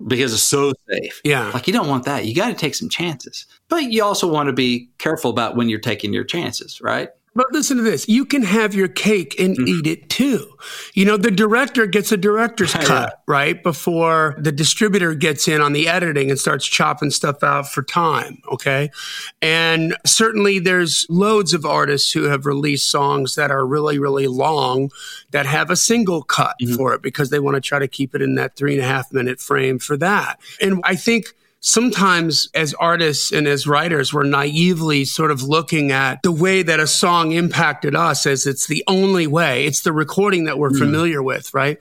because 0.06 0.32
it's 0.32 0.42
so 0.42 0.72
safe. 0.88 1.20
Yeah. 1.24 1.50
Like 1.52 1.66
you 1.66 1.72
don't 1.72 1.88
want 1.88 2.04
that. 2.04 2.24
You 2.24 2.34
got 2.34 2.48
to 2.48 2.54
take 2.54 2.74
some 2.74 2.88
chances. 2.88 3.46
But 3.68 3.84
you 3.92 4.02
also 4.02 4.30
want 4.30 4.48
to 4.48 4.52
be 4.52 4.88
careful 4.98 5.30
about 5.30 5.56
when 5.56 5.68
you're 5.68 5.78
taking 5.78 6.12
your 6.12 6.24
chances, 6.24 6.80
right? 6.80 7.10
But 7.32 7.52
listen 7.52 7.76
to 7.76 7.82
this. 7.84 8.08
You 8.08 8.24
can 8.24 8.42
have 8.42 8.74
your 8.74 8.88
cake 8.88 9.38
and 9.38 9.56
mm-hmm. 9.56 9.68
eat 9.68 9.86
it 9.86 10.10
too. 10.10 10.52
You 10.94 11.04
know, 11.04 11.16
the 11.16 11.30
director 11.30 11.86
gets 11.86 12.10
a 12.10 12.16
director's 12.16 12.72
cut, 12.74 12.86
yeah. 12.88 13.16
right? 13.28 13.62
Before 13.62 14.34
the 14.36 14.50
distributor 14.50 15.14
gets 15.14 15.46
in 15.46 15.60
on 15.60 15.72
the 15.72 15.86
editing 15.86 16.30
and 16.30 16.38
starts 16.38 16.66
chopping 16.66 17.10
stuff 17.10 17.44
out 17.44 17.68
for 17.68 17.82
time. 17.82 18.42
Okay. 18.50 18.90
And 19.40 19.96
certainly 20.04 20.58
there's 20.58 21.06
loads 21.08 21.54
of 21.54 21.64
artists 21.64 22.12
who 22.12 22.24
have 22.24 22.46
released 22.46 22.90
songs 22.90 23.36
that 23.36 23.52
are 23.52 23.64
really, 23.64 24.00
really 24.00 24.26
long 24.26 24.90
that 25.30 25.46
have 25.46 25.70
a 25.70 25.76
single 25.76 26.22
cut 26.22 26.56
mm-hmm. 26.60 26.74
for 26.74 26.94
it 26.94 27.02
because 27.02 27.30
they 27.30 27.38
want 27.38 27.54
to 27.54 27.60
try 27.60 27.78
to 27.78 27.88
keep 27.88 28.14
it 28.14 28.22
in 28.22 28.34
that 28.34 28.56
three 28.56 28.74
and 28.74 28.82
a 28.82 28.86
half 28.86 29.12
minute 29.12 29.40
frame 29.40 29.78
for 29.78 29.96
that. 29.96 30.40
And 30.60 30.80
I 30.82 30.96
think 30.96 31.32
sometimes 31.60 32.48
as 32.54 32.74
artists 32.74 33.32
and 33.32 33.46
as 33.46 33.66
writers, 33.66 34.12
we're 34.12 34.24
naively 34.24 35.04
sort 35.04 35.30
of 35.30 35.42
looking 35.42 35.92
at 35.92 36.22
the 36.22 36.32
way 36.32 36.62
that 36.62 36.80
a 36.80 36.86
song 36.86 37.32
impacted 37.32 37.94
us 37.94 38.26
as 38.26 38.46
it's 38.46 38.66
the 38.66 38.82
only 38.86 39.26
way. 39.26 39.64
It's 39.66 39.82
the 39.82 39.92
recording 39.92 40.44
that 40.44 40.58
we're 40.58 40.70
mm. 40.70 40.78
familiar 40.78 41.22
with, 41.22 41.52
right? 41.54 41.78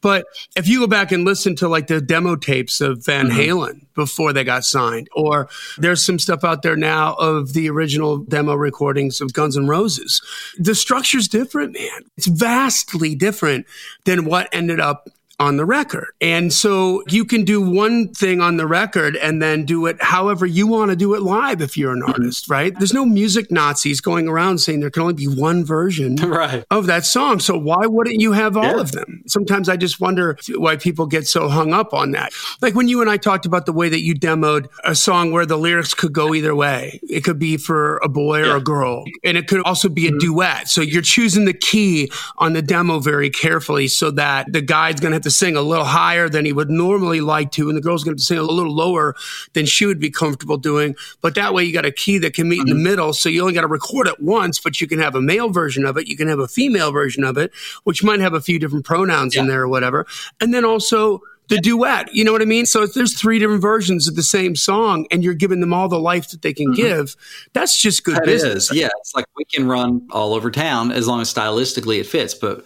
But 0.00 0.26
if 0.56 0.68
you 0.68 0.80
go 0.80 0.86
back 0.86 1.12
and 1.12 1.24
listen 1.24 1.56
to 1.56 1.68
like 1.68 1.86
the 1.86 2.00
demo 2.00 2.36
tapes 2.36 2.80
of 2.80 3.04
Van 3.04 3.28
mm-hmm. 3.28 3.38
Halen 3.38 3.86
before 3.94 4.32
they 4.32 4.44
got 4.44 4.64
signed, 4.64 5.08
or 5.14 5.48
there's 5.78 6.04
some 6.04 6.18
stuff 6.18 6.44
out 6.44 6.62
there 6.62 6.76
now 6.76 7.14
of 7.14 7.52
the 7.52 7.70
original 7.70 8.18
demo 8.18 8.54
recordings 8.54 9.20
of 9.20 9.32
Guns 9.32 9.56
N' 9.56 9.66
Roses, 9.66 10.20
the 10.58 10.74
structure's 10.74 11.28
different, 11.28 11.74
man. 11.74 12.02
It's 12.16 12.26
vastly 12.26 13.14
different 13.14 13.66
than 14.04 14.24
what 14.24 14.48
ended 14.52 14.80
up 14.80 15.08
on 15.40 15.56
the 15.56 15.64
record. 15.64 16.12
And 16.20 16.52
so 16.52 17.02
you 17.08 17.24
can 17.24 17.44
do 17.44 17.62
one 17.62 18.12
thing 18.12 18.42
on 18.42 18.58
the 18.58 18.66
record 18.66 19.16
and 19.16 19.40
then 19.40 19.64
do 19.64 19.86
it 19.86 19.96
however 20.00 20.44
you 20.44 20.66
want 20.66 20.90
to 20.90 20.96
do 20.96 21.14
it 21.14 21.22
live 21.22 21.62
if 21.62 21.78
you're 21.78 21.92
an 21.92 22.02
mm-hmm. 22.02 22.10
artist, 22.10 22.48
right? 22.50 22.74
There's 22.78 22.92
no 22.92 23.06
music 23.06 23.50
Nazis 23.50 24.02
going 24.02 24.28
around 24.28 24.58
saying 24.58 24.80
there 24.80 24.90
can 24.90 25.02
only 25.02 25.14
be 25.14 25.26
one 25.26 25.64
version 25.64 26.16
right. 26.16 26.64
of 26.70 26.86
that 26.86 27.06
song. 27.06 27.40
So 27.40 27.58
why 27.58 27.86
wouldn't 27.86 28.20
you 28.20 28.32
have 28.32 28.56
all 28.56 28.64
yeah. 28.64 28.80
of 28.80 28.92
them? 28.92 29.19
Sometimes 29.30 29.68
I 29.68 29.76
just 29.76 30.00
wonder 30.00 30.36
why 30.54 30.76
people 30.76 31.06
get 31.06 31.26
so 31.26 31.48
hung 31.48 31.72
up 31.72 31.94
on 31.94 32.12
that. 32.12 32.32
Like 32.60 32.74
when 32.74 32.88
you 32.88 33.00
and 33.00 33.10
I 33.10 33.16
talked 33.16 33.46
about 33.46 33.66
the 33.66 33.72
way 33.72 33.88
that 33.88 34.02
you 34.02 34.14
demoed 34.14 34.68
a 34.84 34.94
song 34.94 35.32
where 35.32 35.46
the 35.46 35.56
lyrics 35.56 35.94
could 35.94 36.12
go 36.12 36.34
either 36.34 36.54
way. 36.54 37.00
It 37.02 37.24
could 37.24 37.38
be 37.38 37.56
for 37.56 37.98
a 37.98 38.08
boy 38.08 38.44
yeah. 38.44 38.52
or 38.52 38.56
a 38.56 38.60
girl, 38.60 39.04
and 39.24 39.36
it 39.36 39.48
could 39.48 39.62
also 39.62 39.88
be 39.88 40.06
a 40.06 40.10
mm-hmm. 40.10 40.18
duet. 40.18 40.68
So 40.68 40.80
you're 40.80 41.02
choosing 41.02 41.44
the 41.44 41.54
key 41.54 42.10
on 42.38 42.52
the 42.52 42.62
demo 42.62 42.98
very 43.00 43.30
carefully 43.30 43.88
so 43.88 44.10
that 44.12 44.52
the 44.52 44.60
guy's 44.60 45.00
going 45.00 45.12
to 45.12 45.16
have 45.16 45.22
to 45.22 45.30
sing 45.30 45.56
a 45.56 45.62
little 45.62 45.84
higher 45.84 46.28
than 46.28 46.44
he 46.44 46.52
would 46.52 46.70
normally 46.70 47.20
like 47.20 47.52
to, 47.52 47.68
and 47.68 47.76
the 47.76 47.82
girl's 47.82 48.04
going 48.04 48.16
to 48.16 48.22
sing 48.22 48.38
a 48.38 48.42
little 48.42 48.74
lower 48.74 49.14
than 49.52 49.66
she 49.66 49.86
would 49.86 50.00
be 50.00 50.10
comfortable 50.10 50.56
doing. 50.56 50.94
But 51.20 51.34
that 51.34 51.54
way, 51.54 51.64
you 51.64 51.72
got 51.72 51.86
a 51.86 51.92
key 51.92 52.18
that 52.18 52.34
can 52.34 52.48
meet 52.48 52.60
mm-hmm. 52.60 52.68
in 52.68 52.68
the 52.68 52.74
mm-hmm. 52.74 52.90
middle. 52.90 53.12
So 53.12 53.28
you 53.28 53.42
only 53.42 53.54
got 53.54 53.62
to 53.62 53.66
record 53.66 54.06
it 54.06 54.20
once, 54.20 54.58
but 54.58 54.80
you 54.80 54.86
can 54.86 54.98
have 54.98 55.14
a 55.14 55.20
male 55.20 55.50
version 55.50 55.84
of 55.84 55.96
it, 55.96 56.08
you 56.08 56.16
can 56.16 56.28
have 56.28 56.38
a 56.38 56.48
female 56.48 56.92
version 56.92 57.24
of 57.24 57.36
it, 57.36 57.52
which 57.84 58.02
might 58.02 58.20
have 58.20 58.34
a 58.34 58.40
few 58.40 58.58
different 58.58 58.84
pronouns 58.84 59.19
yeah. 59.28 59.42
in 59.42 59.48
there 59.48 59.62
or 59.62 59.68
whatever. 59.68 60.06
And 60.40 60.54
then 60.54 60.64
also 60.64 61.20
the 61.48 61.58
duet. 61.58 62.14
You 62.14 62.24
know 62.24 62.32
what 62.32 62.42
I 62.42 62.46
mean? 62.46 62.64
So 62.64 62.82
if 62.82 62.94
there's 62.94 63.18
three 63.18 63.38
different 63.38 63.60
versions 63.60 64.08
of 64.08 64.16
the 64.16 64.22
same 64.22 64.56
song 64.56 65.06
and 65.10 65.22
you're 65.22 65.34
giving 65.34 65.60
them 65.60 65.72
all 65.72 65.88
the 65.88 65.98
life 65.98 66.30
that 66.30 66.42
they 66.42 66.54
can 66.54 66.68
mm-hmm. 66.68 66.82
give, 66.82 67.16
that's 67.52 67.80
just 67.80 68.04
good 68.04 68.16
that 68.16 68.24
business. 68.24 68.70
Is. 68.70 68.76
Yeah. 68.76 68.88
It's 69.00 69.14
like 69.14 69.26
we 69.36 69.44
can 69.44 69.66
run 69.66 70.06
all 70.10 70.34
over 70.34 70.50
town 70.50 70.92
as 70.92 71.06
long 71.08 71.20
as 71.20 71.32
stylistically 71.32 72.00
it 72.00 72.06
fits. 72.06 72.34
But 72.34 72.64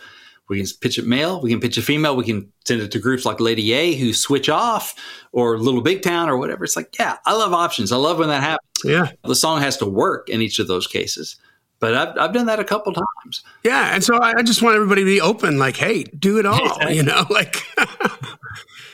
we 0.49 0.59
can 0.59 0.67
pitch 0.81 0.99
it 0.99 1.07
male, 1.07 1.41
we 1.41 1.51
can 1.51 1.61
pitch 1.61 1.79
it 1.79 1.83
female, 1.83 2.17
we 2.17 2.25
can 2.25 2.53
send 2.67 2.83
it 2.83 2.93
to 2.93 2.99
groups 2.99 3.25
like 3.25 3.41
Lady 3.41 3.73
A 3.73 3.95
who 3.95 4.13
switch 4.13 4.51
off 4.51 4.95
or 5.33 5.59
Little 5.59 5.81
Big 5.81 6.03
Town 6.03 6.29
or 6.29 6.37
whatever. 6.37 6.65
It's 6.65 6.77
like, 6.77 6.99
yeah, 6.99 7.17
I 7.25 7.35
love 7.35 7.55
options. 7.55 7.93
I 7.93 7.97
love 7.97 8.19
when 8.19 8.29
that 8.29 8.43
happens. 8.43 8.69
Yeah. 8.85 9.11
The 9.25 9.35
song 9.35 9.63
has 9.63 9.79
to 9.79 9.87
work 9.87 10.29
in 10.29 10.43
each 10.43 10.59
of 10.59 10.67
those 10.67 10.87
cases. 10.87 11.37
But 11.85 11.95
I've, 11.95 12.17
I've 12.17 12.33
done 12.33 12.47
that 12.47 12.59
a 12.59 12.65
couple 12.65 12.95
times. 12.95 13.45
Yeah. 13.63 13.95
And 13.95 14.03
so 14.03 14.17
I, 14.17 14.39
I 14.39 14.43
just 14.43 14.63
want 14.63 14.75
everybody 14.75 15.03
to 15.03 15.05
be 15.05 15.21
open, 15.21 15.59
like, 15.59 15.77
hey, 15.77 16.05
do 16.05 16.39
it 16.39 16.47
all, 16.47 16.79
you 16.91 17.03
know, 17.03 17.27
like. 17.31 17.63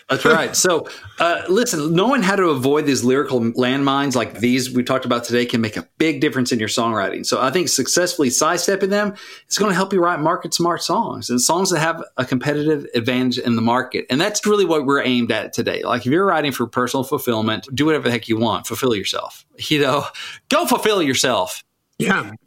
That's 0.09 0.25
right. 0.25 0.57
So, 0.57 0.89
uh, 1.21 1.43
listen, 1.49 1.95
knowing 1.95 2.21
how 2.21 2.35
to 2.35 2.49
avoid 2.49 2.87
these 2.87 3.05
lyrical 3.05 3.39
landmines 3.41 4.17
like 4.17 4.41
these 4.41 4.69
we 4.73 4.83
talked 4.83 5.05
about 5.05 5.23
today 5.23 5.47
can 5.47 5.61
make 5.61 5.77
a 5.77 5.87
big 5.99 6.21
difference 6.21 6.51
in 6.51 6.59
your 6.59 6.67
songwriting. 6.69 7.25
So, 7.25 7.41
I 7.41 7.53
think 7.53 7.69
successfully 7.69 8.29
sidestepping 8.29 8.91
them 8.91 9.15
is 9.49 9.57
going 9.57 9.71
to 9.71 9.77
help 9.77 9.93
you 9.93 10.03
write 10.03 10.19
market 10.19 10.53
smart 10.53 10.83
songs 10.83 11.31
and 11.31 11.41
songs 11.41 11.71
that 11.71 11.79
have 11.79 12.03
a 12.17 12.25
competitive 12.25 12.89
advantage 12.97 13.39
in 13.39 13.55
the 13.55 13.63
market. 13.63 14.07
And 14.11 14.21
that's 14.21 14.45
really 14.45 14.65
what 14.65 14.85
we're 14.85 15.05
aimed 15.05 15.31
at 15.31 15.53
today. 15.53 15.85
Like, 15.85 16.01
if 16.01 16.07
you're 16.07 16.27
writing 16.27 16.51
for 16.51 16.67
personal 16.67 17.05
fulfillment, 17.05 17.69
do 17.73 17.87
whatever 17.87 18.03
the 18.03 18.11
heck 18.11 18.27
you 18.27 18.37
want, 18.37 18.67
fulfill 18.67 18.97
yourself. 18.97 19.47
You 19.59 19.81
know, 19.81 20.07
go 20.49 20.67
fulfill 20.67 21.05
yourself. 21.05 21.63
Yeah. 22.01 22.33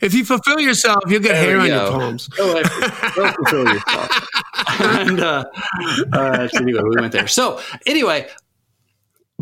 if 0.00 0.14
you 0.14 0.24
fulfill 0.24 0.58
yourself, 0.60 1.02
you'll 1.06 1.20
get 1.20 1.32
there 1.32 1.58
hair 1.58 1.60
on 1.60 1.66
go. 1.66 1.74
your 1.74 1.90
palms. 1.90 2.28
Go, 2.28 2.62
fulfill 2.62 3.64
yourself. 3.64 4.28
and 4.80 5.20
uh, 5.20 5.44
uh, 6.12 6.48
so 6.48 6.58
anyway, 6.58 6.82
we 6.82 6.96
went 7.00 7.12
there. 7.12 7.28
So 7.28 7.60
anyway, 7.86 8.28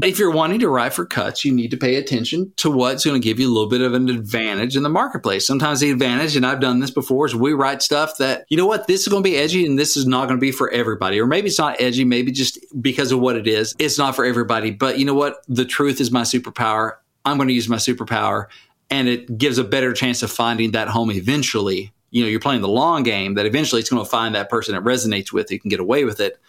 if 0.03 0.19
you're 0.19 0.31
wanting 0.31 0.61
to 0.61 0.69
write 0.69 0.93
for 0.93 1.05
cuts, 1.05 1.45
you 1.45 1.53
need 1.53 1.71
to 1.71 1.77
pay 1.77 1.97
attention 1.97 2.53
to 2.57 2.71
what's 2.71 3.05
going 3.05 3.21
to 3.21 3.25
give 3.25 3.41
you 3.41 3.49
a 3.49 3.53
little 3.53 3.69
bit 3.69 3.81
of 3.81 3.95
an 3.95 4.09
advantage 4.09 4.77
in 4.77 4.83
the 4.83 4.89
marketplace. 4.89 5.47
Sometimes 5.47 5.81
the 5.81 5.91
advantage, 5.91 6.37
and 6.37 6.47
I've 6.47 6.61
done 6.61 6.81
this 6.81 6.91
before, 6.91 7.27
is 7.27 7.35
we 7.35 7.53
write 7.53 7.83
stuff 7.83 8.17
that, 8.19 8.45
you 8.49 8.57
know 8.57 8.67
what, 8.67 8.87
this 8.87 9.03
is 9.03 9.09
going 9.09 9.23
to 9.23 9.29
be 9.29 9.37
edgy 9.37 9.67
and 9.67 9.79
this 9.79 9.97
is 9.97 10.07
not 10.07 10.27
going 10.27 10.39
to 10.39 10.41
be 10.41 10.53
for 10.53 10.71
everybody. 10.71 11.21
Or 11.21 11.27
maybe 11.27 11.49
it's 11.49 11.59
not 11.59 11.81
edgy, 11.81 12.05
maybe 12.05 12.31
just 12.31 12.59
because 12.81 13.13
of 13.13 13.21
what 13.21 13.37
it 13.37 13.47
is, 13.47 13.75
it's 13.79 13.99
not 13.99 14.15
for 14.15 14.25
everybody. 14.25 14.71
But 14.71 14.99
you 14.99 15.05
know 15.05 15.15
what? 15.15 15.43
The 15.49 15.65
truth 15.65 16.01
is 16.01 16.11
my 16.11 16.23
superpower. 16.23 16.97
I'm 17.29 17.37
going 17.37 17.49
to 17.49 17.55
use 17.55 17.69
my 17.69 17.77
superpower 17.77 18.47
and 18.91 19.09
it 19.09 19.39
gives 19.39 19.59
a 19.59 19.65
better 19.65 19.93
chance 19.93 20.23
of 20.23 20.31
finding 20.31 20.73
that 20.73 20.89
home 20.89 21.11
eventually. 21.11 21.93
You 22.11 22.23
know, 22.23 22.29
you're 22.29 22.41
playing 22.41 22.63
the 22.63 22.69
long 22.69 23.03
game 23.03 23.35
that 23.35 23.47
eventually 23.47 23.81
it's 23.81 23.91
going 23.91 24.03
to 24.03 24.09
find 24.09 24.35
that 24.35 24.49
person 24.49 24.75
it 24.75 24.83
resonates 24.83 25.33
with. 25.33 25.51
You 25.51 25.61
can 25.61 25.69
get 25.69 25.81
away 25.81 26.05
with 26.05 26.21
it 26.21 26.41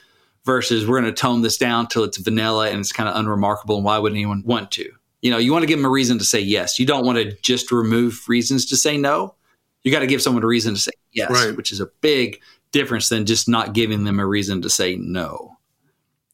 versus 0.45 0.87
we're 0.87 0.99
going 0.99 1.13
to 1.13 1.21
tone 1.21 1.41
this 1.41 1.57
down 1.57 1.87
till 1.87 2.03
it's 2.03 2.17
vanilla 2.17 2.69
and 2.69 2.79
it's 2.79 2.93
kind 2.93 3.09
of 3.09 3.15
unremarkable. 3.15 3.75
And 3.75 3.85
why 3.85 3.99
would 3.99 4.13
anyone 4.13 4.41
want 4.45 4.71
to? 4.71 4.89
You 5.21 5.31
know, 5.31 5.37
you 5.37 5.51
want 5.51 5.63
to 5.63 5.67
give 5.67 5.79
them 5.79 5.85
a 5.85 5.89
reason 5.89 6.17
to 6.19 6.23
say 6.23 6.39
yes. 6.39 6.79
You 6.79 6.85
don't 6.85 7.05
want 7.05 7.17
to 7.17 7.35
just 7.41 7.71
remove 7.71 8.23
reasons 8.29 8.65
to 8.67 8.77
say 8.77 8.97
no. 8.97 9.35
You 9.83 9.91
got 9.91 9.99
to 9.99 10.07
give 10.07 10.21
someone 10.21 10.43
a 10.43 10.47
reason 10.47 10.75
to 10.75 10.79
say 10.79 10.91
yes, 11.11 11.29
right. 11.29 11.55
which 11.55 11.73
is 11.73 11.81
a 11.81 11.87
big 11.99 12.41
difference 12.71 13.09
than 13.09 13.25
just 13.25 13.49
not 13.49 13.73
giving 13.73 14.05
them 14.05 14.19
a 14.19 14.25
reason 14.25 14.61
to 14.61 14.69
say 14.69 14.95
no 14.95 15.58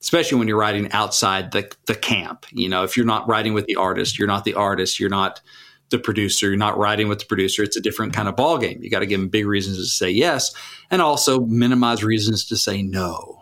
especially 0.05 0.37
when 0.37 0.47
you're 0.47 0.55
writing 0.55 0.91
outside 0.91 1.51
the, 1.51 1.67
the 1.87 1.95
camp. 1.95 2.45
You 2.51 2.69
know, 2.69 2.83
if 2.83 2.95
you're 2.95 3.07
not 3.07 3.27
writing 3.27 3.55
with 3.55 3.65
the 3.65 3.75
artist, 3.75 4.19
you're 4.19 4.27
not 4.27 4.45
the 4.45 4.53
artist, 4.53 4.99
you're 4.99 5.09
not 5.09 5.41
the 5.89 5.97
producer, 5.97 6.45
you're 6.45 6.57
not 6.57 6.77
writing 6.77 7.07
with 7.07 7.17
the 7.17 7.25
producer. 7.25 7.63
It's 7.63 7.75
a 7.75 7.81
different 7.81 8.13
kind 8.13 8.27
of 8.27 8.35
ball 8.35 8.59
game. 8.59 8.83
You 8.83 8.91
got 8.91 8.99
to 8.99 9.07
give 9.07 9.19
them 9.19 9.29
big 9.29 9.47
reasons 9.47 9.79
to 9.79 9.85
say 9.85 10.11
yes, 10.11 10.53
and 10.91 11.01
also 11.01 11.39
minimize 11.47 12.03
reasons 12.03 12.45
to 12.45 12.55
say 12.55 12.83
no. 12.83 13.41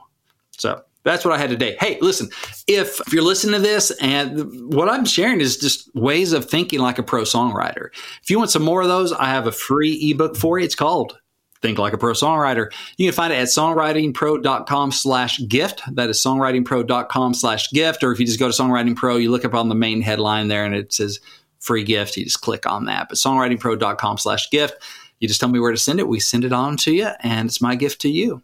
So 0.58 0.82
that's 1.04 1.26
what 1.26 1.34
I 1.34 1.38
had 1.38 1.50
today. 1.50 1.76
Hey, 1.82 1.98
listen, 2.00 2.30
if, 2.66 3.02
if 3.02 3.12
you're 3.12 3.24
listening 3.24 3.56
to 3.56 3.68
this 3.68 3.92
and 4.02 4.74
what 4.74 4.88
I'm 4.88 5.04
sharing 5.04 5.42
is 5.42 5.58
just 5.58 5.94
ways 5.94 6.32
of 6.32 6.50
thinking 6.50 6.80
like 6.80 6.98
a 6.98 7.04
pro 7.04 7.24
songwriter. 7.24 7.90
If 8.22 8.30
you 8.30 8.38
want 8.38 8.52
some 8.52 8.64
more 8.64 8.82
of 8.82 8.88
those, 8.88 9.12
I 9.12 9.26
have 9.26 9.48
a 9.48 9.52
free 9.52 10.12
ebook 10.12 10.38
for 10.38 10.60
you. 10.60 10.64
It's 10.64 10.76
called 10.76 11.18
Think 11.64 11.80
Like 11.80 11.94
a 11.94 11.98
Pro 11.98 12.12
Songwriter. 12.12 12.72
You 12.98 13.08
can 13.08 13.16
find 13.16 13.32
it 13.32 13.38
at 13.38 13.48
songwritingpro.com 13.48 14.92
slash 14.92 15.40
gift. 15.48 15.82
That 15.96 16.10
is 16.10 16.22
songwritingpro.com 16.22 17.34
slash 17.34 17.72
gift. 17.72 18.04
Or 18.04 18.12
if 18.12 18.20
you 18.20 18.26
just 18.26 18.38
go 18.38 18.52
to 18.52 18.54
Songwriting 18.54 18.98
Pro, 18.98 19.16
you 19.16 19.32
look 19.32 19.46
up 19.46 19.54
on 19.54 19.70
the 19.70 19.76
main 19.76 20.02
headline 20.02 20.50
there 20.50 20.66
and 20.66 20.76
it 20.76 20.92
says 20.92 21.22
free 21.62 21.86
gift. 21.86 22.18
You 22.18 22.26
just 22.26 22.42
click 22.42 22.70
on 22.70 22.84
that. 22.86 23.08
But 23.08 23.18
songwritingpro.com 23.18 24.18
slash 24.18 24.50
gift. 24.50 24.76
You 25.22 25.30
just 25.30 25.40
tell 25.40 25.48
me 25.48 25.60
where 25.62 25.72
to 25.72 25.78
send 25.78 26.02
it. 26.02 26.08
We 26.10 26.20
send 26.20 26.44
it 26.44 26.52
on 26.52 26.76
to 26.78 26.94
you, 26.94 27.08
and 27.22 27.48
it's 27.48 27.62
my 27.62 27.76
gift 27.76 28.02
to 28.02 28.10
you. 28.10 28.44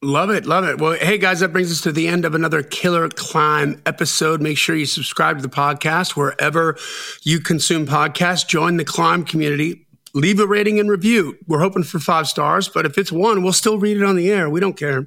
Love 0.00 0.30
it, 0.30 0.46
love 0.46 0.64
it. 0.64 0.80
Well, 0.80 0.92
hey 0.92 1.18
guys, 1.18 1.40
that 1.40 1.52
brings 1.52 1.72
us 1.72 1.80
to 1.82 1.92
the 1.92 2.06
end 2.06 2.24
of 2.24 2.36
another 2.36 2.62
Killer 2.62 3.08
Climb 3.08 3.82
episode. 3.84 4.40
Make 4.40 4.56
sure 4.56 4.76
you 4.76 4.86
subscribe 4.86 5.38
to 5.38 5.42
the 5.42 5.48
podcast 5.48 6.16
wherever 6.16 6.78
you 7.22 7.40
consume 7.40 7.84
podcasts. 7.84 8.46
Join 8.46 8.76
the 8.76 8.84
climb 8.84 9.24
community. 9.24 9.88
Leave 10.12 10.40
a 10.40 10.46
rating 10.46 10.80
and 10.80 10.90
review. 10.90 11.38
We're 11.46 11.60
hoping 11.60 11.84
for 11.84 11.98
five 12.00 12.26
stars, 12.26 12.68
but 12.68 12.84
if 12.84 12.98
it's 12.98 13.12
one, 13.12 13.42
we'll 13.42 13.52
still 13.52 13.78
read 13.78 13.96
it 13.96 14.02
on 14.02 14.16
the 14.16 14.30
air. 14.30 14.50
We 14.50 14.58
don't 14.58 14.76
care. 14.76 15.06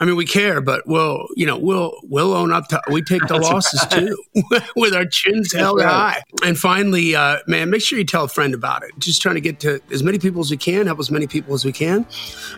I 0.00 0.04
mean, 0.04 0.16
we 0.16 0.26
care, 0.26 0.60
but 0.60 0.86
we'll, 0.86 1.26
you 1.34 1.46
know, 1.46 1.56
we'll 1.56 1.94
we'll 2.02 2.34
own 2.34 2.52
up 2.52 2.68
to. 2.68 2.80
We 2.90 3.00
take 3.00 3.26
the 3.26 3.38
losses 3.38 3.80
right. 3.92 4.08
too, 4.08 4.24
with 4.76 4.94
our 4.94 5.06
chins 5.06 5.50
That's 5.50 5.62
held 5.62 5.78
right. 5.78 5.88
high. 5.88 6.22
And 6.44 6.58
finally, 6.58 7.14
uh, 7.14 7.38
man, 7.46 7.70
make 7.70 7.80
sure 7.80 7.98
you 7.98 8.04
tell 8.04 8.24
a 8.24 8.28
friend 8.28 8.54
about 8.54 8.82
it. 8.82 8.90
Just 8.98 9.22
trying 9.22 9.36
to 9.36 9.40
get 9.40 9.60
to 9.60 9.80
as 9.92 10.02
many 10.02 10.18
people 10.18 10.40
as 10.40 10.50
we 10.50 10.56
can, 10.56 10.86
help 10.86 10.98
as 10.98 11.10
many 11.10 11.26
people 11.26 11.54
as 11.54 11.64
we 11.64 11.72
can, 11.72 12.04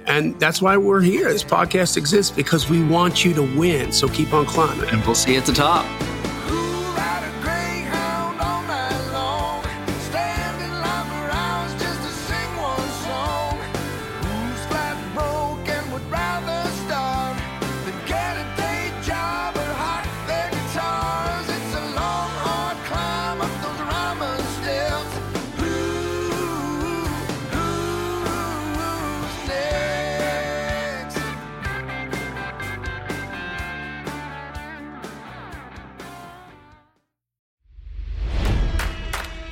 and 0.06 0.38
that's 0.40 0.60
why 0.60 0.76
we're 0.76 1.02
here. 1.02 1.32
This 1.32 1.44
podcast 1.44 1.96
exists 1.96 2.34
because 2.34 2.68
we 2.68 2.82
want 2.82 3.24
you 3.24 3.34
to 3.34 3.42
win. 3.56 3.92
So 3.92 4.08
keep 4.08 4.32
on 4.32 4.46
climbing, 4.46 4.88
and 4.88 5.04
we'll 5.04 5.14
see 5.14 5.34
you 5.34 5.38
at 5.38 5.46
the 5.46 5.52
top. 5.52 5.86